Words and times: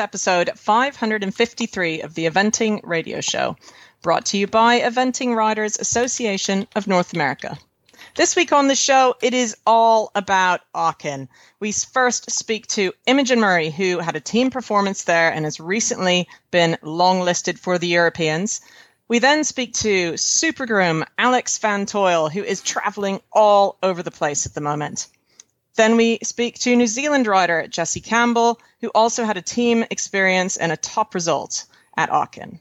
Episode 0.00 0.50
553 0.56 2.00
of 2.00 2.14
the 2.14 2.26
Eventing 2.26 2.80
Radio 2.82 3.20
Show, 3.20 3.56
brought 4.02 4.24
to 4.26 4.38
you 4.38 4.46
by 4.46 4.80
Eventing 4.80 5.36
Riders 5.36 5.78
Association 5.78 6.66
of 6.74 6.86
North 6.86 7.12
America. 7.12 7.58
This 8.16 8.34
week 8.34 8.52
on 8.52 8.66
the 8.66 8.74
show, 8.74 9.14
it 9.22 9.34
is 9.34 9.56
all 9.66 10.10
about 10.14 10.62
Aachen. 10.74 11.28
We 11.60 11.72
first 11.72 12.30
speak 12.30 12.66
to 12.68 12.92
Imogen 13.06 13.40
Murray, 13.40 13.70
who 13.70 13.98
had 13.98 14.16
a 14.16 14.20
team 14.20 14.50
performance 14.50 15.04
there 15.04 15.30
and 15.30 15.44
has 15.44 15.60
recently 15.60 16.26
been 16.50 16.78
longlisted 16.82 17.58
for 17.58 17.78
the 17.78 17.86
Europeans. 17.86 18.62
We 19.06 19.18
then 19.18 19.44
speak 19.44 19.74
to 19.74 20.14
supergroom 20.14 21.06
Alex 21.18 21.58
Van 21.58 21.84
Tuyl, 21.84 22.30
who 22.30 22.42
is 22.42 22.62
traveling 22.62 23.20
all 23.32 23.76
over 23.82 24.02
the 24.02 24.10
place 24.10 24.46
at 24.46 24.54
the 24.54 24.60
moment. 24.60 25.08
Then 25.80 25.96
we 25.96 26.18
speak 26.22 26.58
to 26.58 26.76
New 26.76 26.86
Zealand 26.86 27.26
rider 27.26 27.66
Jesse 27.66 28.02
Campbell, 28.02 28.60
who 28.82 28.90
also 28.94 29.24
had 29.24 29.38
a 29.38 29.40
team 29.40 29.86
experience 29.90 30.58
and 30.58 30.70
a 30.70 30.76
top 30.76 31.14
result 31.14 31.64
at 31.96 32.10
Aachen. 32.10 32.60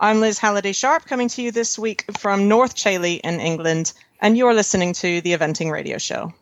I'm 0.00 0.18
Liz 0.18 0.40
Halliday 0.40 0.72
Sharp, 0.72 1.04
coming 1.04 1.28
to 1.28 1.42
you 1.42 1.52
this 1.52 1.78
week 1.78 2.06
from 2.18 2.48
North 2.48 2.74
Chailey 2.74 3.20
in 3.22 3.38
England, 3.38 3.92
and 4.20 4.36
you're 4.36 4.52
listening 4.52 4.94
to 4.94 5.20
the 5.20 5.32
Eventing 5.32 5.70
Radio 5.70 5.98
Show. 5.98 6.34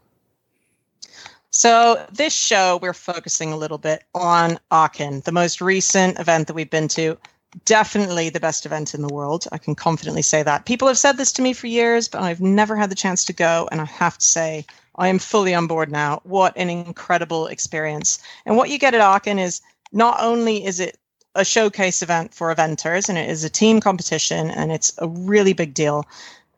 So, 1.50 2.06
this 2.10 2.32
show, 2.32 2.78
we're 2.80 2.94
focusing 2.94 3.52
a 3.52 3.58
little 3.58 3.76
bit 3.76 4.02
on 4.14 4.58
Aachen, 4.70 5.20
the 5.20 5.32
most 5.32 5.60
recent 5.60 6.18
event 6.18 6.46
that 6.46 6.54
we've 6.54 6.70
been 6.70 6.88
to. 6.88 7.18
Definitely 7.64 8.28
the 8.28 8.40
best 8.40 8.66
event 8.66 8.94
in 8.94 9.02
the 9.02 9.12
world. 9.12 9.46
I 9.52 9.58
can 9.58 9.74
confidently 9.74 10.22
say 10.22 10.42
that. 10.42 10.66
People 10.66 10.88
have 10.88 10.98
said 10.98 11.16
this 11.16 11.32
to 11.32 11.42
me 11.42 11.52
for 11.52 11.66
years, 11.66 12.08
but 12.08 12.22
I've 12.22 12.40
never 12.40 12.76
had 12.76 12.90
the 12.90 12.94
chance 12.94 13.24
to 13.24 13.32
go. 13.32 13.68
And 13.72 13.80
I 13.80 13.86
have 13.86 14.18
to 14.18 14.26
say, 14.26 14.66
I 14.96 15.08
am 15.08 15.18
fully 15.18 15.54
on 15.54 15.66
board 15.66 15.90
now. 15.90 16.20
What 16.24 16.56
an 16.56 16.68
incredible 16.68 17.46
experience. 17.46 18.18
And 18.44 18.56
what 18.56 18.68
you 18.68 18.78
get 18.78 18.94
at 18.94 19.00
Aachen 19.00 19.38
is 19.38 19.62
not 19.92 20.18
only 20.20 20.64
is 20.64 20.80
it 20.80 20.98
a 21.34 21.44
showcase 21.44 22.02
event 22.02 22.34
for 22.34 22.54
eventers 22.54 23.08
and 23.08 23.16
it 23.16 23.30
is 23.30 23.44
a 23.44 23.50
team 23.50 23.80
competition 23.80 24.50
and 24.50 24.72
it's 24.72 24.92
a 24.98 25.08
really 25.08 25.52
big 25.52 25.72
deal 25.72 26.04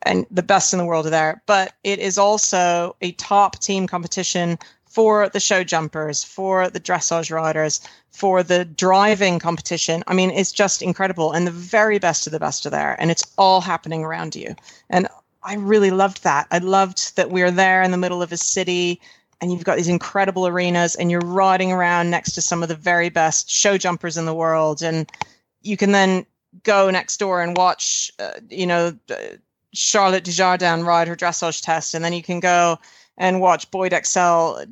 and 0.02 0.26
the 0.30 0.42
best 0.42 0.72
in 0.72 0.78
the 0.78 0.84
world 0.84 1.06
are 1.06 1.10
there 1.10 1.42
but 1.46 1.74
it 1.84 1.98
is 1.98 2.16
also 2.16 2.96
a 3.02 3.12
top 3.12 3.58
team 3.60 3.86
competition 3.86 4.58
for 4.90 5.28
the 5.28 5.40
show 5.40 5.62
jumpers 5.62 6.24
for 6.24 6.68
the 6.68 6.80
dressage 6.80 7.30
riders 7.30 7.80
for 8.10 8.42
the 8.42 8.64
driving 8.64 9.38
competition. 9.38 10.02
I 10.08 10.14
mean 10.14 10.30
it's 10.30 10.52
just 10.52 10.82
incredible. 10.82 11.32
And 11.32 11.46
the 11.46 11.52
very 11.52 11.98
best 11.98 12.26
of 12.26 12.32
the 12.32 12.40
best 12.40 12.66
are 12.66 12.70
there. 12.70 13.00
And 13.00 13.10
it's 13.10 13.22
all 13.38 13.60
happening 13.60 14.04
around 14.04 14.34
you. 14.34 14.54
And 14.90 15.08
i 15.42 15.54
really 15.54 15.90
loved 15.90 16.22
that. 16.24 16.46
I 16.50 16.58
loved 16.58 17.16
that 17.16 17.30
we 17.30 17.40
are 17.42 17.50
there 17.50 17.82
in 17.82 17.92
the 17.92 17.96
middle 17.96 18.20
of 18.20 18.32
a 18.32 18.36
city 18.36 19.00
and 19.40 19.50
you've 19.50 19.64
got 19.64 19.76
these 19.76 19.88
incredible 19.88 20.46
arenas 20.46 20.96
and 20.96 21.10
you're 21.10 21.20
riding 21.20 21.72
around 21.72 22.10
next 22.10 22.32
to 22.32 22.42
some 22.42 22.62
of 22.62 22.68
the 22.68 22.74
very 22.74 23.08
best 23.08 23.48
show 23.48 23.78
jumpers 23.78 24.18
in 24.18 24.26
the 24.26 24.34
world. 24.34 24.82
And 24.82 25.10
you 25.62 25.76
can 25.76 25.92
then 25.92 26.26
go 26.64 26.90
next 26.90 27.16
door 27.18 27.40
and 27.40 27.56
watch 27.56 28.10
uh, 28.18 28.32
you 28.48 28.66
know 28.66 28.98
charlotte 29.72 30.24
dujardin 30.24 30.84
ride 30.84 31.06
her 31.06 31.16
dressage 31.16 31.62
test. 31.62 31.94
And 31.94 32.04
then 32.04 32.12
you 32.12 32.22
can 32.22 32.40
go 32.40 32.78
and 33.16 33.40
watch 33.40 33.70
boyd 33.70 33.92
uh, 33.92 34.64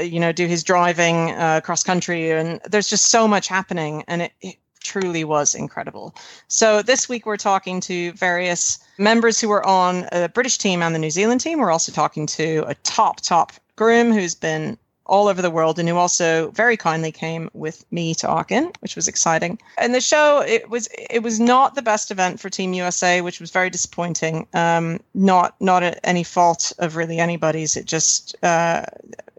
you 0.00 0.20
know 0.20 0.32
do 0.32 0.46
his 0.46 0.64
driving 0.64 1.32
uh, 1.32 1.60
cross 1.62 1.82
country 1.82 2.30
and 2.30 2.60
there's 2.68 2.88
just 2.88 3.06
so 3.06 3.28
much 3.28 3.48
happening 3.48 4.04
and 4.08 4.22
it, 4.22 4.32
it 4.40 4.56
truly 4.86 5.24
was 5.24 5.54
incredible. 5.54 6.14
So 6.48 6.80
this 6.80 7.08
week 7.08 7.26
we're 7.26 7.36
talking 7.36 7.80
to 7.82 8.12
various 8.12 8.78
members 8.98 9.40
who 9.40 9.48
were 9.48 9.66
on 9.66 10.02
the 10.12 10.30
British 10.32 10.58
team 10.58 10.82
and 10.82 10.94
the 10.94 10.98
New 10.98 11.10
Zealand 11.10 11.40
team. 11.40 11.58
We're 11.58 11.72
also 11.72 11.92
talking 11.92 12.26
to 12.28 12.64
a 12.68 12.74
top, 12.76 13.20
top 13.20 13.52
groom 13.74 14.12
who's 14.12 14.34
been 14.34 14.78
all 15.06 15.28
over 15.28 15.40
the 15.40 15.50
world 15.50 15.78
and 15.78 15.88
who 15.88 15.96
also 15.96 16.50
very 16.50 16.76
kindly 16.76 17.12
came 17.12 17.50
with 17.54 17.84
me 17.90 18.14
to 18.16 18.28
Aachen, 18.28 18.72
which 18.80 18.96
was 18.96 19.08
exciting. 19.08 19.58
And 19.78 19.94
the 19.94 20.00
show 20.00 20.40
it 20.40 20.68
was 20.68 20.88
it 21.10 21.22
was 21.22 21.40
not 21.40 21.74
the 21.74 21.82
best 21.82 22.10
event 22.10 22.40
for 22.40 22.50
Team 22.50 22.74
USA, 22.74 23.20
which 23.20 23.40
was 23.40 23.50
very 23.50 23.70
disappointing. 23.70 24.46
Um, 24.52 25.00
not 25.14 25.54
not 25.60 25.98
any 26.04 26.24
fault 26.24 26.72
of 26.78 26.96
really 26.96 27.18
anybody's. 27.18 27.76
It 27.76 27.86
just 27.86 28.36
uh, 28.42 28.84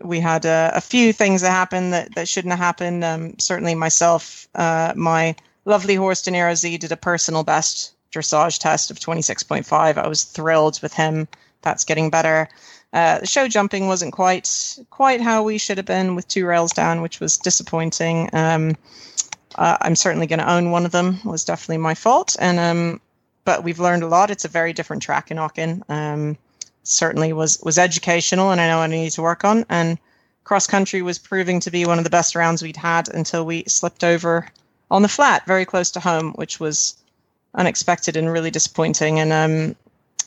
we 0.01 0.19
had 0.19 0.45
a, 0.45 0.71
a, 0.75 0.81
few 0.81 1.11
things 1.11 1.41
that 1.41 1.51
happened 1.51 1.93
that, 1.93 2.15
that 2.15 2.27
shouldn't 2.27 2.51
have 2.51 2.59
happened. 2.59 3.03
Um, 3.03 3.37
certainly 3.39 3.75
myself, 3.75 4.47
uh, 4.55 4.93
my 4.95 5.35
lovely 5.65 5.95
horse 5.95 6.21
De 6.21 6.31
Niro 6.31 6.55
Z 6.55 6.77
did 6.77 6.91
a 6.91 6.97
personal 6.97 7.43
best 7.43 7.93
dressage 8.11 8.59
test 8.59 8.91
of 8.91 8.99
26.5. 8.99 9.97
I 9.97 10.07
was 10.07 10.23
thrilled 10.23 10.79
with 10.81 10.93
him. 10.93 11.27
That's 11.61 11.83
getting 11.83 12.09
better. 12.09 12.47
Uh, 12.93 13.19
the 13.19 13.27
show 13.27 13.47
jumping 13.47 13.87
wasn't 13.87 14.13
quite 14.13 14.77
quite 14.89 15.21
how 15.21 15.43
we 15.43 15.57
should 15.57 15.77
have 15.77 15.85
been 15.85 16.15
with 16.15 16.27
two 16.27 16.45
rails 16.45 16.71
down, 16.71 17.01
which 17.01 17.19
was 17.19 17.37
disappointing. 17.37 18.29
Um, 18.33 18.75
uh, 19.55 19.77
I'm 19.81 19.95
certainly 19.95 20.27
going 20.27 20.39
to 20.39 20.51
own 20.51 20.71
one 20.71 20.85
of 20.85 20.91
them. 20.91 21.19
Was 21.25 21.43
definitely 21.43 21.77
my 21.77 21.95
fault, 21.95 22.35
and 22.39 22.59
um, 22.59 23.01
but 23.43 23.63
we've 23.63 23.79
learned 23.79 24.03
a 24.03 24.07
lot. 24.07 24.31
It's 24.31 24.45
a 24.45 24.49
very 24.49 24.73
different 24.73 25.03
track 25.03 25.31
in 25.31 25.37
Aachen. 25.37 25.83
Um, 25.89 26.37
certainly 26.83 27.33
was 27.33 27.59
was 27.61 27.77
educational, 27.77 28.51
and 28.51 28.61
I 28.61 28.67
know 28.67 28.79
I 28.79 28.87
need 28.87 29.11
to 29.11 29.21
work 29.21 29.43
on. 29.43 29.65
And 29.69 29.97
cross 30.43 30.67
country 30.67 31.01
was 31.01 31.19
proving 31.19 31.59
to 31.61 31.71
be 31.71 31.85
one 31.85 31.97
of 31.97 32.03
the 32.03 32.09
best 32.09 32.35
rounds 32.35 32.63
we'd 32.63 32.77
had 32.77 33.09
until 33.09 33.45
we 33.45 33.63
slipped 33.67 34.03
over 34.03 34.47
on 34.89 35.01
the 35.01 35.09
flat, 35.09 35.45
very 35.45 35.65
close 35.65 35.91
to 35.91 35.99
home, 35.99 36.31
which 36.33 36.59
was 36.59 36.95
unexpected 37.53 38.15
and 38.15 38.31
really 38.31 38.51
disappointing. 38.51 39.19
And 39.19 39.33
um, 39.33 39.75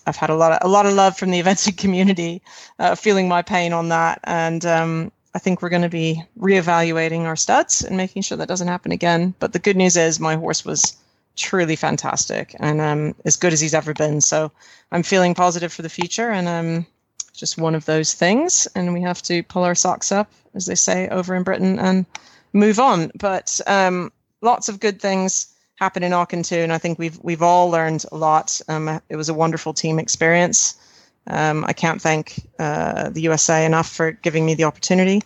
I've 0.06 0.16
had 0.16 0.30
a 0.30 0.34
lot 0.34 0.52
of 0.52 0.58
a 0.62 0.68
lot 0.68 0.86
of 0.86 0.94
love 0.94 1.16
from 1.16 1.30
the 1.30 1.42
eventing 1.42 1.76
community, 1.84 2.42
uh, 2.78 2.94
feeling 2.94 3.28
my 3.28 3.42
pain 3.42 3.72
on 3.72 3.88
that, 3.90 4.20
and 4.24 4.64
um, 4.64 5.12
I 5.34 5.38
think 5.38 5.62
we're 5.62 5.68
going 5.68 5.82
to 5.82 5.88
be 5.88 6.22
reevaluating 6.38 7.22
our 7.22 7.36
studs 7.36 7.82
and 7.82 7.96
making 7.96 8.22
sure 8.22 8.36
that 8.38 8.48
doesn't 8.48 8.68
happen 8.68 8.92
again. 8.92 9.34
But 9.38 9.52
the 9.52 9.58
good 9.58 9.76
news 9.76 9.96
is 9.96 10.18
my 10.18 10.34
horse 10.36 10.64
was 10.64 10.96
truly 11.36 11.76
fantastic 11.76 12.54
and 12.58 12.80
um, 12.80 13.14
as 13.24 13.36
good 13.36 13.52
as 13.52 13.60
he's 13.60 13.74
ever 13.74 13.94
been. 13.94 14.20
So 14.20 14.50
I'm 14.92 15.02
feeling 15.02 15.34
positive 15.34 15.72
for 15.72 15.82
the 15.82 15.88
future, 15.88 16.30
and 16.30 16.48
um, 16.48 16.86
just 17.32 17.58
one 17.58 17.74
of 17.74 17.84
those 17.84 18.14
things. 18.14 18.66
And 18.74 18.92
we 18.92 19.02
have 19.02 19.22
to 19.22 19.42
pull 19.44 19.64
our 19.64 19.74
socks 19.74 20.10
up, 20.10 20.30
as 20.54 20.66
they 20.66 20.74
say 20.74 21.08
over 21.08 21.34
in 21.34 21.44
Britain, 21.44 21.78
and 21.78 22.06
move 22.52 22.80
on. 22.80 23.12
But 23.18 23.60
um, 23.66 24.12
lots 24.40 24.68
of 24.68 24.80
good 24.80 25.00
things 25.00 25.54
happen 25.80 26.02
in 26.02 26.12
Aachen 26.12 26.42
too, 26.42 26.56
and 26.56 26.72
I 26.72 26.78
think 26.78 26.98
we've 26.98 27.18
we've 27.22 27.42
all 27.42 27.70
learned 27.70 28.04
a 28.12 28.16
lot. 28.16 28.60
Um, 28.68 29.00
it 29.08 29.16
was 29.16 29.28
a 29.28 29.34
wonderful 29.34 29.72
team 29.72 29.98
experience. 29.98 30.76
Um, 31.26 31.64
I 31.66 31.72
can't 31.72 32.00
thank 32.00 32.46
uh, 32.58 33.10
the 33.10 33.22
USA 33.22 33.64
enough 33.64 33.90
for 33.90 34.12
giving 34.12 34.46
me 34.46 34.54
the 34.54 34.64
opportunity, 34.64 35.22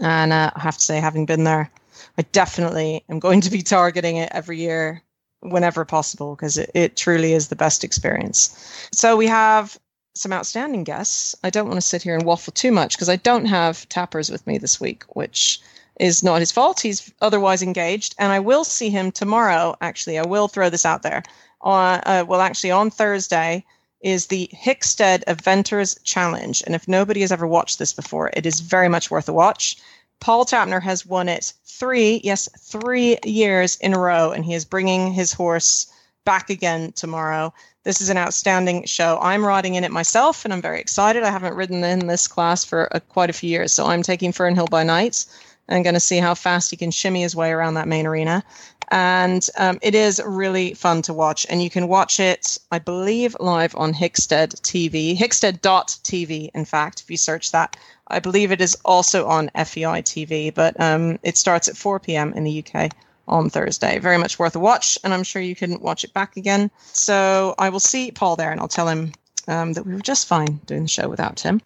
and 0.00 0.32
uh, 0.32 0.50
I 0.54 0.60
have 0.60 0.78
to 0.78 0.84
say, 0.84 0.98
having 0.98 1.26
been 1.26 1.44
there, 1.44 1.70
I 2.18 2.22
definitely 2.32 3.04
am 3.08 3.18
going 3.18 3.40
to 3.42 3.50
be 3.50 3.62
targeting 3.62 4.16
it 4.16 4.30
every 4.32 4.58
year 4.58 5.02
whenever 5.40 5.84
possible 5.84 6.34
because 6.34 6.58
it, 6.58 6.70
it 6.74 6.96
truly 6.96 7.32
is 7.32 7.48
the 7.48 7.56
best 7.56 7.84
experience. 7.84 8.88
So 8.92 9.16
we 9.16 9.26
have 9.26 9.78
some 10.14 10.32
outstanding 10.32 10.84
guests. 10.84 11.34
I 11.44 11.50
don't 11.50 11.68
want 11.68 11.76
to 11.76 11.86
sit 11.86 12.02
here 12.02 12.14
and 12.14 12.24
waffle 12.24 12.52
too 12.52 12.72
much 12.72 12.96
because 12.96 13.08
I 13.08 13.16
don't 13.16 13.46
have 13.46 13.88
tappers 13.88 14.30
with 14.30 14.46
me 14.46 14.58
this 14.58 14.80
week, 14.80 15.04
which 15.10 15.60
is 16.00 16.24
not 16.24 16.40
his 16.40 16.50
fault. 16.50 16.80
He's 16.80 17.12
otherwise 17.20 17.62
engaged, 17.62 18.14
and 18.18 18.32
I 18.32 18.40
will 18.40 18.64
see 18.64 18.88
him 18.88 19.12
tomorrow. 19.12 19.76
Actually, 19.82 20.18
I 20.18 20.26
will 20.26 20.48
throw 20.48 20.70
this 20.70 20.86
out 20.86 21.02
there. 21.02 21.22
Uh, 21.62 22.00
uh, 22.06 22.24
well, 22.26 22.40
actually, 22.40 22.70
on 22.70 22.90
Thursday 22.90 23.64
is 24.00 24.26
the 24.26 24.48
Hickstead 24.54 25.22
Eventers 25.26 26.02
Challenge, 26.02 26.62
and 26.64 26.74
if 26.74 26.88
nobody 26.88 27.20
has 27.20 27.30
ever 27.30 27.46
watched 27.46 27.78
this 27.78 27.92
before, 27.92 28.30
it 28.32 28.46
is 28.46 28.60
very 28.60 28.88
much 28.88 29.10
worth 29.10 29.28
a 29.28 29.32
watch. 29.32 29.76
Paul 30.20 30.46
Tapner 30.46 30.82
has 30.82 31.04
won 31.04 31.28
it 31.28 31.52
three, 31.66 32.22
yes, 32.24 32.48
three 32.58 33.18
years 33.22 33.76
in 33.76 33.92
a 33.92 33.98
row, 33.98 34.30
and 34.30 34.42
he 34.42 34.54
is 34.54 34.64
bringing 34.64 35.12
his 35.12 35.34
horse 35.34 35.86
back 36.24 36.48
again 36.48 36.92
tomorrow. 36.92 37.52
This 37.84 38.00
is 38.00 38.08
an 38.08 38.18
outstanding 38.18 38.86
show. 38.86 39.18
I'm 39.20 39.44
riding 39.44 39.74
in 39.74 39.84
it 39.84 39.90
myself, 39.90 40.46
and 40.46 40.52
I'm 40.54 40.62
very 40.62 40.80
excited. 40.80 41.24
I 41.24 41.30
haven't 41.30 41.54
ridden 41.54 41.84
in 41.84 42.06
this 42.06 42.26
class 42.26 42.64
for 42.64 42.94
uh, 42.96 43.00
quite 43.00 43.28
a 43.28 43.34
few 43.34 43.50
years, 43.50 43.72
so 43.72 43.86
I'm 43.86 44.02
taking 44.02 44.32
Fernhill 44.32 44.70
by 44.70 44.82
night 44.82 45.26
and 45.70 45.84
going 45.84 45.94
to 45.94 46.00
see 46.00 46.18
how 46.18 46.34
fast 46.34 46.70
he 46.70 46.76
can 46.76 46.90
shimmy 46.90 47.22
his 47.22 47.34
way 47.34 47.50
around 47.50 47.74
that 47.74 47.88
main 47.88 48.06
arena. 48.06 48.44
And 48.90 49.48
um, 49.56 49.78
it 49.82 49.94
is 49.94 50.20
really 50.26 50.74
fun 50.74 51.02
to 51.02 51.14
watch. 51.14 51.46
And 51.48 51.62
you 51.62 51.70
can 51.70 51.86
watch 51.86 52.18
it, 52.18 52.58
I 52.72 52.80
believe, 52.80 53.36
live 53.38 53.74
on 53.76 53.94
Hickstead 53.94 54.60
TV, 54.62 55.16
Hickstead.tv, 55.16 56.50
in 56.52 56.64
fact, 56.64 57.00
if 57.00 57.10
you 57.10 57.16
search 57.16 57.52
that. 57.52 57.76
I 58.08 58.18
believe 58.18 58.50
it 58.50 58.60
is 58.60 58.76
also 58.84 59.26
on 59.28 59.50
FEI 59.54 60.02
TV, 60.02 60.52
but 60.52 60.78
um, 60.80 61.20
it 61.22 61.36
starts 61.36 61.68
at 61.68 61.76
4 61.76 62.00
p.m. 62.00 62.32
in 62.32 62.42
the 62.42 62.64
UK 62.64 62.90
on 63.28 63.48
Thursday. 63.48 64.00
Very 64.00 64.18
much 64.18 64.40
worth 64.40 64.56
a 64.56 64.58
watch, 64.58 64.98
and 65.04 65.14
I'm 65.14 65.22
sure 65.22 65.40
you 65.40 65.54
can 65.54 65.80
watch 65.80 66.02
it 66.02 66.12
back 66.12 66.36
again. 66.36 66.72
So 66.92 67.54
I 67.58 67.68
will 67.68 67.78
see 67.78 68.10
Paul 68.10 68.34
there, 68.34 68.50
and 68.50 68.60
I'll 68.60 68.66
tell 68.66 68.88
him 68.88 69.12
um, 69.50 69.72
that 69.74 69.84
we 69.84 69.92
were 69.92 70.00
just 70.00 70.26
fine 70.26 70.60
doing 70.66 70.82
the 70.82 70.88
show 70.88 71.08
without 71.08 71.40
him. 71.40 71.60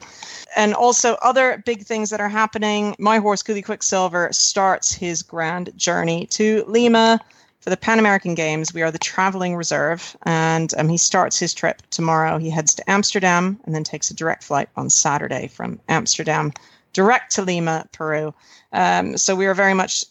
And 0.56 0.74
also, 0.74 1.14
other 1.22 1.62
big 1.64 1.84
things 1.84 2.10
that 2.10 2.20
are 2.20 2.28
happening. 2.28 2.96
My 2.98 3.18
horse, 3.18 3.42
Cooley 3.42 3.62
Quicksilver, 3.62 4.28
starts 4.32 4.92
his 4.92 5.22
grand 5.22 5.76
journey 5.76 6.26
to 6.26 6.64
Lima 6.66 7.20
for 7.60 7.70
the 7.70 7.76
Pan 7.76 7.98
American 7.98 8.34
Games. 8.34 8.72
We 8.72 8.82
are 8.82 8.90
the 8.90 8.98
traveling 8.98 9.56
reserve, 9.56 10.16
and 10.24 10.72
um, 10.76 10.88
he 10.88 10.96
starts 10.96 11.38
his 11.38 11.54
trip 11.54 11.82
tomorrow. 11.90 12.38
He 12.38 12.50
heads 12.50 12.74
to 12.74 12.90
Amsterdam 12.90 13.60
and 13.64 13.74
then 13.74 13.84
takes 13.84 14.10
a 14.10 14.14
direct 14.14 14.44
flight 14.44 14.68
on 14.76 14.90
Saturday 14.90 15.48
from 15.48 15.80
Amsterdam 15.88 16.52
direct 16.94 17.34
to 17.34 17.42
Lima, 17.42 17.86
Peru. 17.92 18.32
Um, 18.72 19.18
so 19.18 19.34
we 19.34 19.46
are 19.46 19.54
very 19.54 19.74
much 19.74 20.04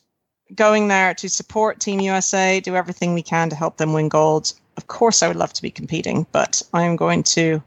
going 0.53 0.89
there 0.89 1.13
to 1.15 1.29
support 1.29 1.79
Team 1.79 1.99
USA, 1.99 2.59
do 2.59 2.75
everything 2.75 3.13
we 3.13 3.23
can 3.23 3.49
to 3.49 3.55
help 3.55 3.77
them 3.77 3.93
win 3.93 4.09
gold. 4.09 4.53
Of 4.77 4.87
course, 4.87 5.21
I 5.21 5.27
would 5.27 5.37
love 5.37 5.53
to 5.53 5.61
be 5.61 5.71
competing, 5.71 6.25
but 6.31 6.61
I 6.73 6.83
am 6.83 6.95
going 6.95 7.23
to 7.23 7.61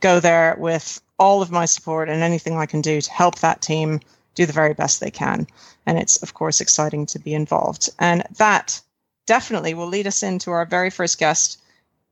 go 0.00 0.20
there 0.20 0.56
with 0.58 1.00
all 1.18 1.42
of 1.42 1.50
my 1.50 1.64
support 1.64 2.08
and 2.08 2.22
anything 2.22 2.56
I 2.56 2.66
can 2.66 2.80
do 2.80 3.00
to 3.00 3.12
help 3.12 3.38
that 3.38 3.62
team 3.62 4.00
do 4.34 4.46
the 4.46 4.52
very 4.52 4.74
best 4.74 5.00
they 5.00 5.10
can. 5.10 5.46
And 5.86 5.98
it's, 5.98 6.22
of 6.22 6.34
course, 6.34 6.60
exciting 6.60 7.06
to 7.06 7.18
be 7.18 7.34
involved. 7.34 7.88
And 7.98 8.24
that 8.36 8.80
definitely 9.26 9.74
will 9.74 9.86
lead 9.86 10.06
us 10.06 10.22
into 10.22 10.50
our 10.50 10.66
very 10.66 10.90
first 10.90 11.18
guest, 11.18 11.60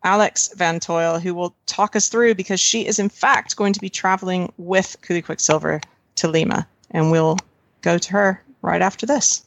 Alex 0.05 0.53
Van 0.57 0.81
Tuyl, 0.81 1.21
who 1.21 1.35
will 1.35 1.55
talk 1.67 1.95
us 1.95 2.09
through 2.09 2.35
because 2.35 2.61
she 2.61 2.87
is, 2.87 2.99
in 2.99 3.09
fact, 3.09 3.57
going 3.57 3.73
to 3.73 3.81
be 3.81 3.91
traveling 3.91 4.53
with 4.57 4.97
Cooley 5.03 5.23
Quicksilver 5.23 5.81
to 6.17 6.29
Lima. 6.29 6.67
And 6.91 7.11
we'll 7.11 7.39
go 7.83 7.99
to 7.99 8.13
her 8.13 8.43
right 8.63 8.83
after 8.83 9.07
this. 9.07 9.45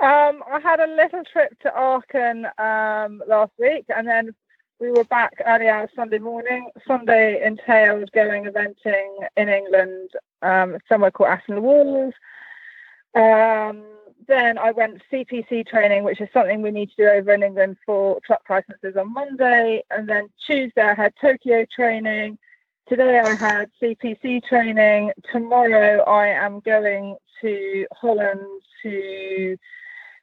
Um, 0.00 0.42
I 0.46 0.60
had 0.62 0.80
a 0.80 0.94
little 0.94 1.22
trip 1.24 1.58
to 1.60 1.72
Aachen 1.74 2.44
um, 2.58 3.22
last 3.26 3.52
week, 3.58 3.86
and 3.88 4.06
then 4.06 4.34
we 4.82 4.90
were 4.90 5.04
back 5.04 5.40
early 5.46 5.68
hours 5.68 5.90
Sunday 5.94 6.18
morning. 6.18 6.68
Sunday 6.88 7.40
entailed 7.46 8.10
going 8.10 8.46
eventing 8.46 9.28
in 9.36 9.48
England, 9.48 10.10
um, 10.42 10.76
somewhere 10.88 11.12
called 11.12 11.30
Aston 11.30 11.62
Walls. 11.62 12.12
Um, 13.14 13.84
then 14.26 14.58
I 14.58 14.72
went 14.72 15.00
CPC 15.10 15.68
training, 15.68 16.02
which 16.02 16.20
is 16.20 16.28
something 16.32 16.62
we 16.62 16.72
need 16.72 16.90
to 16.90 16.96
do 16.96 17.08
over 17.08 17.32
in 17.32 17.44
England 17.44 17.76
for 17.86 18.18
truck 18.26 18.42
licenses 18.50 18.96
on 18.96 19.12
Monday. 19.12 19.84
And 19.92 20.08
then 20.08 20.26
Tuesday 20.44 20.82
I 20.82 20.94
had 20.94 21.14
Tokyo 21.20 21.64
training. 21.72 22.36
Today 22.88 23.20
I 23.20 23.34
had 23.36 23.70
CPC 23.80 24.42
training. 24.42 25.12
Tomorrow 25.30 26.02
I 26.02 26.26
am 26.26 26.58
going 26.58 27.16
to 27.40 27.86
Holland 27.92 28.40
to 28.82 29.56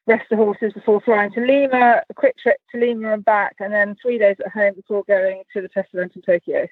rest 0.09 0.25
the 0.29 0.35
horses 0.35 0.73
before 0.73 0.99
flying 1.01 1.31
to 1.31 1.39
Lima, 1.39 2.01
a 2.09 2.13
quick 2.15 2.35
trip 2.37 2.57
to 2.71 2.79
Lima 2.79 3.13
and 3.13 3.23
back, 3.23 3.55
and 3.59 3.71
then 3.71 3.95
three 4.01 4.17
days 4.17 4.35
at 4.43 4.51
home 4.51 4.73
before 4.73 5.03
going 5.07 5.43
to 5.53 5.61
the 5.61 5.69
test 5.69 5.89
event 5.93 6.13
in 6.15 6.23
Tokyo. 6.23 6.67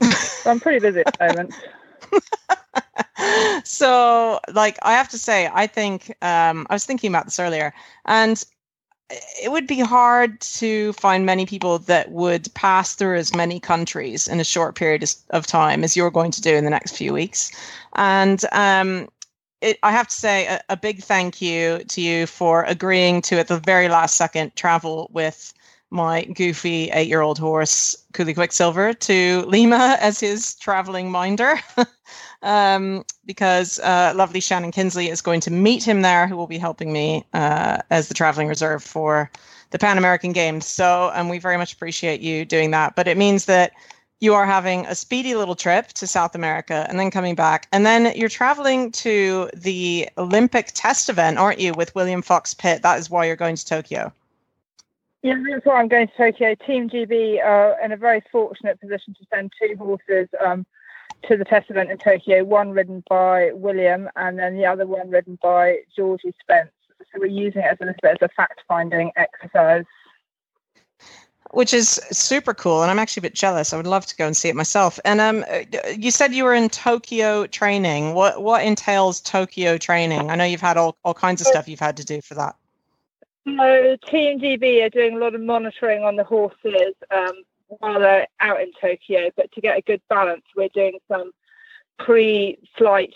so 0.02 0.50
I'm 0.50 0.60
pretty 0.60 0.78
busy 0.78 1.00
at 1.00 1.18
the 1.18 1.26
moment. 1.26 1.54
so 3.64 4.38
like 4.52 4.78
i 4.82 4.92
have 4.92 5.08
to 5.08 5.18
say 5.18 5.50
i 5.54 5.66
think 5.66 6.10
um, 6.22 6.66
i 6.68 6.74
was 6.74 6.84
thinking 6.84 7.10
about 7.10 7.24
this 7.24 7.40
earlier 7.40 7.72
and 8.04 8.44
it 9.10 9.50
would 9.50 9.66
be 9.66 9.80
hard 9.80 10.38
to 10.40 10.92
find 10.94 11.24
many 11.24 11.46
people 11.46 11.78
that 11.78 12.10
would 12.10 12.52
pass 12.54 12.94
through 12.94 13.16
as 13.16 13.34
many 13.34 13.58
countries 13.58 14.28
in 14.28 14.40
a 14.40 14.44
short 14.44 14.74
period 14.74 15.08
of 15.30 15.46
time 15.46 15.82
as 15.82 15.96
you're 15.96 16.10
going 16.10 16.30
to 16.30 16.42
do 16.42 16.54
in 16.54 16.64
the 16.64 16.70
next 16.70 16.96
few 16.96 17.12
weeks 17.12 17.50
and 17.94 18.44
um, 18.52 19.08
it, 19.66 19.78
I 19.82 19.90
have 19.90 20.08
to 20.08 20.14
say 20.14 20.46
a, 20.46 20.62
a, 20.68 20.76
big 20.76 21.02
thank 21.02 21.42
you 21.42 21.80
to 21.88 22.00
you 22.00 22.26
for 22.26 22.62
agreeing 22.64 23.20
to 23.22 23.38
at 23.38 23.48
the 23.48 23.58
very 23.58 23.88
last 23.88 24.16
second 24.16 24.54
travel 24.54 25.10
with 25.12 25.52
my 25.90 26.24
goofy 26.24 26.88
eight 26.90 27.08
year 27.08 27.20
old 27.20 27.38
horse, 27.38 27.96
Cooley 28.12 28.34
Quicksilver, 28.34 28.92
to 28.92 29.44
Lima 29.46 29.96
as 30.00 30.20
his 30.20 30.54
traveling 30.56 31.10
minder. 31.10 31.56
um, 32.42 33.04
because 33.24 33.78
uh, 33.80 34.12
lovely 34.14 34.40
Shannon 34.40 34.72
Kinsley 34.72 35.08
is 35.08 35.20
going 35.20 35.40
to 35.40 35.50
meet 35.50 35.82
him 35.82 36.02
there, 36.02 36.26
who 36.26 36.36
will 36.36 36.46
be 36.46 36.58
helping 36.58 36.92
me 36.92 37.24
uh, 37.34 37.78
as 37.90 38.08
the 38.08 38.14
traveling 38.14 38.48
reserve 38.48 38.82
for 38.82 39.30
the 39.70 39.78
Pan 39.78 39.98
American 39.98 40.32
Games. 40.32 40.66
So, 40.66 41.10
and 41.14 41.28
we 41.28 41.38
very 41.38 41.56
much 41.56 41.72
appreciate 41.72 42.20
you 42.20 42.44
doing 42.44 42.70
that. 42.70 42.94
But 42.94 43.08
it 43.08 43.16
means 43.16 43.46
that 43.46 43.72
you 44.20 44.34
are 44.34 44.46
having 44.46 44.86
a 44.86 44.94
speedy 44.94 45.34
little 45.34 45.54
trip 45.54 45.88
to 45.88 46.06
South 46.06 46.34
America 46.34 46.86
and 46.88 46.98
then 46.98 47.10
coming 47.10 47.34
back. 47.34 47.68
And 47.72 47.84
then 47.84 48.12
you're 48.16 48.28
traveling 48.28 48.90
to 48.92 49.50
the 49.54 50.08
Olympic 50.16 50.70
test 50.74 51.08
event, 51.08 51.38
aren't 51.38 51.60
you, 51.60 51.72
with 51.74 51.94
William 51.94 52.22
Fox 52.22 52.54
Pitt? 52.54 52.82
That 52.82 52.98
is 52.98 53.10
why 53.10 53.26
you're 53.26 53.36
going 53.36 53.56
to 53.56 53.66
Tokyo. 53.66 54.12
Yeah, 55.22 55.42
that's 55.50 55.66
why 55.66 55.80
I'm 55.80 55.88
going 55.88 56.08
to 56.08 56.16
Tokyo. 56.16 56.54
Team 56.54 56.88
GB 56.88 57.44
are 57.44 57.78
in 57.84 57.92
a 57.92 57.96
very 57.96 58.22
fortunate 58.32 58.80
position 58.80 59.14
to 59.14 59.26
send 59.32 59.52
two 59.60 59.76
horses 59.76 60.28
um, 60.44 60.64
to 61.28 61.36
the 61.36 61.44
test 61.44 61.70
event 61.70 61.90
in 61.90 61.98
Tokyo, 61.98 62.44
one 62.44 62.70
ridden 62.70 63.02
by 63.08 63.50
William 63.52 64.08
and 64.16 64.38
then 64.38 64.56
the 64.56 64.64
other 64.64 64.86
one 64.86 65.10
ridden 65.10 65.38
by 65.42 65.80
Georgie 65.94 66.34
Spence. 66.40 66.70
So 67.12 67.20
we're 67.20 67.26
using 67.26 67.62
it 67.62 67.66
as 67.72 67.78
a 67.80 67.86
little 67.86 67.98
bit 68.02 68.18
as 68.20 68.28
a 68.28 68.28
fact 68.34 68.62
finding 68.66 69.10
exercise 69.16 69.84
which 71.50 71.72
is 71.72 72.00
super 72.10 72.54
cool 72.54 72.82
and 72.82 72.90
i'm 72.90 72.98
actually 72.98 73.20
a 73.20 73.28
bit 73.28 73.34
jealous. 73.34 73.72
I 73.72 73.76
would 73.76 73.86
love 73.86 74.06
to 74.06 74.16
go 74.16 74.26
and 74.26 74.36
see 74.36 74.48
it 74.48 74.56
myself. 74.56 74.98
And 75.04 75.20
um 75.20 75.44
you 75.96 76.10
said 76.10 76.32
you 76.32 76.44
were 76.44 76.54
in 76.54 76.68
tokyo 76.68 77.46
training. 77.46 78.14
What 78.14 78.42
what 78.42 78.64
entails 78.64 79.20
tokyo 79.20 79.78
training? 79.78 80.30
I 80.30 80.34
know 80.36 80.44
you've 80.44 80.60
had 80.60 80.76
all, 80.76 80.96
all 81.04 81.14
kinds 81.14 81.40
of 81.40 81.46
stuff 81.46 81.68
you've 81.68 81.80
had 81.80 81.96
to 81.98 82.04
do 82.04 82.20
for 82.20 82.34
that. 82.34 82.56
So 83.44 83.96
team 84.08 84.40
GB 84.40 84.84
are 84.84 84.90
doing 84.90 85.16
a 85.16 85.18
lot 85.18 85.34
of 85.34 85.40
monitoring 85.40 86.02
on 86.02 86.16
the 86.16 86.24
horses 86.24 86.94
um, 87.10 87.42
while 87.68 88.00
they're 88.00 88.26
out 88.40 88.60
in 88.60 88.72
tokyo 88.80 89.30
but 89.36 89.50
to 89.52 89.60
get 89.60 89.78
a 89.78 89.82
good 89.82 90.02
balance 90.08 90.44
we're 90.56 90.68
doing 90.68 90.98
some 91.08 91.30
pre-flight 91.98 93.14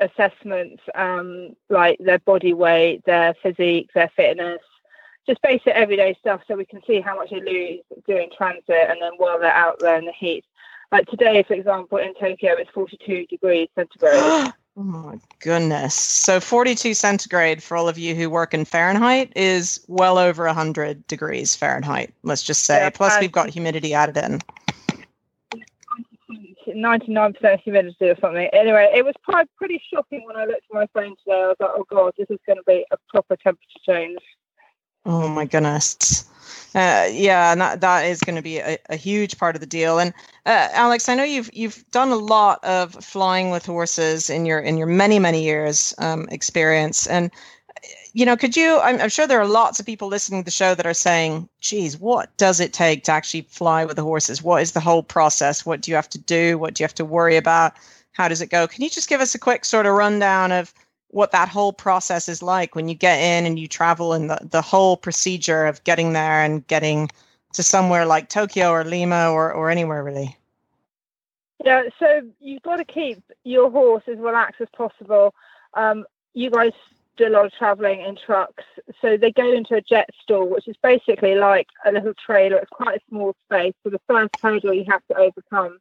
assessments 0.00 0.82
um, 0.94 1.54
like 1.70 1.98
their 1.98 2.18
body 2.18 2.52
weight 2.52 3.04
their 3.06 3.34
physique 3.42 3.90
their 3.94 4.10
fitness 4.16 4.60
just 5.26 5.42
basic 5.42 5.68
everyday 5.68 6.14
stuff 6.20 6.40
so 6.46 6.56
we 6.56 6.64
can 6.64 6.80
see 6.86 7.00
how 7.00 7.16
much 7.16 7.30
they 7.30 7.40
lose 7.40 7.80
doing 8.06 8.30
transit 8.36 8.88
and 8.88 9.00
then 9.00 9.12
while 9.18 9.38
they're 9.38 9.52
out 9.52 9.78
there 9.80 9.96
in 9.96 10.04
the 10.04 10.12
heat. 10.12 10.44
Like 10.92 11.06
today, 11.08 11.42
for 11.42 11.54
example, 11.54 11.98
in 11.98 12.14
Tokyo, 12.14 12.54
it's 12.54 12.70
42 12.70 13.26
degrees 13.26 13.68
centigrade. 13.74 14.14
oh 14.16 14.52
my 14.76 15.18
goodness. 15.40 15.94
So 15.94 16.38
42 16.38 16.94
centigrade 16.94 17.62
for 17.62 17.76
all 17.76 17.88
of 17.88 17.98
you 17.98 18.14
who 18.14 18.30
work 18.30 18.54
in 18.54 18.64
Fahrenheit 18.64 19.32
is 19.34 19.84
well 19.88 20.16
over 20.16 20.44
100 20.44 21.06
degrees 21.08 21.56
Fahrenheit, 21.56 22.14
let's 22.22 22.42
just 22.42 22.64
say. 22.64 22.76
Yeah, 22.76 22.90
Plus, 22.90 23.20
we've 23.20 23.32
got 23.32 23.50
humidity 23.50 23.94
added 23.94 24.16
in. 24.16 24.40
99% 26.68 27.60
humidity 27.60 28.10
or 28.10 28.16
something. 28.20 28.48
Anyway, 28.52 28.90
it 28.94 29.04
was 29.04 29.14
pretty 29.56 29.82
shocking 29.92 30.24
when 30.26 30.36
I 30.36 30.44
looked 30.44 30.64
at 30.70 30.74
my 30.74 30.86
phone 30.92 31.16
today. 31.24 31.42
I 31.42 31.46
was 31.48 31.56
like, 31.58 31.70
oh 31.74 31.84
God, 31.90 32.12
this 32.18 32.28
is 32.30 32.38
going 32.46 32.58
to 32.58 32.62
be 32.66 32.84
a 32.90 32.96
proper 33.08 33.36
temperature 33.36 33.78
change. 33.84 34.18
Oh 35.06 35.28
my 35.28 35.44
goodness. 35.44 36.24
Uh, 36.74 37.08
yeah, 37.10 37.54
that, 37.54 37.80
that 37.80 38.02
is 38.02 38.20
going 38.20 38.34
to 38.34 38.42
be 38.42 38.58
a, 38.58 38.76
a, 38.90 38.96
huge 38.96 39.38
part 39.38 39.54
of 39.54 39.60
the 39.60 39.66
deal. 39.66 40.00
And 40.00 40.12
uh, 40.44 40.68
Alex, 40.72 41.08
I 41.08 41.14
know 41.14 41.22
you've 41.22 41.48
you've 41.54 41.88
done 41.92 42.10
a 42.10 42.16
lot 42.16 42.62
of 42.64 42.92
flying 42.92 43.50
with 43.50 43.64
horses 43.64 44.28
in 44.28 44.44
your 44.44 44.58
in 44.58 44.76
your 44.76 44.88
many 44.88 45.18
many 45.18 45.42
years 45.42 45.94
um, 45.98 46.26
experience. 46.30 47.06
And 47.06 47.30
you 48.12 48.26
know, 48.26 48.36
could 48.36 48.56
you? 48.56 48.80
I'm, 48.80 49.00
I'm, 49.00 49.08
sure 49.08 49.26
there 49.26 49.40
are 49.40 49.46
lots 49.46 49.78
of 49.78 49.86
people 49.86 50.08
listening 50.08 50.42
to 50.42 50.44
the 50.44 50.50
show 50.50 50.74
that 50.74 50.86
are 50.86 50.94
saying, 50.94 51.48
"Geez, 51.60 51.96
what 51.98 52.36
does 52.36 52.58
it 52.58 52.72
take 52.72 53.04
to 53.04 53.12
actually 53.12 53.42
fly 53.42 53.84
with 53.84 53.96
the 53.96 54.02
horses? 54.02 54.42
What 54.42 54.60
is 54.60 54.72
the 54.72 54.80
whole 54.80 55.04
process? 55.04 55.64
What 55.64 55.82
do 55.82 55.90
you 55.90 55.94
have 55.94 56.10
to 56.10 56.18
do? 56.18 56.58
What 56.58 56.74
do 56.74 56.82
you 56.82 56.84
have 56.84 56.94
to 56.94 57.04
worry 57.04 57.36
about? 57.36 57.74
How 58.12 58.26
does 58.26 58.42
it 58.42 58.50
go?" 58.50 58.66
Can 58.66 58.82
you 58.82 58.90
just 58.90 59.08
give 59.08 59.20
us 59.20 59.36
a 59.36 59.38
quick 59.38 59.64
sort 59.64 59.86
of 59.86 59.94
rundown 59.94 60.50
of 60.50 60.74
what 61.16 61.30
that 61.30 61.48
whole 61.48 61.72
process 61.72 62.28
is 62.28 62.42
like 62.42 62.74
when 62.74 62.90
you 62.90 62.94
get 62.94 63.18
in 63.18 63.46
and 63.46 63.58
you 63.58 63.66
travel 63.66 64.12
and 64.12 64.28
the, 64.28 64.38
the 64.42 64.60
whole 64.60 64.98
procedure 64.98 65.64
of 65.64 65.82
getting 65.84 66.12
there 66.12 66.42
and 66.42 66.66
getting 66.66 67.08
to 67.54 67.62
somewhere 67.62 68.04
like 68.04 68.28
Tokyo 68.28 68.68
or 68.70 68.84
Lima 68.84 69.30
or, 69.30 69.50
or 69.50 69.70
anywhere 69.70 70.04
really? 70.04 70.36
Yeah, 71.64 71.84
so 71.98 72.20
you've 72.38 72.60
got 72.60 72.76
to 72.76 72.84
keep 72.84 73.22
your 73.44 73.70
horse 73.70 74.02
as 74.06 74.18
relaxed 74.18 74.60
as 74.60 74.68
possible. 74.76 75.34
Um, 75.72 76.04
you 76.34 76.50
guys 76.50 76.72
do 77.16 77.28
a 77.28 77.30
lot 77.30 77.46
of 77.46 77.52
traveling 77.52 78.02
in 78.02 78.16
trucks. 78.16 78.64
So 79.00 79.16
they 79.16 79.32
go 79.32 79.50
into 79.50 79.74
a 79.74 79.80
jet 79.80 80.10
stall, 80.22 80.46
which 80.50 80.68
is 80.68 80.76
basically 80.82 81.36
like 81.36 81.68
a 81.86 81.92
little 81.92 82.12
trailer. 82.14 82.58
It's 82.58 82.68
quite 82.68 82.98
a 82.98 83.04
small 83.08 83.34
space. 83.46 83.72
So 83.82 83.88
the 83.88 84.02
first 84.06 84.34
hurdle 84.42 84.74
you 84.74 84.84
have 84.90 85.06
to 85.10 85.16
overcome 85.16 85.78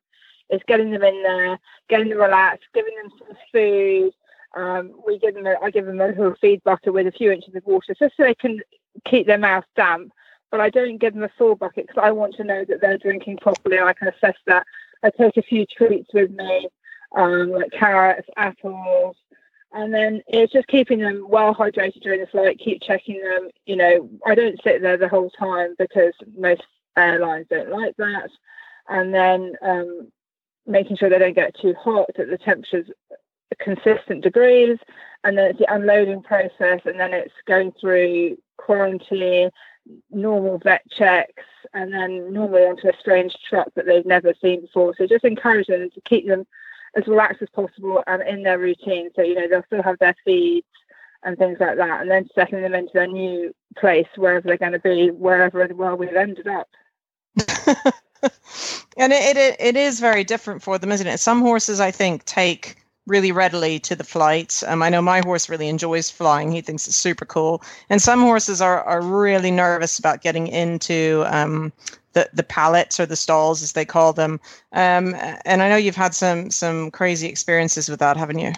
is 0.49 0.61
getting 0.65 0.91
them 0.91 1.03
in 1.03 1.23
there, 1.23 1.59
getting 1.89 2.07
them 2.07 2.19
relaxed, 2.19 2.69
giving 2.73 2.95
them 2.95 3.11
some 3.19 3.37
food. 3.51 4.13
Um, 4.55 4.93
we 5.05 5.19
give 5.19 5.35
them, 5.35 5.45
a, 5.45 5.55
I 5.61 5.69
give 5.69 5.85
them 5.85 5.99
a 5.99 6.07
little 6.07 6.35
feed 6.39 6.63
bucket 6.63 6.93
with 6.93 7.07
a 7.07 7.11
few 7.11 7.31
inches 7.31 7.55
of 7.55 7.65
water, 7.65 7.93
just 7.97 8.15
so 8.15 8.23
they 8.23 8.35
can 8.35 8.61
keep 9.05 9.27
their 9.27 9.37
mouth 9.37 9.65
damp. 9.75 10.11
But 10.51 10.61
I 10.61 10.69
don't 10.69 10.97
give 10.97 11.13
them 11.13 11.23
a 11.23 11.31
full 11.37 11.55
bucket 11.55 11.87
because 11.87 12.01
I 12.01 12.11
want 12.11 12.35
to 12.35 12.43
know 12.43 12.63
that 12.65 12.79
they're 12.79 12.97
drinking 12.97 13.37
properly. 13.37 13.77
and 13.77 13.89
I 13.89 13.93
can 13.93 14.07
assess 14.07 14.37
that. 14.45 14.65
I 15.03 15.09
take 15.09 15.37
a 15.37 15.41
few 15.41 15.65
treats 15.65 16.13
with 16.13 16.31
me, 16.31 16.69
um, 17.15 17.51
like 17.51 17.71
carrots, 17.71 18.27
apples, 18.37 19.17
and 19.73 19.93
then 19.93 20.21
it's 20.27 20.53
just 20.53 20.67
keeping 20.67 20.99
them 20.99 21.25
well 21.27 21.53
hydrated 21.53 22.01
during 22.01 22.21
the 22.21 22.27
flight. 22.27 22.59
Keep 22.59 22.81
checking 22.81 23.21
them. 23.21 23.49
You 23.65 23.75
know, 23.75 24.09
I 24.25 24.33
don't 24.33 24.61
sit 24.63 24.81
there 24.81 24.97
the 24.97 25.09
whole 25.09 25.29
time 25.31 25.75
because 25.77 26.13
most 26.37 26.63
airlines 26.95 27.47
don't 27.49 27.69
like 27.69 27.95
that. 27.97 28.29
And 28.87 29.13
then 29.13 29.53
um, 29.61 30.11
making 30.65 30.97
sure 30.97 31.09
they 31.09 31.19
don't 31.19 31.35
get 31.35 31.59
too 31.59 31.73
hot, 31.73 32.09
that 32.15 32.29
the 32.29 32.37
temperature's 32.37 32.89
consistent 33.59 34.23
degrees, 34.23 34.77
and 35.23 35.37
then 35.37 35.51
it's 35.51 35.59
the 35.59 35.73
unloading 35.73 36.21
process, 36.21 36.81
and 36.85 36.99
then 36.99 37.13
it's 37.13 37.33
going 37.45 37.71
through 37.79 38.37
quarantine, 38.57 39.49
normal 40.11 40.57
vet 40.59 40.81
checks, 40.89 41.43
and 41.73 41.93
then 41.93 42.31
normally 42.33 42.63
onto 42.63 42.87
a 42.87 42.97
strange 42.99 43.35
truck 43.47 43.67
that 43.75 43.85
they've 43.85 44.05
never 44.05 44.33
seen 44.41 44.61
before. 44.61 44.93
So 44.97 45.07
just 45.07 45.25
encourage 45.25 45.67
them 45.67 45.89
to 45.89 46.01
keep 46.01 46.27
them 46.27 46.45
as 46.95 47.07
relaxed 47.07 47.41
as 47.41 47.49
possible 47.49 48.03
and 48.07 48.21
in 48.23 48.43
their 48.43 48.57
routine. 48.57 49.09
So, 49.15 49.21
you 49.21 49.35
know, 49.35 49.47
they'll 49.47 49.65
still 49.65 49.83
have 49.83 49.99
their 49.99 50.15
feeds 50.23 50.67
and 51.23 51.37
things 51.37 51.57
like 51.59 51.77
that, 51.77 52.01
and 52.01 52.11
then 52.11 52.29
settling 52.35 52.61
them 52.61 52.75
into 52.75 52.93
their 52.93 53.07
new 53.07 53.53
place, 53.77 54.07
wherever 54.15 54.47
they're 54.47 54.57
going 54.57 54.71
to 54.73 54.79
be, 54.79 55.09
wherever 55.09 55.61
in 55.63 55.69
the 55.69 55.75
world 55.75 55.99
we've 55.99 56.15
ended 56.15 56.47
up. 56.47 56.69
and 58.97 59.11
it, 59.11 59.35
it 59.35 59.55
it 59.59 59.75
is 59.75 59.99
very 59.99 60.23
different 60.23 60.61
for 60.61 60.77
them, 60.77 60.91
isn't 60.91 61.07
it? 61.07 61.19
Some 61.19 61.41
horses, 61.41 61.79
I 61.79 61.91
think, 61.91 62.25
take 62.25 62.77
really 63.07 63.31
readily 63.31 63.79
to 63.79 63.95
the 63.95 64.03
flight. 64.03 64.63
Um, 64.67 64.81
I 64.81 64.89
know 64.89 65.01
my 65.01 65.21
horse 65.21 65.49
really 65.49 65.67
enjoys 65.67 66.09
flying; 66.09 66.51
he 66.51 66.61
thinks 66.61 66.87
it's 66.87 66.95
super 66.95 67.25
cool. 67.25 67.61
And 67.89 68.01
some 68.01 68.21
horses 68.21 68.61
are 68.61 68.83
are 68.83 69.01
really 69.01 69.51
nervous 69.51 69.99
about 69.99 70.21
getting 70.21 70.47
into 70.47 71.23
um, 71.27 71.71
the 72.13 72.29
the 72.33 72.43
pallets 72.43 72.99
or 72.99 73.05
the 73.05 73.15
stalls, 73.15 73.61
as 73.61 73.73
they 73.73 73.85
call 73.85 74.13
them. 74.13 74.39
Um, 74.71 75.15
and 75.45 75.61
I 75.61 75.69
know 75.69 75.77
you've 75.77 75.95
had 75.95 76.13
some 76.13 76.51
some 76.51 76.91
crazy 76.91 77.27
experiences 77.27 77.89
with 77.89 77.99
that, 77.99 78.17
haven't 78.17 78.39
you? 78.39 78.53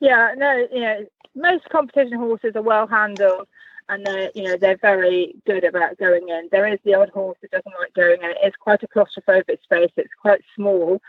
Yeah, 0.00 0.34
no, 0.36 0.66
you 0.72 0.80
know, 0.80 1.06
most 1.34 1.68
competition 1.70 2.18
horses 2.18 2.56
are 2.56 2.62
well 2.62 2.86
handled 2.86 3.46
and 3.88 4.06
they're 4.06 4.30
you 4.34 4.42
know 4.44 4.56
they're 4.56 4.76
very 4.76 5.34
good 5.46 5.64
about 5.64 5.98
going 5.98 6.28
in. 6.28 6.48
There 6.50 6.66
is 6.66 6.78
the 6.84 6.94
odd 6.94 7.10
horse 7.10 7.38
that 7.42 7.50
doesn't 7.50 7.74
like 7.78 7.94
going 7.94 8.22
in. 8.22 8.34
It's 8.42 8.56
quite 8.56 8.82
a 8.82 8.88
claustrophobic 8.88 9.62
space. 9.62 9.90
It's 9.96 10.14
quite 10.20 10.42
small, 10.54 11.00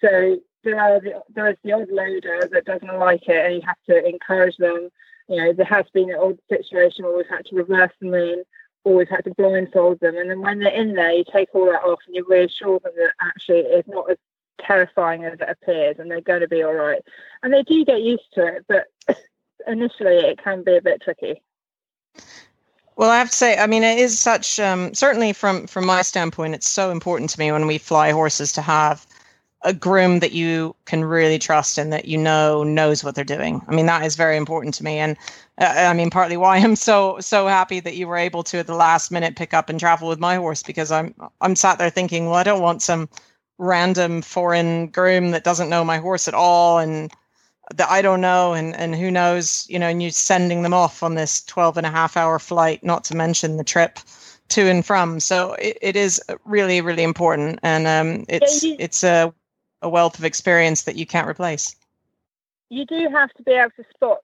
so 0.00 0.38
there 0.64 1.00
there 1.34 1.48
is 1.48 1.56
the 1.62 1.72
odd 1.72 1.90
loader 1.90 2.48
that 2.50 2.64
doesn't 2.64 2.98
like 2.98 3.28
it, 3.28 3.44
and 3.46 3.54
you 3.54 3.62
have 3.62 3.82
to 3.86 4.06
encourage 4.06 4.56
them. 4.56 4.90
You 5.28 5.36
know, 5.36 5.52
there 5.52 5.66
has 5.66 5.86
been 5.92 6.10
an 6.10 6.18
odd 6.20 6.38
situation 6.48 7.04
where 7.04 7.16
we've 7.16 7.28
had 7.28 7.46
to 7.46 7.56
reverse 7.56 7.92
them 8.00 8.14
in, 8.14 8.42
or 8.84 8.94
we've 8.94 9.08
had 9.08 9.24
to 9.24 9.34
blindfold 9.34 10.00
them, 10.00 10.16
and 10.16 10.30
then 10.30 10.40
when 10.40 10.58
they're 10.58 10.72
in 10.72 10.94
there, 10.94 11.12
you 11.12 11.24
take 11.30 11.54
all 11.54 11.66
that 11.66 11.84
off 11.84 12.00
and 12.06 12.16
you 12.16 12.26
reassure 12.28 12.80
them 12.80 12.92
that 12.96 13.12
actually 13.20 13.60
it's 13.60 13.88
not 13.88 14.10
as 14.10 14.18
terrifying 14.60 15.24
as 15.24 15.34
it 15.40 15.48
appears, 15.48 15.96
and 15.98 16.10
they're 16.10 16.20
going 16.20 16.40
to 16.40 16.48
be 16.48 16.62
all 16.62 16.74
right. 16.74 17.02
And 17.42 17.52
they 17.52 17.62
do 17.62 17.84
get 17.84 18.02
used 18.02 18.32
to 18.34 18.46
it, 18.46 18.64
but 18.68 18.86
initially 19.66 20.16
it 20.16 20.42
can 20.42 20.62
be 20.62 20.76
a 20.76 20.82
bit 20.82 21.02
tricky. 21.02 21.42
Well, 22.96 23.10
I 23.10 23.18
have 23.18 23.30
to 23.30 23.36
say, 23.36 23.56
I 23.56 23.66
mean, 23.66 23.82
it 23.82 23.98
is 23.98 24.18
such. 24.18 24.60
Um, 24.60 24.92
certainly, 24.92 25.32
from 25.32 25.66
from 25.66 25.86
my 25.86 26.02
standpoint, 26.02 26.54
it's 26.54 26.68
so 26.68 26.90
important 26.90 27.30
to 27.30 27.38
me 27.38 27.50
when 27.50 27.66
we 27.66 27.78
fly 27.78 28.10
horses 28.10 28.52
to 28.52 28.62
have 28.62 29.06
a 29.62 29.74
groom 29.74 30.20
that 30.20 30.32
you 30.32 30.74
can 30.86 31.04
really 31.04 31.38
trust 31.38 31.76
and 31.76 31.92
that 31.92 32.06
you 32.06 32.16
know 32.16 32.62
knows 32.62 33.04
what 33.04 33.14
they're 33.14 33.24
doing. 33.24 33.60
I 33.68 33.74
mean, 33.74 33.86
that 33.86 34.04
is 34.04 34.16
very 34.16 34.36
important 34.36 34.74
to 34.74 34.84
me, 34.84 34.98
and 34.98 35.16
uh, 35.58 35.74
I 35.76 35.92
mean, 35.92 36.10
partly 36.10 36.36
why 36.36 36.56
I'm 36.58 36.76
so 36.76 37.18
so 37.20 37.46
happy 37.46 37.80
that 37.80 37.96
you 37.96 38.08
were 38.08 38.16
able 38.16 38.42
to 38.44 38.58
at 38.58 38.66
the 38.66 38.74
last 38.74 39.10
minute 39.10 39.36
pick 39.36 39.52
up 39.54 39.68
and 39.68 39.78
travel 39.78 40.08
with 40.08 40.18
my 40.18 40.36
horse 40.36 40.62
because 40.62 40.90
I'm 40.90 41.14
I'm 41.40 41.56
sat 41.56 41.78
there 41.78 41.90
thinking, 41.90 42.26
well, 42.26 42.36
I 42.36 42.42
don't 42.42 42.62
want 42.62 42.82
some 42.82 43.08
random 43.58 44.22
foreign 44.22 44.88
groom 44.88 45.32
that 45.32 45.44
doesn't 45.44 45.68
know 45.68 45.84
my 45.84 45.98
horse 45.98 46.26
at 46.26 46.34
all 46.34 46.78
and 46.78 47.12
that 47.74 47.90
I 47.90 48.02
don't 48.02 48.20
know 48.20 48.54
and, 48.54 48.74
and 48.74 48.96
who 48.96 49.10
knows, 49.10 49.66
you 49.68 49.78
know, 49.78 49.86
and 49.86 50.02
you're 50.02 50.10
sending 50.10 50.62
them 50.62 50.74
off 50.74 51.02
on 51.02 51.14
this 51.14 51.44
12 51.44 51.76
and 51.76 51.86
a 51.86 51.90
half 51.90 52.16
hour 52.16 52.38
flight, 52.38 52.82
not 52.82 53.04
to 53.04 53.14
mention 53.14 53.58
the 53.58 53.64
trip 53.64 53.98
to 54.48 54.62
and 54.62 54.84
from. 54.84 55.20
So 55.20 55.52
it, 55.54 55.78
it 55.80 55.96
is 55.96 56.20
really, 56.44 56.80
really 56.80 57.02
important. 57.02 57.60
And 57.62 57.86
um, 57.86 58.24
it's, 58.28 58.64
it's 58.64 59.04
a, 59.04 59.32
a 59.82 59.88
wealth 59.88 60.18
of 60.18 60.24
experience 60.24 60.82
that 60.82 60.96
you 60.96 61.06
can't 61.06 61.28
replace. 61.28 61.76
You 62.68 62.86
do 62.86 63.08
have 63.10 63.32
to 63.34 63.42
be 63.42 63.52
able 63.52 63.70
to 63.76 63.84
spot, 63.94 64.22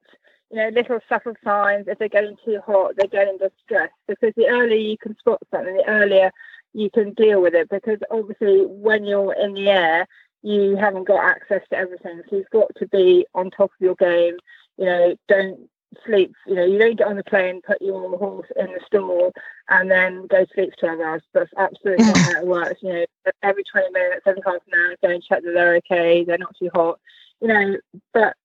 you 0.50 0.58
know, 0.58 0.68
little 0.68 1.00
subtle 1.08 1.34
signs. 1.42 1.88
If 1.88 1.98
they're 1.98 2.08
getting 2.08 2.36
too 2.44 2.60
hot, 2.64 2.94
they're 2.96 3.08
getting 3.08 3.38
distressed 3.38 3.94
because 4.06 4.32
the 4.36 4.48
earlier 4.48 4.76
you 4.76 4.98
can 4.98 5.16
spot 5.18 5.40
something, 5.50 5.76
the 5.76 5.88
earlier 5.88 6.30
you 6.72 6.90
can 6.90 7.12
deal 7.14 7.40
with 7.40 7.54
it 7.54 7.68
because 7.70 7.98
obviously 8.10 8.66
when 8.66 9.04
you're 9.04 9.34
in 9.34 9.54
the 9.54 9.70
air 9.70 10.06
you 10.46 10.76
haven't 10.76 11.08
got 11.08 11.24
access 11.24 11.62
to 11.70 11.76
everything. 11.76 12.22
So 12.28 12.36
you've 12.36 12.50
got 12.50 12.72
to 12.76 12.86
be 12.86 13.26
on 13.34 13.50
top 13.50 13.72
of 13.72 13.80
your 13.80 13.96
game. 13.96 14.36
You 14.78 14.84
know, 14.84 15.16
don't 15.26 15.68
sleep. 16.04 16.34
You 16.46 16.54
know, 16.54 16.64
you 16.64 16.78
don't 16.78 16.96
get 16.96 17.06
on 17.06 17.16
the 17.16 17.24
plane, 17.24 17.62
put 17.62 17.80
your 17.80 18.16
horse 18.18 18.48
in 18.56 18.66
the 18.66 18.80
stall, 18.86 19.32
and 19.68 19.90
then 19.90 20.26
go 20.26 20.44
to 20.44 20.50
sleep 20.54 20.72
for 20.74 20.86
12 20.96 21.00
hours. 21.00 21.22
That's 21.32 21.50
absolutely 21.56 22.04
not 22.04 22.16
how 22.18 22.40
it 22.40 22.46
works. 22.46 22.82
You 22.82 22.92
know, 22.92 23.04
every 23.42 23.64
20 23.64 23.90
minutes, 23.90 24.22
every 24.26 24.42
half 24.44 24.54
an 24.54 24.78
hour, 24.78 24.96
go 25.02 25.10
and 25.10 25.22
check 25.22 25.42
that 25.42 25.52
they're 25.52 25.76
okay, 25.76 26.24
they're 26.24 26.38
not 26.38 26.56
too 26.58 26.70
hot. 26.74 26.98
You 27.40 27.48
know, 27.48 27.76
but 28.12 28.36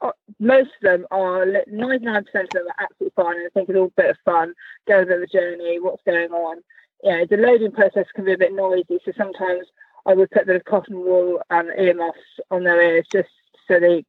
uh, 0.00 0.12
most 0.38 0.70
of 0.76 0.82
them 0.82 1.06
are 1.10 1.44
99% 1.46 2.18
of 2.18 2.24
them 2.32 2.66
are 2.68 2.84
absolutely 2.84 3.12
fine 3.16 3.36
and 3.36 3.46
I 3.46 3.50
think 3.52 3.68
it's 3.68 3.76
all 3.76 3.86
a 3.86 4.02
bit 4.02 4.10
of 4.10 4.16
fun, 4.24 4.54
go 4.86 4.98
over 4.98 5.18
the 5.18 5.26
journey, 5.26 5.80
what's 5.80 6.02
going 6.04 6.30
on. 6.30 6.58
You 7.02 7.10
know, 7.10 7.26
the 7.28 7.36
loading 7.36 7.72
process 7.72 8.06
can 8.14 8.24
be 8.24 8.32
a 8.32 8.38
bit 8.38 8.54
noisy, 8.54 8.98
so 9.04 9.12
sometimes 9.16 9.66
I 10.06 10.14
would 10.14 10.30
put 10.30 10.46
the 10.46 10.60
cotton 10.60 10.98
wool 10.98 11.40
and 11.50 11.68
earmuffs 11.76 12.18
on 12.50 12.64
their 12.64 12.80
ears 12.80 13.06
just 13.12 13.28
so 13.66 13.78
they 13.80 14.04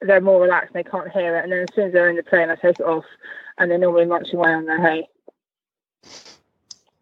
they're 0.00 0.20
more 0.20 0.40
relaxed 0.40 0.74
and 0.74 0.84
they 0.84 0.88
can't 0.88 1.10
hear 1.10 1.36
it. 1.36 1.44
And 1.44 1.52
then 1.52 1.60
as 1.60 1.74
soon 1.74 1.86
as 1.86 1.92
they're 1.92 2.08
in 2.08 2.16
the 2.16 2.22
plane, 2.22 2.50
I 2.50 2.56
take 2.56 2.80
it 2.80 2.86
off, 2.86 3.04
and 3.58 3.70
they're 3.70 3.78
normally 3.78 4.06
munching 4.06 4.36
away 4.36 4.52
on 4.52 4.64
their 4.64 4.80
hay. 4.80 5.08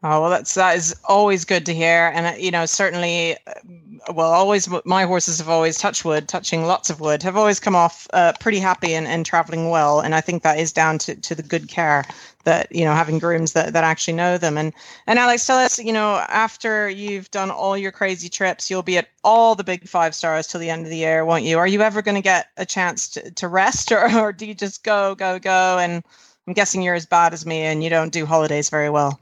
Oh 0.02 0.20
well, 0.20 0.30
that's 0.30 0.54
that 0.54 0.76
is 0.76 0.94
always 1.04 1.44
good 1.44 1.66
to 1.66 1.74
hear, 1.74 2.12
and 2.14 2.26
uh, 2.26 2.38
you 2.38 2.50
know 2.50 2.66
certainly, 2.66 3.36
uh, 3.46 4.12
well, 4.12 4.30
always 4.30 4.68
my 4.84 5.04
horses 5.04 5.38
have 5.38 5.48
always 5.48 5.78
touched 5.78 6.04
wood, 6.04 6.28
touching 6.28 6.64
lots 6.64 6.90
of 6.90 7.00
wood, 7.00 7.22
have 7.22 7.36
always 7.36 7.58
come 7.58 7.74
off 7.74 8.06
uh, 8.12 8.32
pretty 8.38 8.58
happy 8.58 8.94
and, 8.94 9.06
and 9.06 9.24
traveling 9.26 9.70
well, 9.70 10.00
and 10.00 10.14
I 10.14 10.20
think 10.20 10.42
that 10.42 10.58
is 10.58 10.70
down 10.70 10.98
to, 10.98 11.16
to 11.16 11.34
the 11.34 11.42
good 11.42 11.68
care 11.68 12.04
that 12.46 12.74
you 12.74 12.84
know 12.84 12.94
having 12.94 13.18
grooms 13.18 13.52
that, 13.52 13.74
that 13.74 13.84
actually 13.84 14.14
know 14.14 14.38
them. 14.38 14.56
And 14.56 14.72
and 15.06 15.18
alex 15.18 15.46
tell 15.46 15.58
us 15.58 15.78
you 15.78 15.92
know 15.92 16.24
after 16.28 16.88
you've 16.88 17.30
done 17.30 17.50
all 17.50 17.76
your 17.76 17.92
crazy 17.92 18.30
trips 18.30 18.70
you'll 18.70 18.82
be 18.82 18.96
at 18.96 19.08
all 19.22 19.54
the 19.54 19.64
big 19.64 19.86
five 19.86 20.14
stars 20.14 20.46
till 20.46 20.60
the 20.60 20.70
end 20.70 20.84
of 20.86 20.90
the 20.90 20.96
year 20.96 21.24
won't 21.24 21.44
you? 21.44 21.58
Are 21.58 21.66
you 21.66 21.82
ever 21.82 22.00
going 22.00 22.14
to 22.14 22.22
get 22.22 22.48
a 22.56 22.64
chance 22.64 23.08
to, 23.10 23.30
to 23.32 23.48
rest 23.48 23.92
or, 23.92 24.10
or 24.18 24.32
do 24.32 24.46
you 24.46 24.54
just 24.54 24.82
go 24.82 25.14
go 25.14 25.38
go? 25.38 25.78
And 25.78 26.02
i'm 26.46 26.54
guessing 26.54 26.80
you're 26.80 26.94
as 26.94 27.06
bad 27.06 27.34
as 27.34 27.44
me 27.44 27.62
and 27.62 27.84
you 27.84 27.90
don't 27.90 28.12
do 28.12 28.24
holidays 28.24 28.70
very 28.70 28.88
well. 28.88 29.20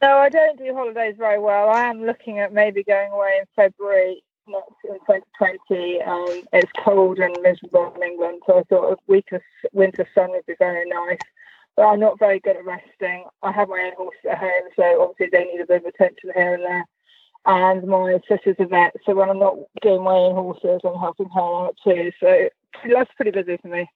No 0.00 0.16
i 0.16 0.30
don't 0.30 0.58
do 0.58 0.72
holidays 0.72 1.16
very 1.18 1.38
well. 1.38 1.68
I 1.68 1.84
am 1.84 2.06
looking 2.06 2.38
at 2.38 2.54
maybe 2.54 2.82
going 2.82 3.12
away 3.12 3.40
in 3.40 3.46
february 3.54 4.22
not 4.48 4.62
in 4.84 4.94
2020 4.94 6.02
um, 6.02 6.42
it's 6.52 6.70
cold 6.84 7.18
and 7.18 7.36
miserable 7.42 7.92
in 7.96 8.02
england 8.02 8.40
so 8.46 8.60
i 8.60 8.62
thought 8.64 8.92
a 8.92 8.96
week 9.08 9.32
of 9.32 9.42
winter 9.72 10.06
sun 10.14 10.30
would 10.30 10.46
be 10.46 10.54
very 10.60 10.88
nice 10.88 11.18
but 11.76 11.82
I'm 11.82 12.00
not 12.00 12.18
very 12.18 12.40
good 12.40 12.56
at 12.56 12.64
resting. 12.64 13.24
I 13.42 13.52
have 13.52 13.68
my 13.68 13.80
own 13.80 13.96
horses 13.96 14.20
at 14.30 14.38
home, 14.38 14.68
so 14.74 15.02
obviously 15.02 15.28
they 15.30 15.44
need 15.44 15.60
a 15.60 15.66
bit 15.66 15.84
of 15.84 15.86
attention 15.86 16.30
here 16.34 16.54
and 16.54 16.64
there. 16.64 16.86
And 17.44 17.86
my 17.86 18.18
sister's 18.28 18.56
a 18.58 18.66
vet, 18.66 18.96
so 19.04 19.14
when 19.14 19.30
I'm 19.30 19.38
not 19.38 19.56
doing 19.82 20.02
my 20.02 20.10
own 20.10 20.34
horses, 20.34 20.80
I'm 20.84 20.98
helping 20.98 21.28
her 21.28 21.40
out 21.40 21.76
too. 21.84 22.10
So 22.18 22.48
that's 22.90 23.10
pretty 23.14 23.30
busy 23.30 23.56
for 23.58 23.68
me. 23.68 23.88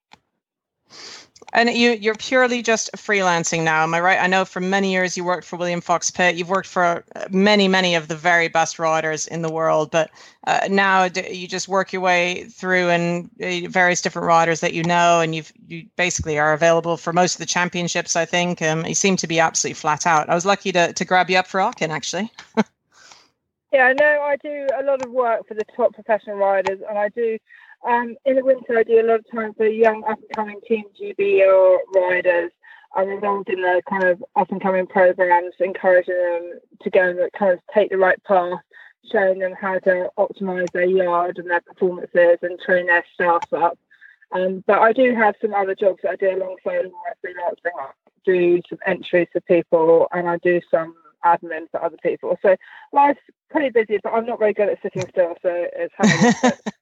And 1.53 1.69
you, 1.71 1.93
you're 1.93 2.15
purely 2.15 2.63
just 2.63 2.91
freelancing 2.93 3.65
now, 3.65 3.83
am 3.83 3.95
I 3.95 4.01
right? 4.01 4.21
I 4.21 4.27
know 4.29 4.45
for 4.45 4.61
many 4.61 4.93
years 4.93 5.17
you 5.17 5.25
worked 5.25 5.47
for 5.47 5.57
William 5.57 5.81
Fox 5.81 6.11
Pitt. 6.11 6.37
You've 6.37 6.49
worked 6.49 6.69
for 6.69 7.05
uh, 7.17 7.27
many, 7.31 7.67
many 7.67 7.95
of 7.95 8.09
the 8.09 8.15
very 8.15 8.49
best 8.49 8.79
riders 8.79 9.27
in 9.27 9.43
the 9.43 9.51
world, 9.51 9.91
but 9.91 10.11
uh, 10.47 10.69
now 10.71 11.05
you 11.05 11.49
just 11.49 11.67
work 11.67 11.93
your 11.93 12.03
way 12.03 12.45
through 12.45 12.89
and 12.91 13.31
uh, 13.43 13.69
various 13.69 14.01
different 14.01 14.27
riders 14.27 14.61
that 14.61 14.75
you 14.75 14.85
know, 14.85 15.21
and 15.21 15.35
you've 15.35 15.53
you 15.67 15.87
basically 15.97 16.39
are 16.39 16.53
available 16.53 16.97
for 16.97 17.13
most 17.13 17.35
of 17.35 17.39
the 17.39 17.47
championships. 17.47 18.15
I 18.15 18.25
think 18.25 18.63
um, 18.63 18.87
you 18.87 18.95
seem 18.95 19.17
to 19.17 19.27
be 19.27 19.41
absolutely 19.41 19.75
flat 19.75 20.07
out. 20.07 20.29
I 20.29 20.35
was 20.35 20.47
lucky 20.47 20.71
to 20.73 20.93
to 20.93 21.05
grab 21.05 21.31
you 21.31 21.39
up 21.39 21.47
for 21.47 21.61
Aachen 21.61 21.91
actually. 21.91 22.31
yeah, 23.73 23.93
no, 23.99 24.21
I 24.23 24.37
do 24.37 24.67
a 24.79 24.85
lot 24.85 25.05
of 25.05 25.11
work 25.11 25.49
for 25.49 25.55
the 25.55 25.65
top 25.77 25.95
professional 25.95 26.37
riders, 26.37 26.81
and 26.89 26.97
I 26.99 27.09
do 27.09 27.39
um, 27.87 28.17
in 28.25 28.37
the 28.37 28.45
winter, 28.45 28.79
I 28.79 28.83
do 28.83 29.01
a 29.01 29.07
lot 29.07 29.21
of 29.21 29.31
time 29.31 29.55
for 29.55 29.67
young 29.67 30.05
up 30.05 30.19
and 30.19 30.37
coming 30.37 30.61
Team 30.67 30.85
GB 31.01 31.47
or 31.47 31.81
riders. 31.95 32.51
I'm 32.95 33.09
involved 33.09 33.49
in 33.49 33.63
the 33.63 33.83
kind 33.89 34.05
of 34.05 34.23
up 34.37 34.51
and 34.51 34.61
coming 34.61 34.87
programs, 34.87 35.55
encouraging 35.61 36.15
them 36.15 36.59
to 36.83 36.91
go 36.91 37.09
and 37.09 37.33
kind 37.39 37.53
of 37.53 37.61
take 37.73 37.91
the 37.91 37.99
right 37.99 38.23
path, 38.25 38.59
showing 39.11 39.39
them 39.39 39.55
how 39.59 39.79
to 39.81 40.11
optimize 40.19 40.71
their 40.73 40.85
yard 40.85 41.39
and 41.39 41.49
their 41.49 41.61
performances 41.61 42.39
and 42.43 42.59
train 42.61 42.87
their 42.87 43.05
staff 43.15 43.45
up. 43.53 43.79
Um, 44.33 44.63
but 44.67 44.79
I 44.81 44.93
do 44.93 45.15
have 45.15 45.35
some 45.41 45.55
other 45.55 45.75
jobs 45.75 46.01
that 46.03 46.13
I 46.13 46.17
do 46.17 46.37
alongside 46.37 46.85
my 46.85 47.13
freelancing. 47.25 47.81
I 47.81 47.91
do 48.25 48.61
some 48.69 48.79
entries 48.87 49.29
for 49.33 49.41
people 49.41 50.09
and 50.13 50.29
I 50.29 50.39
do 50.39 50.61
some 50.71 50.95
admin 51.25 51.71
for 51.71 51.83
other 51.83 51.97
people. 52.03 52.39
So 52.43 52.57
life's 52.93 53.21
pretty 53.51 53.71
busy, 53.71 53.99
but 54.03 54.13
I'm 54.13 54.27
not 54.27 54.39
very 54.39 54.53
good 54.53 54.69
at 54.69 54.83
sitting 54.83 55.09
still. 55.11 55.37
So 55.43 55.67
it's 55.75 55.95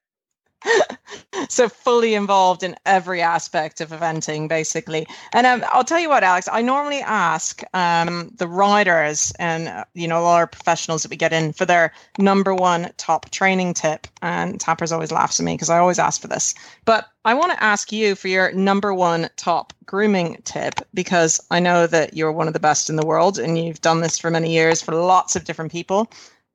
so 1.49 1.69
fully 1.69 2.15
involved 2.15 2.63
in 2.63 2.75
every 2.85 3.21
aspect 3.21 3.81
of 3.81 3.89
eventing 3.89 4.47
basically. 4.47 5.07
And 5.33 5.45
um, 5.47 5.63
i'll 5.71 5.83
tell 5.83 5.99
you 5.99 6.09
what 6.09 6.23
alex 6.23 6.47
i 6.51 6.61
normally 6.61 7.01
ask 7.01 7.63
um, 7.73 8.31
the 8.37 8.47
riders 8.47 9.31
and 9.39 9.67
uh, 9.67 9.85
you 9.93 10.07
know 10.07 10.17
all 10.17 10.35
our 10.35 10.47
professionals 10.47 11.03
that 11.03 11.11
we 11.11 11.17
get 11.17 11.33
in 11.33 11.53
for 11.53 11.65
their 11.65 11.93
number 12.17 12.53
one 12.53 12.91
top 12.97 13.29
training 13.31 13.73
tip. 13.73 14.07
And 14.21 14.59
tappers 14.59 14.91
always 14.91 15.11
laughs 15.11 15.39
at 15.39 15.45
me 15.45 15.53
because 15.53 15.69
i 15.69 15.77
always 15.77 15.99
ask 15.99 16.21
for 16.21 16.27
this. 16.27 16.53
But 16.85 17.05
i 17.25 17.33
want 17.33 17.51
to 17.51 17.63
ask 17.63 17.91
you 17.91 18.15
for 18.15 18.27
your 18.27 18.51
number 18.53 18.93
one 18.93 19.29
top 19.37 19.73
grooming 19.85 20.41
tip 20.43 20.75
because 20.93 21.39
i 21.51 21.59
know 21.59 21.87
that 21.87 22.15
you're 22.15 22.31
one 22.31 22.47
of 22.47 22.53
the 22.53 22.59
best 22.59 22.89
in 22.89 22.95
the 22.95 23.05
world 23.05 23.39
and 23.39 23.57
you've 23.57 23.81
done 23.81 24.01
this 24.01 24.19
for 24.19 24.29
many 24.29 24.53
years 24.53 24.81
for 24.81 24.93
lots 24.93 25.35
of 25.35 25.45
different 25.45 25.71
people 25.71 26.09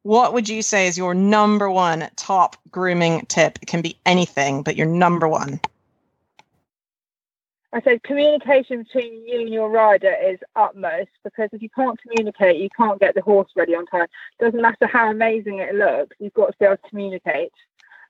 what 0.04 0.34
would 0.34 0.49
you 0.49 0.62
say 0.62 0.87
is 0.87 0.96
your 0.96 1.14
number 1.14 1.70
one 1.70 2.08
top 2.14 2.56
grooming 2.70 3.25
tip? 3.26 3.58
It 3.61 3.66
can 3.66 3.80
be 3.80 3.99
anything, 4.06 4.62
but 4.62 4.76
your 4.76 4.87
number 4.87 5.26
one. 5.26 5.61
I 7.73 7.80
said 7.80 8.02
communication 8.04 8.84
between 8.84 9.26
you 9.26 9.40
and 9.40 9.49
your 9.49 9.68
rider 9.68 10.14
is 10.25 10.38
utmost 10.54 11.11
because 11.25 11.49
if 11.52 11.61
you 11.61 11.70
can't 11.70 12.00
communicate, 12.00 12.61
you 12.61 12.68
can't 12.76 13.00
get 13.00 13.14
the 13.16 13.23
horse 13.23 13.50
ready 13.56 13.75
on 13.75 13.87
time. 13.87 14.06
Doesn't 14.38 14.61
matter 14.61 14.87
how 14.87 15.11
amazing 15.11 15.58
it 15.58 15.75
looks, 15.75 16.14
you've 16.20 16.34
got 16.34 16.52
to 16.52 16.56
be 16.61 16.66
able 16.66 16.76
to 16.76 16.88
communicate. 16.88 17.50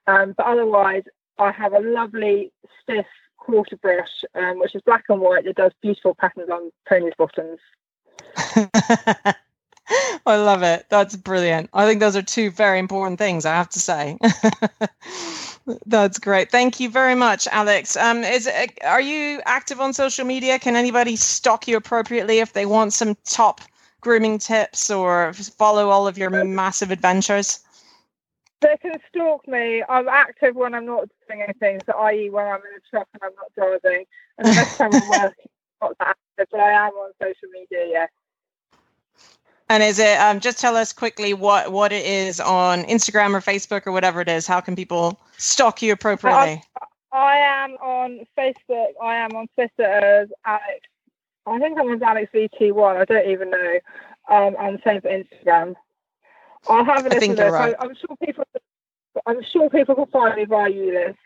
Um, 0.06 0.34
but 0.36 0.46
otherwise, 0.46 1.04
I 1.38 1.52
have 1.52 1.72
a 1.72 1.80
lovely 1.80 2.52
stiff 2.82 3.06
quarter 3.38 3.76
brush, 3.76 4.24
um, 4.34 4.58
which 4.58 4.74
is 4.74 4.82
black 4.82 5.04
and 5.08 5.20
white, 5.20 5.44
that 5.44 5.56
does 5.56 5.72
beautiful 5.80 6.14
patterns 6.14 6.50
on 6.50 6.72
ponies' 6.88 7.14
bottoms. 7.16 7.60
I 10.26 10.36
love 10.36 10.62
it. 10.62 10.86
That's 10.88 11.16
brilliant. 11.16 11.70
I 11.74 11.86
think 11.86 12.00
those 12.00 12.16
are 12.16 12.22
two 12.22 12.50
very 12.50 12.78
important 12.78 13.18
things, 13.18 13.44
I 13.44 13.54
have 13.54 13.68
to 13.70 13.80
say. 13.80 14.18
That's 15.86 16.18
great. 16.18 16.50
Thank 16.50 16.80
you 16.80 16.90
very 16.90 17.14
much, 17.14 17.46
Alex. 17.48 17.96
Um, 17.96 18.24
is 18.24 18.48
are 18.84 19.00
you 19.00 19.40
active 19.46 19.80
on 19.80 19.92
social 19.92 20.24
media? 20.24 20.58
Can 20.58 20.76
anybody 20.76 21.16
stalk 21.16 21.68
you 21.68 21.76
appropriately 21.76 22.38
if 22.38 22.52
they 22.52 22.66
want 22.66 22.92
some 22.92 23.16
top 23.24 23.60
grooming 24.00 24.38
tips 24.38 24.90
or 24.90 25.32
follow 25.32 25.88
all 25.88 26.06
of 26.06 26.18
your 26.18 26.30
massive 26.30 26.90
adventures? 26.90 27.60
They 28.60 28.76
can 28.80 28.94
stalk 29.08 29.46
me. 29.46 29.82
I'm 29.88 30.08
active 30.08 30.54
when 30.54 30.74
I'm 30.74 30.86
not 30.86 31.08
doing 31.28 31.42
anything, 31.42 31.80
so 31.86 31.92
i.e. 31.98 32.30
when 32.30 32.46
I'm 32.46 32.60
in 32.60 32.76
a 32.76 32.90
truck 32.90 33.08
and 33.12 33.22
I'm 33.22 33.34
not 33.36 33.52
driving. 33.54 34.04
And 34.38 34.48
the 34.48 34.54
next 34.54 34.78
time 34.78 34.94
I'm 34.94 35.08
working, 35.08 35.50
not 35.82 35.98
that 35.98 36.08
active, 36.08 36.48
but 36.50 36.60
I 36.60 36.86
am 36.86 36.92
on 36.92 37.12
social 37.20 37.48
media, 37.52 37.86
yes. 37.90 38.10
And 39.68 39.82
is 39.82 39.98
it 39.98 40.18
um, 40.20 40.40
just 40.40 40.58
tell 40.58 40.76
us 40.76 40.92
quickly 40.92 41.32
what 41.32 41.72
what 41.72 41.92
it 41.92 42.04
is 42.04 42.38
on 42.38 42.84
Instagram 42.84 43.34
or 43.34 43.40
Facebook 43.40 43.86
or 43.86 43.92
whatever 43.92 44.20
it 44.20 44.28
is? 44.28 44.46
How 44.46 44.60
can 44.60 44.76
people 44.76 45.18
stalk 45.38 45.80
you 45.80 45.92
appropriately? 45.92 46.62
I, 47.12 47.16
I 47.16 47.36
am 47.36 47.70
on 47.74 48.26
Facebook. 48.36 48.88
I 49.02 49.14
am 49.16 49.32
on 49.32 49.48
Twitter 49.54 49.84
as 49.84 50.28
Alex. 50.44 50.80
I 51.46 51.58
think 51.58 51.78
I'm 51.78 51.88
on 51.88 52.02
Alex 52.02 52.30
VT1. 52.34 52.96
I 52.96 53.04
don't 53.04 53.30
even 53.30 53.50
know. 53.50 53.78
Um, 54.28 54.56
and 54.58 54.80
same 54.84 55.00
for 55.00 55.08
Instagram. 55.08 55.74
I'll 56.68 56.84
have 56.84 57.06
a 57.06 57.08
listen. 57.08 57.16
I 57.16 57.20
think 57.20 57.38
you're 57.38 57.52
right. 57.52 57.74
I, 57.78 57.84
I'm 57.84 57.94
sure 57.94 58.16
people. 58.24 58.44
I'm 59.26 59.42
sure 59.44 59.70
people 59.70 59.94
can 59.94 60.06
find 60.06 60.36
me 60.36 60.44
via 60.44 60.68
Ulysses. 60.70 61.16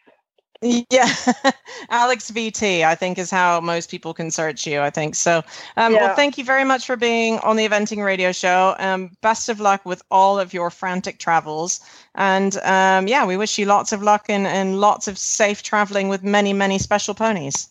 Yeah, 0.60 1.08
Alex 1.90 2.32
VT, 2.32 2.82
I 2.82 2.96
think 2.96 3.16
is 3.16 3.30
how 3.30 3.60
most 3.60 3.90
people 3.90 4.12
can 4.12 4.30
search 4.32 4.66
you. 4.66 4.80
I 4.80 4.90
think 4.90 5.14
so. 5.14 5.42
Um, 5.76 5.92
yeah. 5.92 6.06
Well, 6.06 6.16
thank 6.16 6.36
you 6.36 6.44
very 6.44 6.64
much 6.64 6.84
for 6.84 6.96
being 6.96 7.38
on 7.40 7.56
the 7.56 7.68
Eventing 7.68 8.04
Radio 8.04 8.32
Show. 8.32 8.74
Um, 8.80 9.12
best 9.20 9.48
of 9.48 9.60
luck 9.60 9.86
with 9.86 10.02
all 10.10 10.40
of 10.40 10.52
your 10.52 10.70
frantic 10.70 11.20
travels, 11.20 11.80
and 12.16 12.56
um, 12.64 13.06
yeah, 13.06 13.24
we 13.24 13.36
wish 13.36 13.56
you 13.56 13.66
lots 13.66 13.92
of 13.92 14.02
luck 14.02 14.26
and, 14.28 14.48
and 14.48 14.80
lots 14.80 15.06
of 15.06 15.16
safe 15.16 15.62
traveling 15.62 16.08
with 16.08 16.24
many, 16.24 16.52
many 16.52 16.78
special 16.78 17.14
ponies. 17.14 17.68